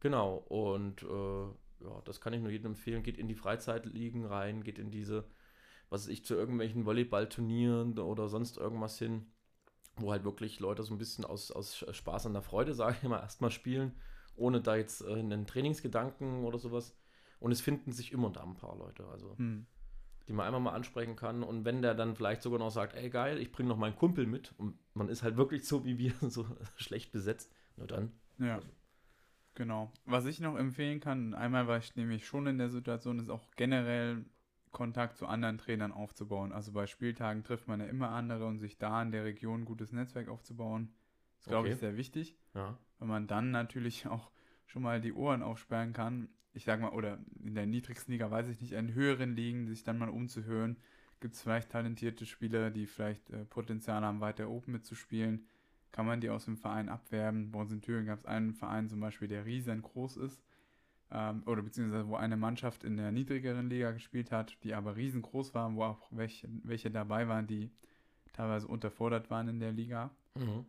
Genau, 0.00 0.36
und 0.36 1.02
äh, 1.02 1.46
ja, 1.80 2.00
das 2.04 2.20
kann 2.20 2.32
ich 2.32 2.40
nur 2.40 2.50
jedem 2.50 2.72
empfehlen. 2.72 3.02
Geht 3.02 3.18
in 3.18 3.28
die 3.28 3.34
Freizeitligen 3.34 4.24
rein, 4.26 4.62
geht 4.64 4.78
in 4.78 4.90
diese, 4.90 5.24
was 5.90 6.02
weiß 6.02 6.08
ich, 6.08 6.24
zu 6.24 6.34
irgendwelchen 6.34 6.84
Volleyballturnieren 6.86 7.98
oder 7.98 8.28
sonst 8.28 8.56
irgendwas 8.56 8.98
hin, 8.98 9.26
wo 9.96 10.12
halt 10.12 10.24
wirklich 10.24 10.60
Leute 10.60 10.82
so 10.82 10.94
ein 10.94 10.98
bisschen 10.98 11.24
aus, 11.24 11.50
aus 11.50 11.84
Spaß 11.90 12.26
an 12.26 12.32
der 12.32 12.42
Freude, 12.42 12.74
sage 12.74 12.96
ich 13.02 13.08
mal, 13.08 13.20
erstmal 13.20 13.50
spielen, 13.50 13.92
ohne 14.36 14.60
da 14.60 14.76
jetzt 14.76 15.02
äh, 15.02 15.12
einen 15.12 15.46
Trainingsgedanken 15.46 16.44
oder 16.44 16.58
sowas. 16.58 16.96
Und 17.40 17.52
es 17.52 17.60
finden 17.60 17.92
sich 17.92 18.12
immer 18.12 18.30
da 18.30 18.42
ein 18.42 18.54
paar 18.54 18.76
Leute, 18.76 19.06
also 19.06 19.34
Mhm. 19.38 19.66
die 20.28 20.32
man 20.32 20.46
einmal 20.46 20.60
mal 20.60 20.72
ansprechen 20.72 21.16
kann. 21.16 21.42
Und 21.42 21.64
wenn 21.64 21.82
der 21.82 21.94
dann 21.94 22.14
vielleicht 22.16 22.42
sogar 22.42 22.58
noch 22.58 22.70
sagt, 22.70 22.94
ey 22.94 23.08
geil, 23.10 23.38
ich 23.38 23.52
bringe 23.52 23.68
noch 23.68 23.76
meinen 23.76 23.96
Kumpel 23.96 24.26
mit 24.26 24.52
und 24.58 24.78
man 24.94 25.08
ist 25.08 25.22
halt 25.22 25.36
wirklich 25.36 25.66
so 25.66 25.84
wie 25.84 25.98
wir, 25.98 26.12
so 26.28 26.46
schlecht 26.76 27.12
besetzt, 27.12 27.52
nur 27.76 27.86
dann. 27.86 28.12
Ja. 28.38 28.60
Genau. 29.58 29.90
Was 30.04 30.24
ich 30.24 30.38
noch 30.38 30.56
empfehlen 30.56 31.00
kann, 31.00 31.34
einmal 31.34 31.66
war 31.66 31.78
ich 31.78 31.96
nämlich 31.96 32.24
schon 32.28 32.46
in 32.46 32.58
der 32.58 32.70
Situation, 32.70 33.18
ist 33.18 33.28
auch 33.28 33.50
generell 33.56 34.24
Kontakt 34.70 35.16
zu 35.16 35.26
anderen 35.26 35.58
Trainern 35.58 35.90
aufzubauen. 35.90 36.52
Also 36.52 36.70
bei 36.70 36.86
Spieltagen 36.86 37.42
trifft 37.42 37.66
man 37.66 37.80
ja 37.80 37.86
immer 37.86 38.10
andere 38.10 38.46
und 38.46 38.60
sich 38.60 38.78
da 38.78 39.02
in 39.02 39.10
der 39.10 39.24
Region 39.24 39.62
ein 39.62 39.64
gutes 39.64 39.90
Netzwerk 39.90 40.28
aufzubauen, 40.28 40.94
ist, 41.40 41.48
glaube 41.48 41.66
Okay. 41.66 41.74
ich, 41.74 41.80
sehr 41.80 41.96
wichtig, 41.96 42.36
Ja. 42.54 42.78
weil 43.00 43.08
man 43.08 43.26
dann 43.26 43.50
natürlich 43.50 44.06
auch 44.06 44.30
schon 44.66 44.82
mal 44.82 45.00
die 45.00 45.12
Ohren 45.12 45.42
aufsperren 45.42 45.92
kann. 45.92 46.28
Ich 46.52 46.64
sag 46.64 46.80
mal, 46.80 46.90
oder 46.92 47.18
in 47.42 47.56
der 47.56 47.66
niedrigsten 47.66 48.12
Liga, 48.12 48.30
weiß 48.30 48.48
ich 48.50 48.60
nicht, 48.60 48.72
in 48.74 48.94
höheren 48.94 49.34
Ligen, 49.34 49.66
sich 49.66 49.82
dann 49.82 49.98
mal 49.98 50.08
umzuhören. 50.08 50.76
Gibt 51.18 51.34
es 51.34 51.42
vielleicht 51.42 51.70
talentierte 51.70 52.26
Spieler, 52.26 52.70
die 52.70 52.86
vielleicht 52.86 53.28
äh, 53.30 53.44
Potenzial 53.44 54.02
haben, 54.04 54.20
weiter 54.20 54.48
oben 54.48 54.70
mitzuspielen? 54.70 55.48
Kann 55.92 56.06
man 56.06 56.20
die 56.20 56.30
aus 56.30 56.44
dem 56.44 56.56
Verein 56.56 56.88
abwerben? 56.88 57.50
Bei 57.50 57.60
uns 57.60 57.72
in 57.72 57.80
Thüringen 57.80 58.06
gab 58.06 58.18
es 58.18 58.26
einen 58.26 58.54
Verein 58.54 58.88
zum 58.88 59.00
Beispiel, 59.00 59.28
der 59.28 59.44
riesengroß 59.46 60.18
ist. 60.18 60.42
Ähm, 61.10 61.42
oder 61.46 61.62
beziehungsweise 61.62 62.08
wo 62.08 62.16
eine 62.16 62.36
Mannschaft 62.36 62.84
in 62.84 62.96
der 62.96 63.12
niedrigeren 63.12 63.70
Liga 63.70 63.92
gespielt 63.92 64.30
hat, 64.30 64.62
die 64.64 64.74
aber 64.74 64.96
riesengroß 64.96 65.54
waren, 65.54 65.76
wo 65.76 65.84
auch 65.84 66.06
welche, 66.10 66.48
welche 66.64 66.90
dabei 66.90 67.28
waren, 67.28 67.46
die 67.46 67.70
teilweise 68.32 68.68
unterfordert 68.68 69.30
waren 69.30 69.48
in 69.48 69.60
der 69.60 69.72
Liga 69.72 70.10
Mhm. 70.36 70.66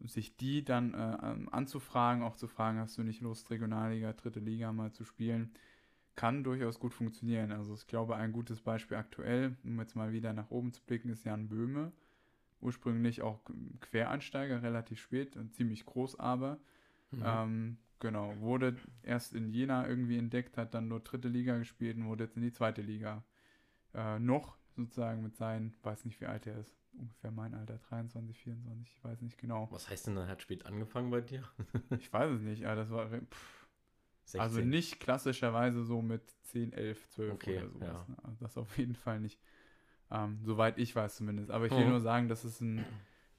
sich 0.00 0.36
die 0.36 0.64
dann 0.64 0.94
äh, 0.94 1.18
ähm, 1.22 1.48
anzufragen, 1.50 2.22
auch 2.22 2.36
zu 2.36 2.46
fragen, 2.46 2.78
hast 2.78 2.96
du 2.98 3.02
nicht 3.02 3.20
Lust, 3.20 3.50
Regionalliga, 3.50 4.12
dritte 4.12 4.40
Liga 4.40 4.72
mal 4.72 4.92
zu 4.92 5.04
spielen, 5.04 5.52
kann 6.14 6.44
durchaus 6.44 6.78
gut 6.78 6.94
funktionieren. 6.94 7.52
Also 7.52 7.74
ich 7.74 7.86
glaube, 7.86 8.16
ein 8.16 8.32
gutes 8.32 8.60
Beispiel 8.60 8.96
aktuell, 8.96 9.56
um 9.64 9.78
jetzt 9.80 9.96
mal 9.96 10.12
wieder 10.12 10.32
nach 10.32 10.50
oben 10.50 10.72
zu 10.72 10.82
blicken, 10.82 11.10
ist 11.10 11.24
Jan 11.24 11.48
Böhme. 11.48 11.92
Ursprünglich 12.60 13.22
auch 13.22 13.40
Quereinsteiger, 13.80 14.62
relativ 14.62 15.00
spät, 15.00 15.36
und 15.36 15.54
ziemlich 15.54 15.86
groß 15.86 16.18
aber. 16.18 16.58
Mhm. 17.10 17.22
Ähm, 17.24 17.78
genau, 18.00 18.38
wurde 18.40 18.76
erst 19.02 19.34
in 19.34 19.50
Jena 19.50 19.86
irgendwie 19.86 20.18
entdeckt, 20.18 20.56
hat 20.56 20.74
dann 20.74 20.88
nur 20.88 21.00
dritte 21.00 21.28
Liga 21.28 21.56
gespielt 21.58 21.96
und 21.96 22.06
wurde 22.06 22.24
jetzt 22.24 22.36
in 22.36 22.42
die 22.42 22.52
zweite 22.52 22.82
Liga. 22.82 23.24
Äh, 23.94 24.18
noch 24.18 24.58
sozusagen 24.76 25.22
mit 25.22 25.36
seinen, 25.36 25.74
weiß 25.82 26.04
nicht 26.04 26.20
wie 26.20 26.26
alt 26.26 26.46
er 26.46 26.58
ist, 26.58 26.76
ungefähr 26.92 27.30
mein 27.30 27.54
Alter, 27.54 27.78
23, 27.78 28.38
24, 28.38 28.96
ich 28.96 29.04
weiß 29.04 29.20
nicht 29.22 29.38
genau. 29.38 29.68
Was 29.70 29.88
heißt 29.88 30.06
denn, 30.06 30.16
dann 30.16 30.28
hat 30.28 30.42
spät 30.42 30.66
angefangen 30.66 31.10
bei 31.10 31.20
dir? 31.20 31.44
Ich 31.98 32.12
weiß 32.12 32.32
es 32.32 32.42
nicht, 32.42 32.64
aber 32.64 32.76
das 32.76 32.90
war 32.90 33.08
pff, 33.08 33.68
16. 34.24 34.40
also 34.40 34.60
nicht 34.60 35.00
klassischerweise 35.00 35.84
so 35.84 36.02
mit 36.02 36.22
10, 36.42 36.72
11, 36.72 37.08
12 37.08 37.32
Okay, 37.34 37.58
oder 37.58 37.70
sowas. 37.70 37.88
ja. 37.88 38.06
Ne? 38.08 38.16
Also 38.24 38.36
das 38.40 38.58
auf 38.58 38.78
jeden 38.78 38.94
Fall 38.94 39.20
nicht. 39.20 39.40
Ähm, 40.10 40.38
soweit 40.42 40.78
ich 40.78 40.94
weiß 40.96 41.16
zumindest. 41.16 41.50
Aber 41.50 41.66
ich 41.66 41.72
will 41.72 41.84
Mhm. 41.84 41.90
nur 41.90 42.00
sagen, 42.00 42.28
das 42.28 42.44
ist 42.44 42.60
ein 42.60 42.84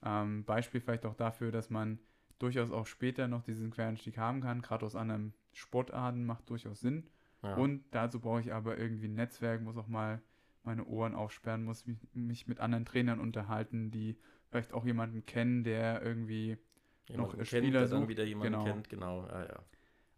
ähm, 0.04 0.44
Beispiel 0.44 0.80
vielleicht 0.80 1.04
auch 1.06 1.14
dafür, 1.14 1.50
dass 1.52 1.70
man 1.70 1.98
durchaus 2.38 2.70
auch 2.70 2.86
später 2.86 3.28
noch 3.28 3.42
diesen 3.42 3.70
Quereinstieg 3.70 4.16
haben 4.18 4.40
kann. 4.40 4.62
Gerade 4.62 4.86
aus 4.86 4.96
anderen 4.96 5.34
Sportarten 5.52 6.24
macht 6.24 6.48
durchaus 6.48 6.80
Sinn. 6.80 7.06
Ja. 7.42 7.54
Und 7.54 7.84
dazu 7.90 8.20
brauche 8.20 8.40
ich 8.40 8.52
aber 8.52 8.78
irgendwie 8.78 9.08
ein 9.08 9.14
Netzwerk, 9.14 9.62
muss 9.62 9.76
auch 9.76 9.88
mal 9.88 10.20
meine 10.62 10.84
Ohren 10.86 11.14
aufsperren, 11.14 11.64
muss 11.64 11.86
mich, 11.86 11.98
mich 12.12 12.46
mit 12.46 12.60
anderen 12.60 12.84
Trainern 12.84 13.18
unterhalten, 13.18 13.90
die 13.90 14.18
vielleicht 14.50 14.72
auch 14.72 14.84
jemanden 14.84 15.24
kennen, 15.26 15.64
der 15.64 16.02
irgendwie 16.02 16.58
Jemand 17.08 17.28
noch 17.30 17.36
kennt, 17.36 17.48
Spieler 17.48 17.80
der 17.80 17.88
dann 17.88 18.00
sucht, 18.00 18.08
wieder 18.08 18.24
jemanden 18.24 18.52
genau. 18.52 18.64
kennt, 18.64 18.88
genau. 18.88 19.26
Ja, 19.26 19.44
ja. 19.44 19.60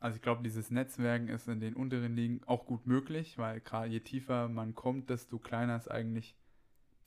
Also 0.00 0.16
ich 0.16 0.22
glaube, 0.22 0.42
dieses 0.42 0.70
Netzwerken 0.70 1.28
ist 1.28 1.46
in 1.46 1.60
den 1.60 1.74
unteren 1.74 2.16
Ligen 2.16 2.40
auch 2.46 2.66
gut 2.66 2.86
möglich, 2.86 3.38
weil 3.38 3.60
gerade 3.60 3.88
je 3.88 4.00
tiefer 4.00 4.48
man 4.48 4.74
kommt, 4.74 5.10
desto 5.10 5.38
kleiner 5.38 5.76
ist 5.76 5.88
eigentlich 5.88 6.34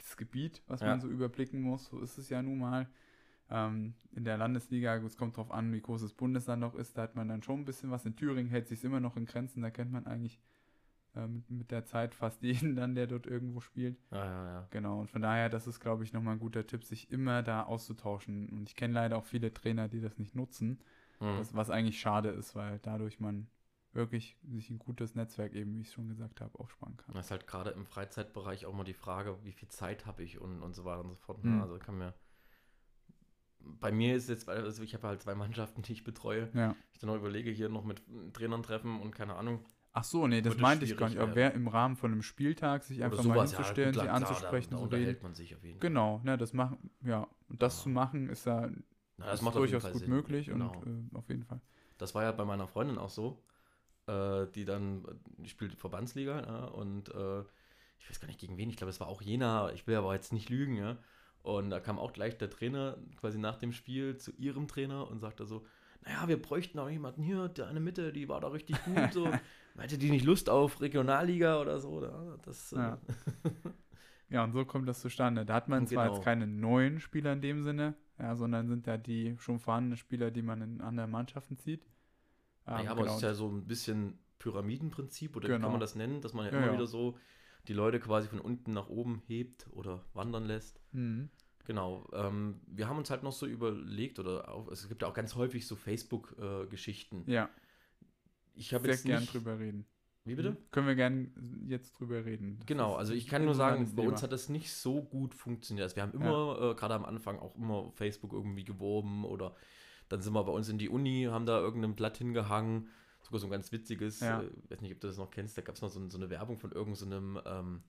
das 0.05 0.17
Gebiet, 0.17 0.61
was 0.67 0.81
Ja. 0.81 0.87
man 0.87 1.01
so 1.01 1.07
überblicken 1.07 1.61
muss. 1.61 1.85
So 1.87 1.99
ist 1.99 2.17
es 2.17 2.29
ja 2.29 2.41
nun 2.41 2.59
mal. 2.59 2.87
Ähm, 3.49 3.93
in 4.11 4.23
der 4.25 4.37
Landesliga, 4.37 4.95
es 4.97 5.17
kommt 5.17 5.37
drauf 5.37 5.51
an, 5.51 5.71
wie 5.73 5.81
groß 5.81 6.01
das 6.01 6.13
Bundesland 6.13 6.61
noch 6.61 6.75
ist, 6.75 6.97
da 6.97 7.03
hat 7.03 7.15
man 7.15 7.27
dann 7.27 7.43
schon 7.43 7.59
ein 7.61 7.65
bisschen 7.65 7.91
was. 7.91 8.05
In 8.05 8.15
Thüringen 8.15 8.49
hält 8.49 8.67
sich 8.67 8.83
immer 8.83 8.99
noch 8.99 9.17
in 9.17 9.25
Grenzen, 9.25 9.61
da 9.61 9.69
kennt 9.69 9.91
man 9.91 10.07
eigentlich 10.07 10.39
äh, 11.15 11.27
mit, 11.27 11.49
mit 11.49 11.71
der 11.71 11.85
Zeit 11.85 12.15
fast 12.15 12.41
jeden 12.43 12.75
dann, 12.75 12.95
der 12.95 13.07
dort 13.07 13.27
irgendwo 13.27 13.61
spielt. 13.61 13.97
Ja, 14.11 14.25
ja, 14.25 14.45
ja. 14.47 14.67
Genau, 14.71 14.99
und 15.01 15.09
von 15.11 15.21
daher, 15.21 15.49
das 15.49 15.67
ist, 15.67 15.79
glaube 15.79 16.03
ich, 16.03 16.13
nochmal 16.13 16.35
ein 16.35 16.39
guter 16.39 16.65
Tipp, 16.65 16.83
sich 16.83 17.11
immer 17.11 17.43
da 17.43 17.63
auszutauschen. 17.63 18.49
Und 18.49 18.69
ich 18.69 18.75
kenne 18.75 18.93
leider 18.93 19.17
auch 19.17 19.25
viele 19.25 19.53
Trainer, 19.53 19.87
die 19.87 20.01
das 20.01 20.17
nicht 20.17 20.35
nutzen, 20.35 20.79
Mhm. 21.19 21.37
das, 21.37 21.53
was 21.53 21.69
eigentlich 21.69 21.99
schade 21.99 22.29
ist, 22.29 22.55
weil 22.55 22.79
dadurch 22.79 23.19
man 23.19 23.47
wirklich 23.95 24.37
sich 24.43 24.69
ein 24.69 24.79
gutes 24.79 25.15
Netzwerk 25.15 25.53
eben, 25.53 25.73
wie 25.75 25.81
ich 25.81 25.91
schon 25.91 26.07
gesagt 26.07 26.41
habe, 26.41 26.59
aufsparen 26.59 26.97
kann. 26.97 27.15
Das 27.15 27.25
ist 27.27 27.31
halt 27.31 27.47
gerade 27.47 27.71
im 27.71 27.85
Freizeitbereich 27.85 28.65
auch 28.65 28.73
mal 28.73 28.83
die 28.83 28.93
Frage, 28.93 29.37
wie 29.43 29.51
viel 29.51 29.69
Zeit 29.69 30.05
habe 30.05 30.23
ich 30.23 30.39
und, 30.39 30.61
und 30.61 30.73
so 30.75 30.85
weiter 30.85 31.01
und 31.01 31.09
so 31.09 31.15
fort. 31.15 31.43
Mhm. 31.43 31.61
Also 31.61 31.77
kann 31.79 31.97
mir. 31.97 32.13
Bei 33.59 33.91
mir 33.91 34.15
ist 34.15 34.29
jetzt, 34.29 34.47
also 34.47 34.83
ich 34.83 34.93
habe 34.93 35.07
halt 35.07 35.21
zwei 35.21 35.33
Mannschaften, 35.33 35.81
die 35.81 35.93
ich 35.93 36.03
betreue. 36.03 36.49
Ja. 36.53 36.75
Ich 36.93 36.99
dann 36.99 37.09
noch 37.09 37.15
überlege, 37.15 37.49
hier 37.49 37.69
noch 37.69 37.83
mit 37.83 38.03
Trainern 38.33 38.61
treffen 38.61 39.01
und 39.01 39.11
keine 39.15 39.35
Ahnung. 39.35 39.65
Ach 39.97 40.03
so, 40.03 40.27
nee, 40.27 40.41
das 40.41 40.57
meinte 40.57 40.83
ich 40.85 40.97
gar 40.97 41.07
nicht. 41.09 41.17
Aber 41.17 41.35
wer 41.35 41.53
im 41.53 41.67
Rahmen 41.69 41.95
von 41.95 42.11
einem 42.11 42.21
Spieltag 42.21 42.83
sich 42.83 43.01
einfach 43.01 43.23
mal 43.23 43.37
ja, 43.37 43.43
hinzustellen, 43.45 43.93
klar, 43.93 44.05
sie 44.05 44.11
anzusprechen, 44.11 44.71
da, 44.71 44.77
da 44.77 44.83
unterhält 44.83 45.23
man 45.23 45.33
sich 45.33 45.55
auf 45.55 45.63
jeden 45.63 45.79
Fall. 45.79 45.89
Genau, 45.89 46.19
ne, 46.23 46.37
das 46.37 46.51
machen, 46.51 46.91
ja, 47.01 47.25
und 47.47 47.61
das 47.61 47.77
Ja. 47.77 47.83
zu 47.83 47.89
machen 47.89 48.29
ist 48.29 48.45
ja 48.45 48.69
Na, 49.17 49.25
das 49.27 49.41
ist 49.41 49.55
durchaus 49.55 49.89
gut 49.91 50.01
Sinn. 50.01 50.09
möglich 50.09 50.47
Genau. 50.47 50.73
und 50.81 51.11
äh, 51.13 51.17
auf 51.17 51.29
jeden 51.29 51.45
Fall. 51.45 51.61
Das 51.97 52.13
war 52.13 52.23
ja 52.23 52.33
bei 52.33 52.43
meiner 52.43 52.67
Freundin 52.67 52.97
auch 52.97 53.09
so, 53.09 53.41
äh, 54.07 54.47
die 54.53 54.65
dann, 54.65 55.03
die 55.37 55.49
spielt 55.49 55.75
Verbandsliga 55.75 56.41
ja, 56.41 56.65
und 56.65 57.09
äh, 57.09 57.41
ich 57.99 58.09
weiß 58.09 58.19
gar 58.19 58.27
nicht 58.27 58.39
gegen 58.39 58.57
wen, 58.57 58.69
ich 58.69 58.77
glaube, 58.77 58.89
es 58.89 58.99
war 58.99 59.07
auch 59.07 59.21
Jena, 59.21 59.71
ich 59.73 59.87
will 59.87 59.95
aber 59.95 60.13
jetzt 60.13 60.33
nicht 60.33 60.49
lügen, 60.49 60.75
ja. 60.75 60.97
Und 61.41 61.69
da 61.69 61.79
kam 61.79 61.99
auch 61.99 62.11
gleich 62.13 62.37
der 62.37 62.49
Trainer 62.49 62.97
quasi 63.17 63.37
nach 63.37 63.57
dem 63.57 63.71
Spiel 63.71 64.17
zu 64.17 64.31
ihrem 64.33 64.67
Trainer 64.67 65.09
und 65.09 65.19
sagte 65.19 65.45
so, 65.45 65.65
naja, 66.03 66.27
wir 66.27 66.41
bräuchten 66.41 66.79
auch 66.79 66.89
jemanden 66.89 67.21
hier, 67.23 67.47
der 67.49 67.67
eine 67.67 67.79
Mitte, 67.79 68.11
die 68.13 68.29
war 68.29 68.41
da 68.41 68.47
richtig 68.49 68.83
gut, 68.83 69.13
so. 69.13 69.27
Hätte 69.77 69.97
die 69.97 70.09
nicht 70.09 70.23
Lust 70.25 70.49
auf 70.49 70.79
Regionalliga 70.79 71.59
oder 71.59 71.79
so? 71.79 71.99
Da? 71.99 72.37
Das, 72.43 72.71
äh, 72.73 72.77
Ja. 72.77 72.99
Ja, 74.29 74.43
und 74.43 74.53
so 74.53 74.65
kommt 74.65 74.89
das 74.89 75.01
zustande. 75.01 75.45
Da 75.45 75.53
hat 75.53 75.69
man 75.69 75.85
zwar 75.85 76.05
Genau. 76.05 76.15
jetzt 76.15 76.23
keine 76.23 76.47
neuen 76.47 76.99
Spieler 76.99 77.33
in 77.33 77.41
dem 77.41 77.61
Sinne, 77.61 77.93
ja, 78.17 78.35
sondern 78.35 78.67
sind 78.67 78.87
ja 78.87 78.97
die 78.97 79.35
schon 79.37 79.59
vorhandenen 79.59 79.97
Spieler, 79.97 80.31
die 80.31 80.41
man 80.41 80.61
in 80.61 80.81
anderen 80.81 81.11
Mannschaften 81.11 81.57
zieht. 81.59 81.85
Ja, 82.67 82.81
Ähm, 82.81 82.87
aber 82.87 83.01
es 83.01 83.05
genau. 83.07 83.15
ist 83.17 83.21
ja 83.23 83.33
so 83.33 83.47
ein 83.49 83.65
bisschen 83.67 84.19
Pyramidenprinzip 84.39 85.35
oder 85.35 85.47
wie 85.47 85.51
Genau. 85.53 85.65
kann 85.65 85.71
man 85.71 85.81
das 85.81 85.95
nennen, 85.95 86.21
dass 86.21 86.33
man 86.33 86.45
ja, 86.45 86.51
Ja, 86.51 86.57
immer 86.57 86.67
ja. 86.67 86.73
wieder 86.73 86.87
so 86.87 87.17
die 87.67 87.73
Leute 87.73 87.99
quasi 87.99 88.27
von 88.27 88.39
unten 88.39 88.73
nach 88.73 88.89
oben 88.89 89.21
hebt 89.27 89.67
oder 89.71 90.03
wandern 90.13 90.45
lässt. 90.45 90.79
Mhm. 90.91 91.29
Genau. 91.65 92.07
Ähm, 92.13 92.61
wir 92.67 92.87
haben 92.87 92.97
uns 92.97 93.09
halt 93.09 93.23
noch 93.23 93.31
so 93.31 93.47
überlegt 93.47 94.19
oder 94.19 94.49
auch, 94.49 94.67
es 94.71 94.87
gibt 94.87 95.01
ja 95.01 95.07
auch 95.07 95.13
ganz 95.15 95.35
häufig 95.35 95.65
so 95.65 95.75
Facebook-Geschichten. 95.75 97.23
Ja, 97.27 97.49
ich 98.53 98.73
habe 98.73 98.87
jetzt 98.87 99.05
gern 99.05 99.21
nicht. 99.21 99.33
drüber 99.33 99.57
reden. 99.59 99.85
Wie 100.25 100.35
bitte? 100.35 100.51
Mhm. 100.51 100.57
Können 100.71 100.87
wir 100.87 100.95
gern 100.95 101.65
jetzt 101.67 101.93
drüber 101.99 102.25
reden. 102.25 102.57
Das 102.57 102.65
Genau, 102.67 102.95
also 102.95 103.13
ich 103.13 103.27
kann 103.27 103.45
nur 103.45 103.53
sagen, 103.55 103.93
bei 103.95 104.03
uns 104.07 104.23
hat 104.23 104.31
das 104.31 104.49
nicht 104.49 104.71
so 104.73 105.01
gut 105.03 105.35
funktioniert. 105.35 105.83
Also 105.83 105.95
wir 105.95 106.03
haben 106.03 106.13
immer, 106.13 106.71
äh, 106.71 106.75
gerade 106.75 106.95
am 106.95 107.05
Anfang, 107.05 107.37
auch 107.39 107.55
immer 107.55 107.91
Facebook 107.93 108.33
irgendwie 108.33 108.63
geworben 108.63 109.23
oder 109.23 109.55
dann 110.09 110.21
sind 110.21 110.33
wir 110.33 110.43
bei 110.43 110.51
uns 110.51 110.69
in 110.69 110.77
die 110.77 110.89
Uni, 110.89 111.27
haben 111.29 111.45
da 111.45 111.59
irgendein 111.59 111.95
Blatt 111.95 112.17
hingehangen, 112.17 112.89
sogar 113.21 113.39
so 113.39 113.47
ein 113.47 113.51
ganz 113.51 113.71
witziges, 113.71 114.19
Ja. 114.19 114.41
äh, 114.41 114.49
weiß 114.69 114.81
nicht, 114.81 114.93
ob 114.93 114.99
du 115.01 115.07
das 115.07 115.17
noch 115.17 115.31
kennst, 115.31 115.57
da 115.57 115.61
gab 115.61 115.75
es 115.75 115.81
noch 115.81 115.89
so, 115.89 116.07
so 116.09 116.17
eine 116.17 116.29
Werbung 116.29 116.59
von 116.59 116.71
irgendeinem, 116.71 117.39
so 117.43 117.49
ähm, 117.49 117.83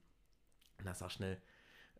na 0.83 0.93
sag 0.93 1.11
schnell, 1.11 1.41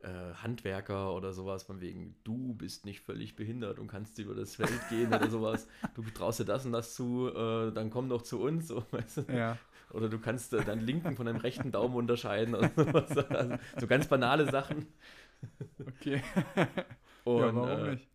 äh, 0.02 0.34
Handwerker 0.36 1.14
oder 1.14 1.34
sowas, 1.34 1.64
von 1.64 1.82
wegen, 1.82 2.16
du 2.24 2.54
bist 2.54 2.86
nicht 2.86 3.02
völlig 3.02 3.36
behindert 3.36 3.80
und 3.80 3.88
kannst 3.88 4.20
über 4.20 4.36
das 4.36 4.56
Feld 4.56 4.90
gehen 4.90 5.08
oder 5.14 5.30
sowas, 5.30 5.68
du 5.96 6.04
traust 6.04 6.40
dir 6.40 6.46
das 6.46 6.66
und 6.66 6.72
das 6.72 6.94
zu, 6.94 7.30
äh, 7.34 7.72
dann 7.72 7.90
komm 7.90 8.10
doch 8.10 8.22
zu 8.22 8.40
uns, 8.42 8.68
so, 8.68 8.84
weißt 8.92 9.18
du? 9.18 9.22
Ja, 9.34 9.58
Oder 9.92 10.10
du 10.10 10.20
kannst 10.20 10.54
äh, 10.54 10.64
deinen 10.64 10.82
linken 10.86 11.16
von 11.16 11.26
deinem 11.26 11.40
rechten 11.40 11.72
Daumen 11.72 11.96
unterscheiden. 11.96 12.56
Oder 12.56 12.72
sowas. 12.76 13.10
Also, 13.30 13.56
so 13.80 13.88
ganz 13.88 14.08
banale 14.08 14.50
Sachen. 14.52 14.86
okay. 15.88 16.22
Und, 17.24 17.40
ja, 17.40 17.56
warum 17.56 17.86
äh, 17.86 17.92
nicht? 17.92 18.08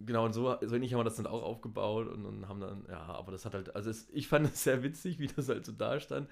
Genau, 0.00 0.24
und 0.24 0.32
so, 0.32 0.56
so 0.62 0.74
ähnlich 0.74 0.92
haben 0.94 1.00
wir 1.00 1.04
das 1.04 1.16
dann 1.16 1.26
auch 1.26 1.42
aufgebaut 1.42 2.08
und, 2.08 2.24
und 2.24 2.48
haben 2.48 2.60
dann, 2.60 2.86
ja, 2.88 3.00
aber 3.02 3.32
das 3.32 3.44
hat 3.44 3.52
halt, 3.54 3.74
also 3.76 3.90
es, 3.90 4.08
ich 4.10 4.28
fand 4.28 4.46
es 4.52 4.64
sehr 4.64 4.82
witzig, 4.82 5.18
wie 5.18 5.26
das 5.26 5.48
halt 5.48 5.64
so 5.66 5.72
da 5.72 6.00
stand. 6.00 6.28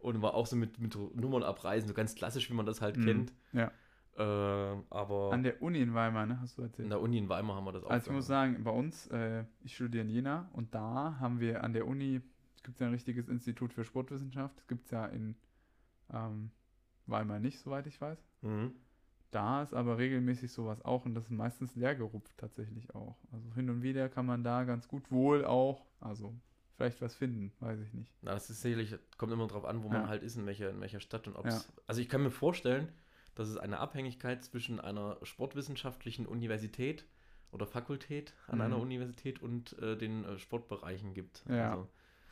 Und 0.00 0.20
war 0.20 0.34
auch 0.34 0.46
so 0.46 0.56
mit, 0.56 0.80
mit 0.80 0.96
Nummern 1.14 1.44
abreisen, 1.44 1.86
so 1.86 1.94
ganz 1.94 2.16
klassisch, 2.16 2.50
wie 2.50 2.54
man 2.54 2.66
das 2.66 2.80
halt 2.80 2.96
Mhm. 2.96 3.04
kennt. 3.04 3.32
Ja. 3.52 3.70
Äh, 4.16 4.82
aber 4.90 5.32
An 5.32 5.44
der 5.44 5.62
Uni 5.62 5.80
in 5.80 5.94
Weimar, 5.94 6.26
ne, 6.26 6.40
hast 6.40 6.58
du 6.58 6.62
erzählt. 6.62 6.84
in 6.84 6.90
der 6.90 7.00
Uni 7.00 7.16
in 7.18 7.28
Weimar 7.28 7.54
haben 7.56 7.64
wir 7.64 7.72
das 7.72 7.84
auch. 7.84 7.90
Also 7.90 8.10
ich 8.10 8.16
muss 8.16 8.26
sagen, 8.26 8.62
bei 8.64 8.72
uns, 8.72 9.06
äh, 9.06 9.44
ich 9.62 9.74
studiere 9.76 10.02
in 10.02 10.10
Jena 10.10 10.50
und 10.52 10.74
da 10.74 11.16
haben 11.20 11.38
wir 11.40 11.62
an 11.62 11.72
der 11.72 11.86
Uni, 11.86 12.20
es 12.56 12.62
gibt 12.64 12.80
ja 12.80 12.86
ein 12.88 12.92
richtiges 12.92 13.28
Institut 13.28 13.72
für 13.72 13.84
Sportwissenschaft, 13.84 14.58
es 14.58 14.66
gibt 14.66 14.84
es 14.86 14.90
ja 14.90 15.06
in 15.06 15.36
ähm, 16.12 16.50
Weimar 17.06 17.38
nicht, 17.38 17.60
soweit 17.60 17.86
ich 17.86 18.00
weiß. 18.00 18.18
Mhm. 18.42 18.72
Da 19.32 19.62
ist 19.62 19.72
aber 19.74 19.98
regelmäßig 19.98 20.52
sowas 20.52 20.84
auch 20.84 21.04
und 21.06 21.14
das 21.14 21.24
ist 21.24 21.30
meistens 21.30 21.74
leer 21.74 21.94
gerupft 21.94 22.36
tatsächlich 22.36 22.94
auch. 22.94 23.16
Also 23.32 23.52
hin 23.54 23.68
und 23.70 23.82
wieder 23.82 24.08
kann 24.08 24.26
man 24.26 24.44
da 24.44 24.64
ganz 24.64 24.86
gut 24.86 25.10
wohl 25.10 25.44
auch, 25.44 25.86
also 26.00 26.34
vielleicht 26.76 27.00
was 27.00 27.14
finden, 27.16 27.52
weiß 27.60 27.80
ich 27.80 27.92
nicht. 27.94 28.12
Na, 28.22 28.32
das 28.34 28.50
ist 28.50 28.60
sicherlich, 28.60 28.94
kommt 29.16 29.32
immer 29.32 29.46
drauf 29.48 29.64
an, 29.64 29.82
wo 29.82 29.88
Ja. 29.88 29.94
man 30.00 30.08
halt 30.08 30.22
ist, 30.22 30.36
in 30.36 30.46
welcher, 30.46 30.70
in 30.70 30.80
welcher 30.80 31.00
Stadt 31.00 31.26
und 31.26 31.36
ob 31.36 31.46
Ja. 31.46 31.62
Also 31.86 32.00
ich 32.00 32.08
kann 32.08 32.22
mir 32.22 32.30
vorstellen, 32.30 32.88
dass 33.34 33.48
es 33.48 33.56
eine 33.56 33.78
Abhängigkeit 33.78 34.44
zwischen 34.44 34.78
einer 34.80 35.18
sportwissenschaftlichen 35.22 36.26
Universität 36.26 37.06
oder 37.52 37.66
Fakultät 37.66 38.34
an 38.48 38.60
einer 38.60 38.76
Mhm. 38.76 38.82
Universität 38.82 39.40
und 39.42 39.78
äh, 39.78 39.96
den 39.96 40.24
äh, 40.24 40.38
Sportbereichen 40.38 41.14
gibt. 41.14 41.44
Ja, 41.48 41.70
Also, 41.72 41.82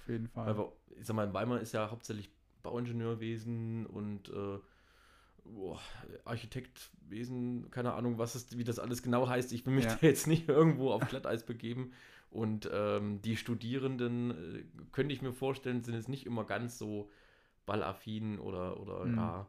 Auf 0.03 0.09
jeden 0.09 0.29
Fall. 0.29 0.57
weil 0.57 0.73
ich 1.01 1.07
sag 1.07 1.17
mal, 1.17 1.27
in 1.27 1.33
Weimar 1.35 1.61
ist 1.61 1.73
ja 1.73 1.91
hauptsächlich 1.91 2.31
Bauingenieurwesen 2.63 3.87
und 3.87 4.29
äh, 4.29 4.59
boah, 5.45 5.81
Architektwesen, 6.25 7.71
keine 7.71 7.95
Ahnung, 7.95 8.19
was 8.19 8.35
ist, 8.37 8.57
wie 8.59 8.65
das 8.65 8.79
alles 8.79 9.03
genau 9.03 9.29
heißt. 9.29 9.53
Ich 9.53 9.67
will 9.67 9.75
mich 9.75 9.85
Ja. 9.85 9.95
da 10.01 10.07
jetzt 10.07 10.27
nicht 10.27 10.49
irgendwo 10.49 10.91
auf 10.91 11.07
Glatteis 11.09 11.45
begeben. 11.45 11.93
Und 12.31 12.69
ähm, 12.73 13.21
die 13.23 13.37
Studierenden, 13.37 14.31
äh, 14.31 14.65
könnte 14.93 15.13
ich 15.15 15.23
mir 15.23 15.33
vorstellen, 15.33 15.83
sind 15.83 15.95
jetzt 15.95 16.09
nicht 16.09 16.27
immer 16.27 16.45
ganz 16.45 16.79
so 16.79 17.11
ballaffin 17.67 18.39
oder, 18.39 18.79
oder 18.81 19.05
Mhm. 19.05 19.17
ja. 19.17 19.47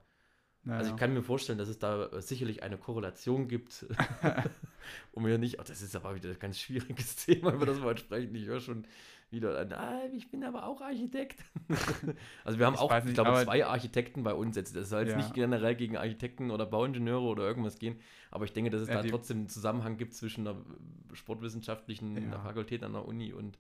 Naja. 0.64 0.80
Also 0.80 0.92
ich 0.92 0.98
kann 0.98 1.14
mir 1.14 1.24
vorstellen, 1.24 1.58
dass 1.60 1.70
es 1.70 1.80
da 1.80 2.06
äh, 2.08 2.22
sicherlich 2.22 2.64
eine 2.64 2.78
Korrelation 2.78 3.48
gibt. 3.48 3.86
um 5.12 5.24
mir 5.24 5.38
nicht, 5.38 5.60
oh, 5.60 5.64
das 5.66 5.82
ist 5.82 5.96
aber 5.96 6.16
wieder 6.16 6.30
ein 6.30 6.40
ganz 6.40 6.60
schwieriges 6.60 7.16
Thema, 7.26 7.54
über 7.54 7.66
das 7.66 7.78
wir 7.80 7.86
heute 7.86 8.02
sprechen. 8.02 8.34
Ich 8.36 8.46
höre 8.46 8.60
schon 8.60 8.86
wieder 9.30 9.58
an, 9.60 9.72
ah, 9.74 10.02
ich 10.14 10.30
bin 10.30 10.44
aber 10.44 10.66
auch 10.68 10.82
Architekt. 10.82 11.44
also 12.44 12.60
wir 12.60 12.66
haben 12.66 12.74
Ich 12.76 12.80
auch, 12.80 12.90
weiß 12.90 13.06
ich 13.06 13.06
nicht, 13.06 13.16
glaube, 13.16 13.44
zwei 13.44 13.66
Architekten 13.66 14.24
bei 14.24 14.34
uns 14.34 14.56
jetzt. 14.56 14.76
Das 14.76 14.90
soll 14.90 15.02
jetzt 15.02 15.12
Ja. 15.12 15.18
nicht 15.18 15.34
generell 15.34 15.76
gegen 15.76 15.98
Architekten 15.98 16.52
oder 16.52 16.66
Bauingenieure 16.66 17.24
oder 17.24 17.44
irgendwas 17.44 17.80
gehen, 17.80 18.00
aber 18.30 18.46
ich 18.46 18.54
denke, 18.54 18.70
dass 18.72 18.82
es 18.82 18.90
Ja, 18.90 19.02
da 19.02 19.04
trotzdem 19.04 19.38
einen 19.40 19.50
Zusammenhang 19.50 19.98
gibt 19.98 20.14
zwischen 20.14 20.48
einer 20.48 20.60
sportwissenschaftlichen 21.14 22.32
Ja. 22.32 22.40
Fakultät 22.40 22.84
an 22.84 22.94
der 22.94 23.06
Uni 23.08 23.34
und 23.34 23.58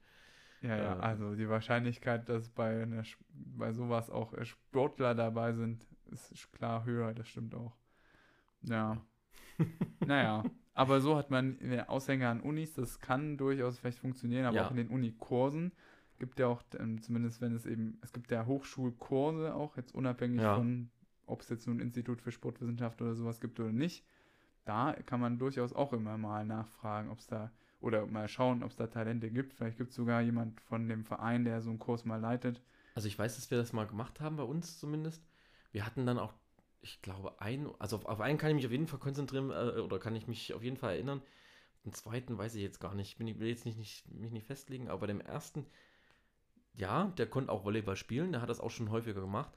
Ja, 0.61 0.77
ja, 0.77 0.95
Äh, 0.97 0.99
also 0.99 1.35
die 1.35 1.49
Wahrscheinlichkeit, 1.49 2.29
dass 2.29 2.49
bei, 2.49 2.83
einer, 2.83 3.03
bei 3.33 3.71
sowas 3.73 4.09
auch 4.09 4.33
äh, 4.33 4.45
Sportler 4.45 5.15
dabei 5.15 5.53
sind, 5.53 5.87
ist 6.11 6.51
klar 6.51 6.85
höher, 6.85 7.13
das 7.13 7.27
stimmt 7.27 7.55
auch. 7.55 7.75
Ja. 8.63 9.01
naja, 10.05 10.43
aber 10.73 11.01
so 11.01 11.15
hat 11.17 11.29
man 11.31 11.59
äh, 11.59 11.83
Aushänge 11.87 12.27
an 12.27 12.41
Unis, 12.41 12.73
das 12.73 12.99
kann 12.99 13.37
durchaus 13.37 13.79
vielleicht 13.79 13.99
funktionieren, 13.99 14.45
aber 14.45 14.57
Ja. 14.57 14.65
auch 14.67 14.71
in 14.71 14.77
den 14.77 14.89
Unikursen 14.89 15.71
gibt 16.19 16.39
ja 16.39 16.47
auch, 16.47 16.61
ähm, 16.79 17.01
zumindest 17.01 17.41
wenn 17.41 17.53
es 17.55 17.65
eben, 17.65 17.97
es 18.01 18.13
gibt 18.13 18.29
ja 18.31 18.45
Hochschulkurse 18.45 19.55
auch, 19.55 19.77
jetzt 19.77 19.93
unabhängig 19.95 20.41
Ja. 20.41 20.55
von, 20.55 20.91
ob 21.25 21.41
es 21.41 21.49
jetzt 21.49 21.67
nun 21.67 21.77
ein 21.77 21.81
Institut 21.81 22.21
für 22.21 22.31
Sportwissenschaft 22.31 23.01
oder 23.01 23.15
sowas 23.15 23.41
gibt 23.41 23.59
oder 23.59 23.71
nicht. 23.71 24.05
Da 24.65 24.93
kann 25.05 25.19
man 25.19 25.39
durchaus 25.39 25.73
auch 25.73 25.93
immer 25.93 26.17
mal 26.19 26.45
nachfragen, 26.45 27.09
ob 27.09 27.19
es 27.19 27.27
da 27.27 27.51
oder 27.79 28.05
mal 28.05 28.27
schauen, 28.27 28.61
ob 28.61 28.69
es 28.69 28.75
da 28.75 28.85
Talente 28.85 29.31
gibt. 29.31 29.53
Vielleicht 29.53 29.79
gibt 29.79 29.89
es 29.89 29.95
sogar 29.95 30.21
jemand 30.21 30.61
von 30.61 30.87
dem 30.87 31.03
Verein, 31.03 31.43
der 31.43 31.61
so 31.61 31.71
einen 31.71 31.79
Kurs 31.79 32.05
mal 32.05 32.17
leitet. 32.19 32.61
Also 32.93 33.07
ich 33.07 33.17
weiß, 33.17 33.35
dass 33.37 33.49
wir 33.49 33.57
das 33.57 33.73
mal 33.73 33.87
gemacht 33.87 34.19
haben, 34.21 34.35
bei 34.35 34.43
uns 34.43 34.77
zumindest. 34.79 35.23
Wir 35.71 35.85
hatten 35.85 36.05
dann 36.05 36.19
auch, 36.19 36.33
ich 36.81 37.01
glaube, 37.01 37.39
ein, 37.41 37.69
also 37.79 37.97
auf, 37.97 38.05
auf 38.05 38.21
einen 38.21 38.37
kann 38.37 38.49
ich 38.51 38.55
mich 38.55 38.65
auf 38.65 38.71
jeden 38.71 38.87
Fall 38.87 38.99
konzentrieren 38.99 39.51
äh, 39.51 39.79
oder 39.79 39.99
kann 39.99 40.15
ich 40.15 40.27
mich 40.27 40.53
auf 40.53 40.63
jeden 40.63 40.77
Fall 40.77 40.93
erinnern. 40.93 41.21
Den 41.85 41.93
zweiten 41.93 42.37
weiß 42.37 42.55
ich 42.55 42.61
jetzt 42.61 42.79
gar 42.79 42.93
nicht. 42.93 43.09
Ich 43.09 43.17
bin, 43.17 43.39
will 43.39 43.47
jetzt 43.47 43.65
nicht, 43.65 43.77
nicht, 43.77 44.09
mich 44.11 44.31
nicht 44.31 44.45
festlegen, 44.45 44.89
aber 44.89 45.01
bei 45.01 45.07
dem 45.07 45.21
ersten, 45.21 45.65
ja, 46.75 47.05
der 47.17 47.27
konnte 47.27 47.51
auch 47.51 47.65
Volleyball 47.65 47.95
spielen, 47.95 48.31
der 48.31 48.41
hat 48.41 48.49
das 48.49 48.59
auch 48.59 48.69
schon 48.71 48.91
häufiger 48.91 49.21
gemacht. 49.21 49.51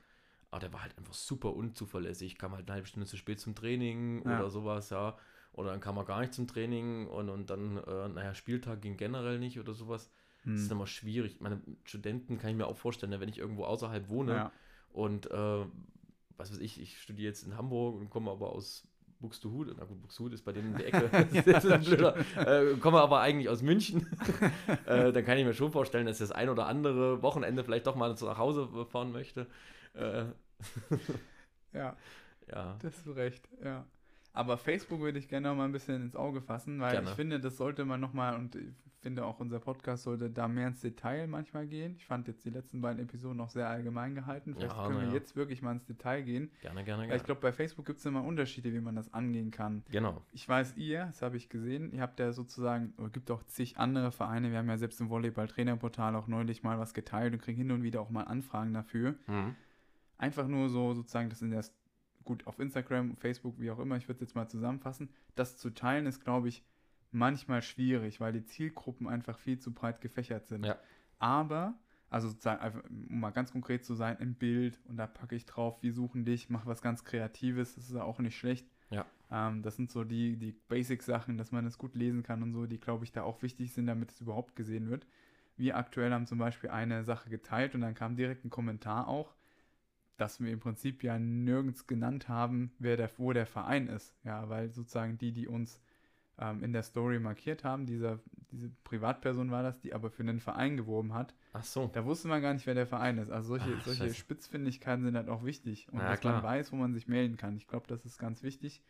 Aber 0.51 0.61
der 0.61 0.73
war 0.73 0.83
halt 0.83 0.97
einfach 0.99 1.15
super 1.15 1.55
unzuverlässig. 1.55 2.39
Kam 2.39 2.53
halt 2.53 2.67
eine 2.69 2.75
halbe 2.75 2.87
Stunde 2.87 3.09
zu 3.09 3.17
spät 3.17 3.41
zum 3.41 3.55
Training 3.57 4.23
Ja. 4.25 4.39
oder 4.39 4.51
sowas, 4.51 4.91
ja. 4.91 5.19
Oder 5.53 5.71
dann 5.71 5.81
kam 5.81 5.97
er 5.97 6.05
gar 6.05 6.21
nicht 6.21 6.33
zum 6.35 6.47
Training 6.47 7.09
und, 7.09 7.29
und 7.29 7.51
dann, 7.51 7.79
äh, 7.79 8.09
naja, 8.09 8.35
Spieltag 8.35 8.81
ging 8.83 8.97
generell 8.97 9.39
nicht 9.39 9.59
oder 9.59 9.73
sowas. 9.75 10.11
Das 10.45 10.55
ist 10.55 10.71
Hm. 10.71 10.77
immer 10.77 10.87
schwierig. 10.87 11.41
Meine 11.41 11.61
Studenten 11.85 12.39
kann 12.39 12.51
ich 12.51 12.57
mir 12.57 12.67
auch 12.67 12.77
vorstellen, 12.77 13.11
ne, 13.11 13.21
wenn 13.21 13.29
ich 13.29 13.39
irgendwo 13.39 13.65
außerhalb 13.65 14.09
wohne 14.09 14.35
Ja. 14.35 14.53
und 14.93 15.31
äh, 15.31 15.65
was 16.37 16.51
weiß 16.51 16.59
ich, 16.59 16.81
ich 16.81 17.01
studiere 17.01 17.29
jetzt 17.29 17.45
in 17.45 17.57
Hamburg 17.57 17.97
und 17.97 18.11
komme 18.11 18.31
aber 18.31 18.53
aus 18.53 18.87
Buxtehude. 19.21 19.75
Na 19.79 19.85
gut, 19.85 20.01
Buxtehude 20.03 20.35
ist 20.35 20.45
bei 20.45 20.53
denen 20.53 20.73
in 20.73 20.79
der 20.79 20.87
Ecke. 20.87 21.29
das 21.53 21.65
ist 21.65 21.85
blöder. 21.85 22.17
Äh, 22.37 22.77
komme 22.77 23.01
aber 23.01 23.21
eigentlich 23.21 23.49
aus 23.49 23.63
München. 23.63 24.07
äh, 24.87 25.13
dann 25.13 25.25
kann 25.25 25.39
ich 25.39 25.45
mir 25.45 25.55
schon 25.55 25.73
vorstellen, 25.73 26.07
dass 26.07 26.17
ich 26.17 26.29
das 26.29 26.33
ein 26.33 26.49
oder 26.49 26.67
andere 26.67 27.23
Wochenende 27.23 27.65
vielleicht 27.65 27.87
doch 27.87 27.97
mal 27.97 28.15
nach 28.15 28.39
Hause 28.39 28.69
fahren 28.87 29.13
möchte. 29.13 29.47
Äh, 29.95 30.27
ja, 31.73 31.97
ja. 32.49 32.79
das 32.83 32.99
ist 32.99 33.17
recht, 33.17 33.49
ja. 33.63 33.87
Aber 34.37 34.59
Facebook 34.59 35.01
würde 35.01 35.19
ich 35.19 35.29
gerne 35.29 35.49
noch 35.49 35.57
mal 35.57 35.65
ein 35.65 35.73
bisschen 35.73 36.03
ins 36.03 36.17
Auge 36.17 36.43
fassen, 36.43 36.81
weil 36.81 36.93
Gerne. 36.93 37.09
ich 37.09 37.15
finde, 37.15 37.39
das 37.41 37.57
sollte 37.57 37.85
man 37.85 38.01
noch 38.01 38.13
mal 38.13 38.35
und 38.37 38.57
ich 38.57 38.75
finde 39.01 39.25
auch 39.27 39.39
unser 39.39 39.61
Podcast 39.61 40.03
sollte 40.03 40.29
da 40.29 40.49
mehr 40.49 40.67
ins 40.67 40.81
Detail 40.81 41.29
manchmal 41.29 41.67
gehen. 41.69 41.95
Ich 41.99 42.07
fand 42.07 42.27
jetzt 42.27 42.45
die 42.45 42.51
letzten 42.51 42.81
beiden 42.81 43.01
Episoden 43.03 43.37
noch 43.37 43.51
sehr 43.51 43.69
allgemein 43.69 44.15
gehalten. 44.17 44.55
Vielleicht 44.55 44.75
Ja, 44.75 44.87
können 44.89 44.99
wir 45.03 45.07
ja. 45.09 45.15
jetzt 45.15 45.37
wirklich 45.37 45.63
mal 45.63 45.73
ins 45.73 45.85
Detail 45.85 46.23
gehen. 46.23 46.51
Gerne, 46.63 46.83
gerne, 46.85 47.03
Weil 47.03 47.09
gerne. 47.09 47.21
ich 47.21 47.25
glaube, 47.25 47.43
bei 47.43 47.53
Facebook 47.53 47.85
gibt 47.87 48.01
es 48.01 48.07
immer 48.07 48.25
Unterschiede, 48.25 48.73
wie 48.73 48.81
man 48.81 48.97
das 48.97 49.13
angehen 49.15 49.51
kann. 49.53 49.85
genau. 49.91 50.21
Ich 50.33 50.49
weiß, 50.49 50.77
ihr, 50.79 51.05
das 51.07 51.23
habe 51.23 51.37
ich 51.37 51.49
gesehen, 51.49 51.93
ihr 51.93 52.01
habt 52.03 52.19
ja 52.19 52.33
sozusagen, 52.33 52.93
oder 52.99 53.11
gibt 53.11 53.31
auch 53.31 53.45
zig 53.45 53.79
andere 53.79 54.11
Vereine, 54.11 54.51
wir 54.51 54.59
haben 54.59 54.69
ja 54.69 54.79
selbst 54.79 55.01
im 55.01 55.11
Volleyball-Trainerportal 55.11 56.17
auch 56.17 56.27
neulich 56.27 56.63
mal 56.65 56.79
was 56.81 56.93
geteilt 56.93 57.35
und 57.35 57.41
kriegen 57.41 57.59
hin 57.59 57.71
und 57.71 57.83
wieder 57.85 58.01
auch 58.01 58.11
mal 58.11 58.23
Anfragen 58.25 58.73
dafür. 58.73 59.15
Mhm. 59.29 59.55
Einfach 60.19 60.49
nur 60.49 60.69
so 60.71 60.95
sozusagen, 60.95 61.29
das 61.29 61.43
in 61.43 61.51
der, 61.51 61.65
gut, 62.25 62.47
auf 62.47 62.59
Instagram, 62.59 63.17
Facebook, 63.17 63.59
wie 63.59 63.71
auch 63.71 63.79
immer, 63.79 63.97
ich 63.97 64.09
würde 64.09 64.17
es 64.17 64.29
jetzt 64.29 64.35
mal 64.35 64.49
zusammenfassen, 64.49 65.11
das 65.35 65.57
zu 65.57 65.71
teilen 65.71 66.07
ist, 66.07 66.23
glaube 66.23 66.49
ich, 66.49 66.65
manchmal 67.11 67.63
schwierig, 67.63 68.21
weil 68.21 68.33
die 68.33 68.45
Zielgruppen 68.45 69.09
einfach 69.09 69.39
viel 69.39 69.59
zu 69.59 69.73
breit 69.73 70.01
gefächert 70.01 70.47
sind. 70.47 70.67
Ja. 70.67 70.77
Aber, 71.19 71.75
also 72.11 72.29
um 72.49 73.21
mal 73.21 73.31
ganz 73.31 73.53
konkret 73.53 73.85
zu 73.85 73.95
sein, 73.95 74.19
ein 74.19 74.35
Bild 74.35 74.81
und 74.87 74.97
da 74.97 75.07
packe 75.07 75.37
ich 75.37 75.47
drauf, 75.47 75.83
wir 75.83 75.93
suchen 75.93 76.25
dich, 76.25 76.51
mach 76.51 76.67
was 76.67 76.83
ganz 76.83 77.05
Kreatives, 77.05 77.77
das 77.77 77.85
ist 77.85 77.95
ja 77.95 78.03
auch 78.03 78.19
nicht 78.19 78.37
schlecht. 78.37 78.67
Ja. 78.91 79.07
Ähm, 79.31 79.63
das 79.63 79.77
sind 79.77 79.91
so 79.91 80.05
die, 80.05 80.37
die 80.37 80.53
Basic-Sachen, 80.53 81.39
dass 81.39 81.53
man 81.53 81.67
es 81.67 81.79
gut 81.79 81.95
lesen 81.95 82.23
kann 82.23 82.43
und 82.43 82.53
so, 82.53 82.67
die, 82.67 82.79
glaube 82.79 83.05
ich, 83.05 83.13
da 83.13 83.23
auch 83.23 83.43
wichtig 83.43 83.73
sind, 83.73 83.87
damit 83.87 84.11
es 84.11 84.21
überhaupt 84.21 84.57
gesehen 84.57 84.91
wird. 84.91 85.07
Wir 85.57 85.77
aktuell 85.77 86.13
haben 86.13 86.27
zum 86.27 86.39
Beispiel 86.39 86.71
eine 86.71 87.05
Sache 87.05 87.31
geteilt 87.31 87.75
und 87.75 87.81
dann 87.81 87.95
kam 87.95 88.17
direkt 88.17 88.45
ein 88.45 88.51
Kommentar 88.51 89.07
auch, 89.07 89.35
dass 90.17 90.41
wir 90.41 90.53
im 90.53 90.61
Prinzip 90.61 91.03
ja 91.03 91.19
nirgends 91.19 91.87
genannt 91.87 92.29
haben, 92.29 92.73
wer 92.79 92.97
der, 92.97 93.11
wo 93.19 93.33
der 93.33 93.47
Verein 93.47 93.89
ist. 93.89 94.15
Ja, 94.25 94.49
weil 94.49 94.71
sozusagen 94.73 95.19
die, 95.19 95.33
die 95.33 95.49
uns 95.49 95.81
ähm, 96.39 96.63
in 96.63 96.73
der 96.73 96.83
Story 96.83 97.19
markiert 97.19 97.65
haben, 97.65 97.87
dieser, 97.87 98.21
diese 98.51 98.71
Privatperson 98.85 99.51
war 99.51 99.63
das, 99.63 99.81
die 99.81 99.93
aber 99.95 100.11
für 100.11 100.23
einen 100.23 100.41
Verein 100.41 100.77
geworben 100.77 101.15
hat, 101.15 101.35
Ach 101.53 101.65
so. 101.65 101.91
da 101.93 102.05
wusste 102.05 102.29
man 102.29 102.43
gar 102.43 102.53
nicht, 102.55 102.67
wer 102.67 102.75
der 102.75 102.87
Verein 102.87 103.19
ist. 103.19 103.31
Also 103.31 103.49
solche, 103.57 103.75
Ach, 103.79 103.85
solche. 103.85 104.15
Spitzfindigkeiten 104.15 105.05
sind 105.05 105.17
halt 105.17 105.29
auch 105.29 105.45
wichtig. 105.45 105.89
Und 105.93 105.99
Ja, 106.01 106.11
dass 106.11 106.21
klar. 106.21 106.35
man 106.35 106.43
weiß, 106.43 106.73
wo 106.73 106.77
man 106.77 106.93
sich 106.95 107.09
melden 107.09 107.37
kann. 107.37 107.57
Ich 107.57 107.67
glaube, 107.67 107.87
das 107.89 108.05
ist 108.05 108.19
ganz 108.19 108.43
wichtig. 108.43 108.83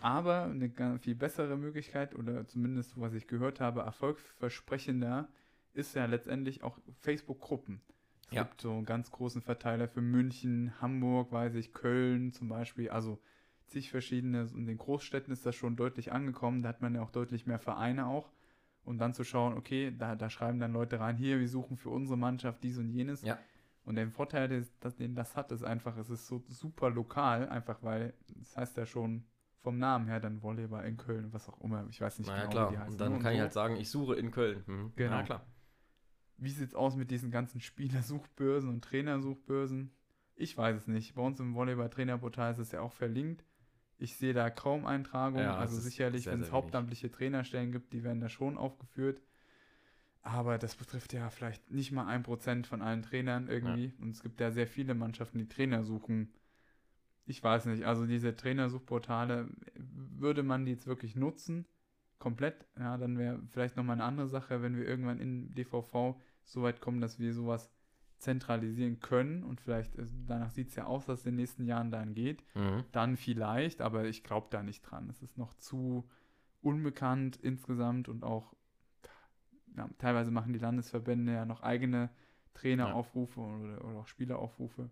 Aber 0.00 0.44
eine 0.44 0.70
ganz 0.70 1.02
viel 1.02 1.14
bessere 1.14 1.56
Möglichkeit, 1.56 2.14
oder 2.14 2.46
zumindest 2.46 2.98
was 2.98 3.12
ich 3.12 3.26
gehört 3.26 3.60
habe, 3.60 3.80
erfolgversprechender, 3.82 5.28
ist 5.74 5.94
ja 5.94 6.06
letztendlich 6.06 6.62
auch 6.62 6.78
Facebook-Gruppen. 7.00 7.80
Es 8.30 8.36
Ja. 8.36 8.44
gibt 8.44 8.60
so 8.60 8.70
einen 8.72 8.84
ganz 8.84 9.10
großen 9.10 9.42
Verteiler 9.42 9.88
für 9.88 10.00
München, 10.00 10.72
Hamburg, 10.80 11.32
weiß 11.32 11.54
ich, 11.56 11.72
Köln 11.72 12.32
zum 12.32 12.48
Beispiel. 12.48 12.88
Also 12.90 13.20
zig 13.66 13.90
verschiedene. 13.90 14.48
In 14.54 14.66
den 14.66 14.78
Großstädten 14.78 15.32
ist 15.32 15.44
das 15.46 15.56
schon 15.56 15.76
deutlich 15.76 16.12
angekommen. 16.12 16.62
Da 16.62 16.68
hat 16.68 16.80
man 16.80 16.94
ja 16.94 17.02
auch 17.02 17.10
deutlich 17.10 17.46
mehr 17.46 17.58
Vereine 17.58 18.06
auch. 18.06 18.30
Und 18.84 18.98
dann 18.98 19.14
zu 19.14 19.24
schauen, 19.24 19.54
okay, 19.56 19.94
da, 19.96 20.14
da 20.14 20.30
schreiben 20.30 20.60
dann 20.60 20.72
Leute 20.72 21.00
rein, 21.00 21.16
hier, 21.16 21.40
wir 21.40 21.48
suchen 21.48 21.76
für 21.76 21.90
unsere 21.90 22.16
Mannschaft 22.16 22.62
dies 22.62 22.78
und 22.78 22.88
jenes. 22.88 23.22
Ja. 23.22 23.38
Und 23.84 23.96
der 23.96 24.08
Vorteil, 24.10 24.48
den 24.48 25.14
das 25.14 25.36
hat, 25.36 25.50
ist 25.52 25.64
einfach, 25.64 25.96
es 25.96 26.08
ist 26.08 26.26
so 26.26 26.42
super 26.48 26.90
lokal, 26.90 27.48
einfach 27.48 27.82
weil, 27.82 28.14
das 28.36 28.56
heißt 28.56 28.76
ja 28.76 28.86
schon 28.86 29.24
vom 29.60 29.78
Namen 29.78 30.06
her 30.06 30.20
dann 30.20 30.42
Volleyball 30.42 30.86
in 30.86 30.96
Köln, 30.96 31.32
was 31.32 31.48
auch 31.48 31.60
immer, 31.60 31.86
ich 31.90 32.00
weiß 32.00 32.18
nicht 32.18 32.28
Naja, 32.28 32.42
genau, 32.42 32.52
klar. 32.52 32.70
wie 32.70 32.74
die 32.74 32.78
heißen. 32.78 32.92
Und 32.92 33.00
dann 33.00 33.12
ne? 33.14 33.18
kann 33.18 33.32
ich 33.32 33.38
so. 33.38 33.42
halt 33.42 33.52
sagen, 33.52 33.76
ich 33.76 33.90
suche 33.90 34.14
in 34.14 34.30
Köln. 34.30 34.62
Mhm. 34.66 34.92
Genau. 34.96 35.16
Ja, 35.16 35.22
klar. 35.22 35.46
Wie 36.40 36.50
sieht 36.50 36.68
es 36.68 36.74
aus 36.74 36.96
mit 36.96 37.10
diesen 37.10 37.30
ganzen 37.30 37.60
Spielersuchbörsen 37.60 38.70
und 38.70 38.82
Trainersuchbörsen? 38.82 39.90
Ich 40.36 40.56
weiß 40.56 40.76
es 40.76 40.86
nicht. 40.86 41.14
Bei 41.14 41.22
uns 41.22 41.38
im 41.38 41.54
Volleyball-Trainerportal 41.54 42.52
ist 42.52 42.58
es 42.58 42.72
ja 42.72 42.80
auch 42.80 42.94
verlinkt. 42.94 43.44
Ich 43.98 44.16
sehe 44.16 44.32
da 44.32 44.48
kaum 44.48 44.86
Eintragungen. 44.86 45.44
Ja, 45.44 45.56
also 45.56 45.78
sicherlich, 45.78 46.24
wenn 46.24 46.40
es 46.40 46.46
wenig. 46.46 46.52
hauptamtliche 46.52 47.10
Trainerstellen 47.10 47.72
gibt, 47.72 47.92
die 47.92 48.02
werden 48.02 48.20
da 48.20 48.30
schon 48.30 48.56
aufgeführt. 48.56 49.20
Aber 50.22 50.56
das 50.56 50.76
betrifft 50.76 51.12
ja 51.12 51.28
vielleicht 51.28 51.70
nicht 51.70 51.92
mal 51.92 52.06
ein 52.06 52.22
Prozent 52.22 52.66
von 52.66 52.80
allen 52.80 53.02
Trainern 53.02 53.48
irgendwie. 53.48 53.92
Und 54.00 54.10
es 54.10 54.22
gibt 54.22 54.40
ja 54.40 54.50
sehr 54.50 54.66
viele 54.66 54.94
Mannschaften, 54.94 55.38
die 55.38 55.48
Trainer 55.48 55.84
suchen. 55.84 56.32
Ich 57.26 57.44
weiß 57.44 57.66
nicht, 57.66 57.84
also 57.84 58.06
diese 58.06 58.34
Trainersuchportale, 58.34 59.48
würde 59.74 60.42
man 60.42 60.64
die 60.64 60.72
jetzt 60.72 60.86
wirklich 60.86 61.16
nutzen? 61.16 61.66
Komplett? 62.18 62.66
Ja, 62.78 62.96
dann 62.98 63.18
wäre 63.18 63.40
vielleicht 63.48 63.76
nochmal 63.76 63.94
eine 63.94 64.04
andere 64.04 64.28
Sache, 64.28 64.62
wenn 64.62 64.76
wir 64.76 64.86
irgendwann 64.86 65.20
in 65.20 65.54
DVV 65.54 66.18
so 66.52 66.62
weit 66.62 66.80
kommen, 66.80 67.00
dass 67.00 67.18
wir 67.18 67.32
sowas 67.34 67.70
zentralisieren 68.18 69.00
können 69.00 69.44
und 69.44 69.60
vielleicht, 69.60 69.94
danach 70.26 70.50
sieht 70.50 70.68
es 70.68 70.76
ja 70.76 70.84
aus, 70.84 71.06
dass 71.06 71.20
es 71.20 71.26
in 71.26 71.32
den 71.32 71.36
nächsten 71.36 71.64
Jahren 71.64 71.90
dann 71.90 72.14
geht, 72.14 72.44
Mhm. 72.54 72.84
dann 72.92 73.16
vielleicht, 73.16 73.80
aber 73.80 74.04
ich 74.04 74.22
glaube 74.24 74.48
da 74.50 74.62
nicht 74.62 74.82
dran. 74.82 75.08
Es 75.08 75.22
ist 75.22 75.38
noch 75.38 75.54
zu 75.54 76.08
unbekannt 76.60 77.36
insgesamt 77.36 78.08
und 78.08 78.22
auch 78.24 78.54
ja, 79.76 79.88
teilweise 79.98 80.30
machen 80.30 80.52
die 80.52 80.58
Landesverbände 80.58 81.32
ja 81.32 81.44
noch 81.46 81.62
eigene 81.62 82.10
Traineraufrufe 82.54 83.40
oder, 83.40 83.84
oder 83.84 83.98
auch 84.00 84.06
Spieleraufrufe. 84.06 84.90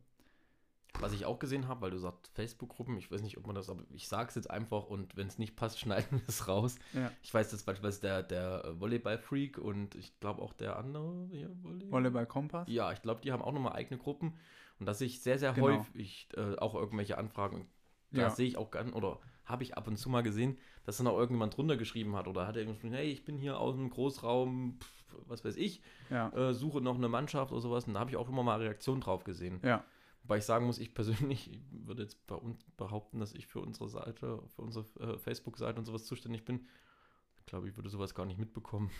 Was 1.01 1.12
ich 1.12 1.26
auch 1.26 1.39
gesehen 1.39 1.68
habe, 1.68 1.82
weil 1.82 1.91
du 1.93 1.99
sagst 1.99 2.28
Facebook-Gruppen, 2.34 2.97
ich 2.97 3.11
weiß 3.12 3.22
nicht, 3.22 3.39
ob 3.39 3.47
man 3.47 3.55
das, 3.55 3.70
aber 3.70 3.82
ich 3.91 4.09
sage 4.09 4.30
es 4.30 4.34
jetzt 4.34 4.51
einfach 4.51 4.86
und 4.86 5.16
wenn 5.16 5.28
es 5.28 5.39
nicht 5.39 5.55
passt, 5.55 5.78
schneiden 5.80 6.20
wir 6.20 6.28
es 6.28 6.49
raus. 6.49 6.76
Ja. 6.93 7.12
Ich 7.22 7.32
weiß, 7.32 7.51
dass 7.51 7.62
beispielsweise 7.62 8.01
der, 8.01 8.22
der 8.24 8.64
äh, 8.64 8.80
Volleyball-Freak 8.80 9.59
und 9.59 9.95
ich 9.95 10.18
glaube 10.18 10.43
auch 10.43 10.53
der 10.55 10.76
andere 10.76 11.28
hier, 11.30 11.51
Volley- 11.62 11.91
Volleyball 11.91 12.26
Kompass? 12.26 12.66
Ja, 12.68 12.91
ich 12.93 13.01
glaube, 13.03 13.20
die 13.20 13.30
haben 13.32 13.43
auch 13.43 13.53
nochmal 13.53 13.74
eigene 13.74 13.99
Gruppen 14.01 14.34
und 14.80 14.86
dass 14.86 15.01
ich 15.01 15.20
sehr, 15.20 15.39
sehr 15.39 15.53
Genau. 15.53 15.68
häufig 15.68 16.28
äh, 16.36 16.57
auch 16.57 16.74
irgendwelche 16.74 17.16
Anfragen, 17.18 17.68
da 18.11 18.22
Ja. 18.22 18.30
sehe 18.30 18.47
ich 18.49 18.57
auch 18.57 18.70
gern 18.70 18.93
oder 18.93 19.20
habe 19.45 19.62
ich 19.62 19.76
ab 19.76 19.86
und 19.89 19.97
zu 19.99 20.11
mal 20.11 20.22
gesehen, 20.22 20.59
dass 20.84 20.97
dann 20.99 21.07
auch 21.07 21.16
irgendjemand 21.18 21.57
drunter 21.57 21.76
geschrieben 21.76 22.16
hat 22.16 22.26
oder 22.28 22.47
hat 22.47 22.57
er 22.57 22.62
irgendwie 22.62 22.76
geschrieben, 22.78 22.95
hey, 22.95 23.11
ich 23.11 23.24
bin 23.24 23.39
hier 23.39 23.59
aus 23.61 23.76
dem 23.76 23.89
Großraum, 23.91 24.78
pf, 24.80 25.14
was 25.26 25.45
weiß 25.45 25.57
ich, 25.57 25.80
äh, 26.11 26.53
suche 26.55 26.80
noch 26.80 26.97
eine 26.97 27.09
Mannschaft 27.09 27.53
oder 27.53 27.61
sowas 27.61 27.84
und 27.86 27.95
da 27.95 28.01
habe 28.01 28.11
ich 28.11 28.16
auch 28.16 28.28
immer 28.28 28.43
mal 28.43 28.59
Reaktionen 28.61 29.01
drauf 29.01 29.24
gesehen. 29.24 29.61
Ja. 29.64 29.84
Wobei 30.29 30.39
ich 30.39 30.45
sagen 30.45 30.66
muss, 30.66 30.79
ich 30.79 30.93
persönlich 30.93 31.51
ich 31.51 31.62
würde 31.87 32.03
jetzt 32.03 32.26
bei 32.26 32.35
uns 32.35 32.62
behaupten, 32.76 33.18
dass 33.18 33.33
ich 33.33 33.47
für 33.47 33.61
unsere 33.61 33.89
Seite, 33.89 34.43
für 34.55 34.61
unsere 34.61 34.85
äh, 35.01 35.16
Facebook-Seite 35.16 35.79
und 35.79 35.87
sowas 35.87 36.05
zuständig 36.05 36.45
bin. 36.45 36.66
Ich 37.39 37.47
glaube, 37.47 37.66
ich 37.66 37.76
würde 37.76 37.89
sowas 37.89 38.14
gar 38.14 38.26
nicht 38.26 38.39
mitbekommen. 38.39 38.91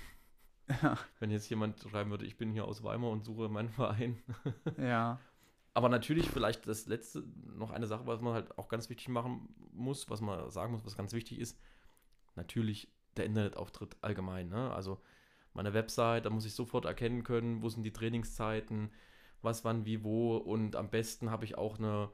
Ja. 0.83 0.97
Wenn 1.21 1.31
jetzt 1.31 1.51
jemand 1.51 1.81
schreiben 1.81 2.09
würde, 2.09 2.25
ich 2.25 2.39
bin 2.39 2.51
hier 2.51 2.65
aus 2.65 2.83
Weimar 2.83 3.11
und 3.11 3.27
suche 3.27 3.51
meinen 3.51 3.69
Verein. 3.69 4.17
ja. 4.79 5.21
Aber 5.75 5.91
natürlich 5.91 6.31
vielleicht 6.31 6.67
das 6.67 6.87
letzte, 6.87 7.23
noch 7.45 7.73
eine 7.73 7.87
Sache, 7.87 8.07
was 8.07 8.23
man 8.23 8.33
halt 8.33 8.57
auch 8.57 8.69
ganz 8.69 8.89
wichtig 8.89 9.09
machen 9.09 9.55
muss, 9.71 10.09
was 10.09 10.23
man 10.23 10.51
sagen 10.51 10.73
muss, 10.73 10.87
was 10.87 10.97
ganz 10.97 11.13
wichtig 11.13 11.39
ist, 11.39 11.61
natürlich 12.37 12.91
der 13.19 13.27
Internetauftritt 13.27 13.99
allgemein. 14.01 14.49
Ne? 14.49 14.73
Also 14.73 15.03
meine 15.53 15.75
Website, 15.75 16.25
da 16.25 16.31
muss 16.31 16.47
ich 16.47 16.55
sofort 16.55 16.87
erkennen 16.87 17.23
können, 17.23 17.63
wo 17.63 17.69
sind 17.69 17.83
die 17.83 17.93
Trainingszeiten, 17.93 18.91
was, 19.43 19.65
wann, 19.65 19.85
wie, 19.85 20.03
wo 20.05 20.37
und 20.37 20.77
am 20.77 20.91
besten 20.91 21.31
habe 21.31 21.45
ich 21.45 21.57
auch 21.59 21.79
eine, 21.79 22.11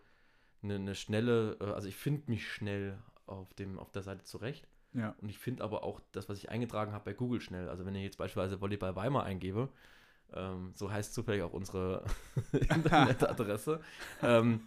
eine, 0.62 0.75
eine 0.77 0.95
schnelle, 0.95 1.57
äh, 1.61 1.64
also 1.72 1.89
ich 1.89 1.97
finde 1.97 2.31
mich 2.31 2.47
schnell 2.49 2.99
auf, 3.27 3.53
dem, 3.55 3.79
auf 3.79 3.91
der 3.91 4.03
Seite 4.03 4.25
zurecht 4.25 4.66
Ja. 4.93 5.14
und 5.22 5.29
ich 5.29 5.39
finde 5.39 5.64
aber 5.64 5.83
auch 5.85 6.01
das, 6.12 6.29
was 6.29 6.39
ich 6.39 6.51
eingetragen 6.51 6.93
habe 6.93 7.05
bei 7.05 7.12
Google 7.14 7.41
schnell. 7.41 7.68
Also 7.68 7.87
wenn 7.87 7.95
ich 7.95 8.03
jetzt 8.05 8.18
beispielsweise 8.18 8.61
Volleyball 8.61 8.95
Weimar 8.97 9.25
eingebe, 9.25 9.68
ähm, 10.33 10.72
so 10.75 10.91
heißt 10.91 11.14
zufällig 11.14 11.43
auch 11.43 11.53
unsere 11.53 12.05
Internetadresse, 12.53 13.81
ähm, 14.22 14.61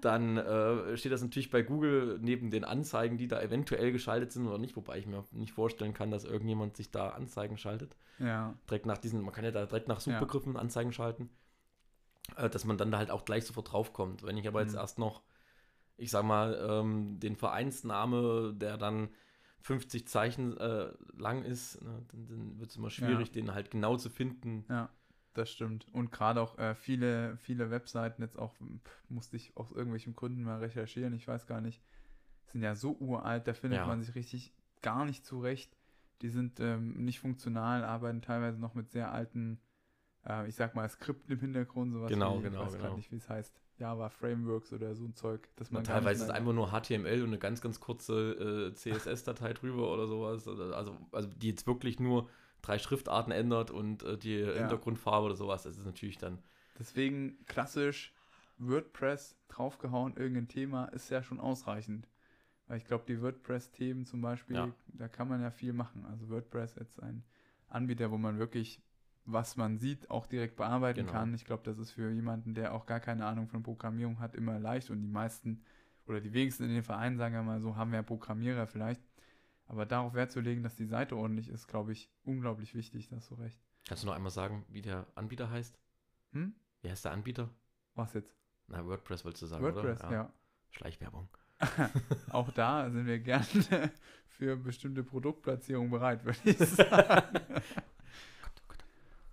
dann 0.00 0.38
äh, 0.38 0.96
steht 0.96 1.12
das 1.12 1.20
natürlich 1.22 1.50
bei 1.50 1.60
Google 1.62 2.18
neben 2.22 2.50
den 2.50 2.64
Anzeigen, 2.64 3.18
die 3.18 3.28
da 3.28 3.42
eventuell 3.42 3.92
geschaltet 3.92 4.32
sind 4.32 4.46
oder 4.46 4.56
nicht, 4.56 4.74
wobei 4.74 4.96
ich 4.98 5.06
mir 5.06 5.22
nicht 5.32 5.52
vorstellen 5.52 5.92
kann, 5.92 6.10
dass 6.10 6.24
irgendjemand 6.24 6.78
sich 6.78 6.90
da 6.90 7.10
Anzeigen 7.10 7.58
schaltet. 7.58 7.94
Ja. 8.18 8.54
Direkt 8.70 8.86
nach 8.86 8.96
diesen, 8.96 9.20
man 9.20 9.34
kann 9.34 9.44
ja 9.44 9.50
da 9.50 9.66
direkt 9.66 9.88
nach 9.88 10.00
Ja. 10.06 10.18
Suchbegriffen 10.18 10.56
Anzeigen 10.56 10.92
schalten, 10.92 11.28
dass 12.36 12.64
man 12.64 12.78
dann 12.78 12.90
da 12.90 12.98
halt 12.98 13.10
auch 13.10 13.24
gleich 13.24 13.44
sofort 13.46 13.72
draufkommt. 13.72 14.22
Wenn 14.22 14.36
ich 14.36 14.48
aber 14.48 14.60
jetzt 14.60 14.74
Mhm. 14.74 14.78
erst 14.78 14.98
noch, 14.98 15.22
ich 15.96 16.10
sag 16.10 16.24
mal, 16.24 16.54
ähm, 16.68 17.18
den 17.20 17.36
Vereinsname, 17.36 18.54
der 18.56 18.76
dann 18.78 19.10
50 19.60 20.08
Zeichen 20.08 20.56
äh, 20.58 20.92
lang 21.12 21.42
ist, 21.44 21.82
ne, 21.82 22.04
dann, 22.10 22.26
dann 22.26 22.58
wird 22.60 22.70
es 22.70 22.76
immer 22.76 22.90
schwierig, 22.90 23.32
den 23.32 23.54
halt 23.54 23.70
genau 23.70 23.96
zu 23.96 24.10
finden. 24.10 24.64
Ja, 24.68 24.88
das 25.34 25.50
stimmt. 25.50 25.86
Und 25.92 26.10
gerade 26.12 26.40
auch 26.40 26.58
äh, 26.58 26.74
viele, 26.74 27.36
viele 27.38 27.70
Webseiten 27.70 28.22
jetzt 28.22 28.38
auch, 28.38 28.54
pf, 28.54 29.04
musste 29.08 29.36
ich 29.36 29.56
aus 29.56 29.70
irgendwelchen 29.72 30.14
Gründen 30.14 30.42
mal 30.42 30.58
recherchieren, 30.58 31.12
ich 31.14 31.28
weiß 31.28 31.46
gar 31.46 31.60
nicht, 31.60 31.82
sind 32.46 32.62
ja 32.62 32.74
so 32.74 32.96
uralt, 32.98 33.46
da 33.48 33.54
findet 33.54 33.80
Ja. 33.80 33.86
man 33.86 34.02
sich 34.02 34.14
richtig 34.14 34.54
gar 34.82 35.04
nicht 35.04 35.24
zurecht. 35.24 35.76
Die 36.22 36.28
sind 36.28 36.60
ähm, 36.60 37.04
nicht 37.04 37.20
funktional, 37.20 37.84
arbeiten 37.84 38.22
teilweise 38.22 38.60
noch 38.60 38.74
mit 38.74 38.90
sehr 38.90 39.12
alten, 39.12 39.60
äh, 40.26 40.48
ich 40.48 40.54
sag 40.54 40.74
mal, 40.74 40.88
Skripten 40.88 41.32
im 41.32 41.40
Hintergrund, 41.40 41.92
sowas. 41.92 42.10
Genau, 42.10 42.38
wie, 42.38 42.42
genau, 42.44 42.60
Ich 42.62 42.66
weiß 42.66 42.76
genau. 42.78 42.96
nicht, 42.96 43.10
wie 43.12 43.16
es 43.16 43.28
heißt. 43.28 43.54
Java 43.78 44.10
Frameworks 44.10 44.72
oder 44.72 44.94
so 44.94 45.04
ein 45.04 45.14
Zeug. 45.14 45.48
Dass 45.56 45.70
man 45.70 45.82
nicht 45.82 45.90
teilweise 45.90 46.22
ist 46.22 46.28
mehr- 46.28 46.36
einfach 46.36 46.52
nur 46.52 46.68
HTML 46.70 47.22
und 47.22 47.28
eine 47.28 47.38
ganz, 47.38 47.60
ganz 47.60 47.80
kurze 47.80 48.70
äh, 48.70 48.74
CSS-Datei 48.74 49.54
drüber 49.54 49.92
oder 49.92 50.06
sowas. 50.06 50.46
Oder- 50.46 50.76
Also, 50.76 50.96
also 51.10 51.28
die 51.28 51.48
jetzt 51.48 51.66
wirklich 51.66 51.98
nur 51.98 52.28
drei 52.60 52.78
Schriftarten 52.78 53.32
ändert 53.32 53.70
und 53.72 54.02
äh, 54.04 54.16
die 54.18 54.36
Hintergrundfarbe 54.44 55.26
oder 55.26 55.34
sowas. 55.36 55.64
Das 55.64 55.76
ist 55.78 55.84
natürlich 55.86 56.18
dann. 56.18 56.38
Deswegen 56.78 57.44
klassisch 57.46 58.14
WordPress 58.58 59.36
draufgehauen, 59.48 60.16
irgendein 60.16 60.48
Thema, 60.48 60.84
ist 60.86 61.10
ja 61.10 61.22
schon 61.22 61.40
ausreichend. 61.40 62.08
Weil 62.68 62.76
ich 62.78 62.84
glaube, 62.84 63.04
die 63.08 63.20
WordPress-Themen 63.20 64.04
zum 64.06 64.20
Beispiel, 64.20 64.56
Ja. 64.56 64.70
da 64.88 65.08
kann 65.08 65.28
man 65.28 65.42
ja 65.42 65.50
viel 65.50 65.72
machen. 65.72 66.06
Also 66.06 66.28
WordPress 66.28 66.76
jetzt 66.76 67.02
ein 67.02 67.24
Anbieter, 67.68 68.10
wo 68.12 68.18
man 68.18 68.38
wirklich, 68.38 68.80
was 69.24 69.56
man 69.56 69.78
sieht, 69.78 70.10
auch 70.10 70.26
direkt 70.26 70.56
bearbeiten 70.56 71.00
Genau. 71.00 71.12
kann. 71.12 71.34
Ich 71.34 71.44
glaube, 71.44 71.62
das 71.64 71.78
ist 71.78 71.92
für 71.92 72.10
jemanden, 72.10 72.54
der 72.54 72.74
auch 72.74 72.86
gar 72.86 73.00
keine 73.00 73.24
Ahnung 73.26 73.46
von 73.48 73.62
Programmierung 73.62 74.18
hat, 74.18 74.34
immer 74.34 74.58
leicht. 74.58 74.90
Und 74.90 75.00
die 75.00 75.08
meisten 75.08 75.62
oder 76.06 76.20
die 76.20 76.32
wenigsten 76.32 76.64
in 76.64 76.70
den 76.70 76.82
Vereinen, 76.82 77.16
sagen 77.18 77.34
wir 77.34 77.42
mal 77.42 77.60
so, 77.60 77.76
haben 77.76 77.94
ja 77.94 78.02
Programmierer 78.02 78.66
vielleicht. 78.66 79.00
Aber 79.66 79.86
darauf 79.86 80.14
Wert 80.14 80.32
zu 80.32 80.40
legen, 80.40 80.62
dass 80.62 80.74
die 80.74 80.86
Seite 80.86 81.16
ordentlich 81.16 81.48
ist, 81.48 81.68
glaube 81.68 81.92
ich, 81.92 82.10
unglaublich 82.24 82.74
wichtig. 82.74 83.08
Da 83.08 83.16
hast 83.16 83.30
du 83.30 83.36
recht. 83.36 83.58
Kannst 83.86 84.02
du 84.02 84.06
noch 84.08 84.14
einmal 84.14 84.32
sagen, 84.32 84.64
wie 84.68 84.82
der 84.82 85.06
Anbieter 85.14 85.50
heißt? 85.50 85.78
Hm? 86.32 86.54
Wie 86.82 86.90
heißt 86.90 87.04
der 87.04 87.12
Anbieter? 87.12 87.48
Was 87.94 88.12
jetzt? 88.14 88.34
Na, 88.66 88.84
WordPress 88.84 89.24
wolltest 89.24 89.42
du 89.42 89.46
sagen, 89.46 89.62
WordPress, 89.64 90.00
oder? 90.04 90.12
ja. 90.12 90.32
Schleichwerbung. 90.70 91.28
Auch 92.30 92.50
da 92.52 92.90
sind 92.90 93.06
wir 93.06 93.20
gerne 93.20 93.44
für 94.26 94.56
bestimmte 94.56 95.04
Produktplatzierungen 95.04 95.90
bereit, 95.90 96.24
würde 96.24 96.38
ich 96.44 96.56
sagen. 96.58 97.38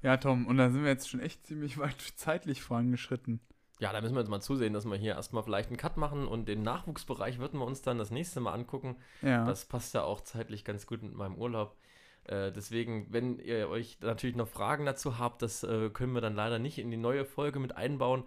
Ja, 0.02 0.18
Tom, 0.18 0.47
und 0.47 0.58
da 0.58 0.70
sind 0.70 0.84
wir 0.84 0.89
jetzt 0.89 1.10
schon 1.10 1.20
echt 1.20 1.45
ziemlich 1.45 1.78
weit 1.78 2.02
zeitlich 2.16 2.62
vorangeschritten. 2.62 3.39
Ja, 3.80 3.93
da 3.93 4.02
müssen 4.02 4.14
wir 4.14 4.20
jetzt 4.20 4.30
mal 4.30 4.41
zusehen, 4.41 4.74
dass 4.74 4.86
wir 4.86 4.97
hier 4.97 5.14
erstmal 5.14 5.43
vielleicht 5.43 5.70
einen 5.70 5.78
Cut 5.78 5.95
machen 5.95 6.28
und 6.28 6.47
den 6.50 6.64
Nachwuchsbereich 6.64 7.39
würden 7.39 7.60
wir 7.60 7.66
uns 7.66 7.82
dann 7.82 7.97
das 7.97 8.12
nächste 8.12 8.41
Mal 8.41 8.54
angucken. 8.54 8.97
Ja, 9.22 9.45
Das 9.45 9.66
passt 9.66 9.93
ja 9.93 10.04
auch 10.04 10.22
zeitlich 10.22 10.66
ganz 10.66 10.86
gut 10.86 11.02
mit 11.02 11.14
meinem 11.14 11.36
Urlaub. 11.36 11.78
Äh, 12.26 12.52
deswegen, 12.52 13.08
wenn 13.12 13.39
ihr 13.39 13.70
euch 13.70 13.97
natürlich 14.02 14.36
noch 14.36 14.50
Fragen 14.50 14.86
dazu 14.86 15.18
habt, 15.18 15.41
das 15.41 15.64
äh, 15.64 15.89
können 15.89 16.14
wir 16.14 16.22
dann 16.22 16.36
leider 16.36 16.60
nicht 16.60 16.78
in 16.78 16.91
die 16.91 16.97
neue 16.97 17.24
Folge 17.24 17.60
mit 17.60 17.78
einbauen. 17.78 18.26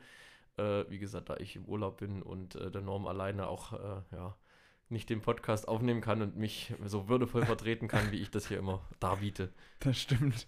Äh, 0.56 0.84
wie 0.88 0.98
gesagt, 0.98 1.28
da 1.28 1.36
ich 1.36 1.56
im 1.56 1.66
Urlaub 1.66 1.98
bin 1.98 2.22
und 2.22 2.54
äh, 2.54 2.70
der 2.70 2.80
Norm 2.80 3.06
alleine 3.06 3.46
auch 3.46 3.74
äh, 3.74 4.02
ja, 4.16 4.34
nicht 4.88 5.10
den 5.10 5.20
Podcast 5.20 5.68
aufnehmen 5.68 6.00
kann 6.00 6.22
und 6.22 6.36
mich 6.36 6.74
so 6.84 7.08
würdevoll 7.08 7.44
vertreten 7.44 7.88
kann, 7.88 8.10
wie 8.10 8.20
ich 8.20 8.30
das 8.30 8.48
hier 8.48 8.58
immer 8.58 8.80
darbiete. 9.00 9.52
das 9.80 9.98
stimmt. 10.00 10.46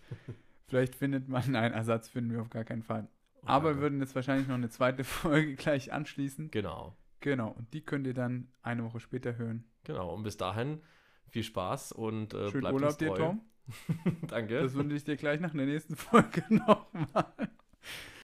Vielleicht 0.67 0.95
findet 0.95 1.29
man 1.29 1.43
einen 1.57 1.75
Ersatz, 1.75 2.09
finden 2.09 2.33
wir 2.33 2.41
auf 2.43 2.51
gar 2.51 2.65
keinen 2.65 2.83
Fall. 2.83 3.09
Aber 3.45 3.75
wir 3.77 3.83
würden 3.83 4.01
jetzt 4.01 4.15
wahrscheinlich 4.15 4.49
noch 4.49 4.55
eine 4.55 4.71
zweite 4.71 5.05
Folge 5.05 5.55
gleich 5.55 5.93
anschließen. 5.93 6.51
Genau, 6.51 6.97
Genau, 7.21 7.49
und 7.49 7.73
die 7.73 7.81
könnt 7.83 8.07
ihr 8.07 8.13
dann 8.13 8.49
eine 8.63 8.85
Woche 8.85 9.01
später 9.01 9.37
hören. 9.39 9.65
genau. 9.85 10.13
Und 10.15 10.25
bis 10.25 10.37
dahin 10.37 10.83
viel 11.31 11.43
Spaß 11.43 11.93
und 11.93 12.35
äh, 12.35 12.51
Schönen 12.51 12.61
bleibt 12.61 12.75
Urlaub 12.75 12.89
uns 12.91 12.99
dir, 12.99 13.09
treu. 13.09 13.17
Tom. 13.17 13.41
Danke. 14.29 14.61
Das 14.61 14.75
wünsche 14.75 14.95
ich 14.95 15.05
dir 15.05 15.17
gleich 15.17 15.41
nach 15.41 15.53
der 15.55 15.65
nächsten 15.65 15.97
Folge 15.97 16.45
nochmal. 16.51 17.33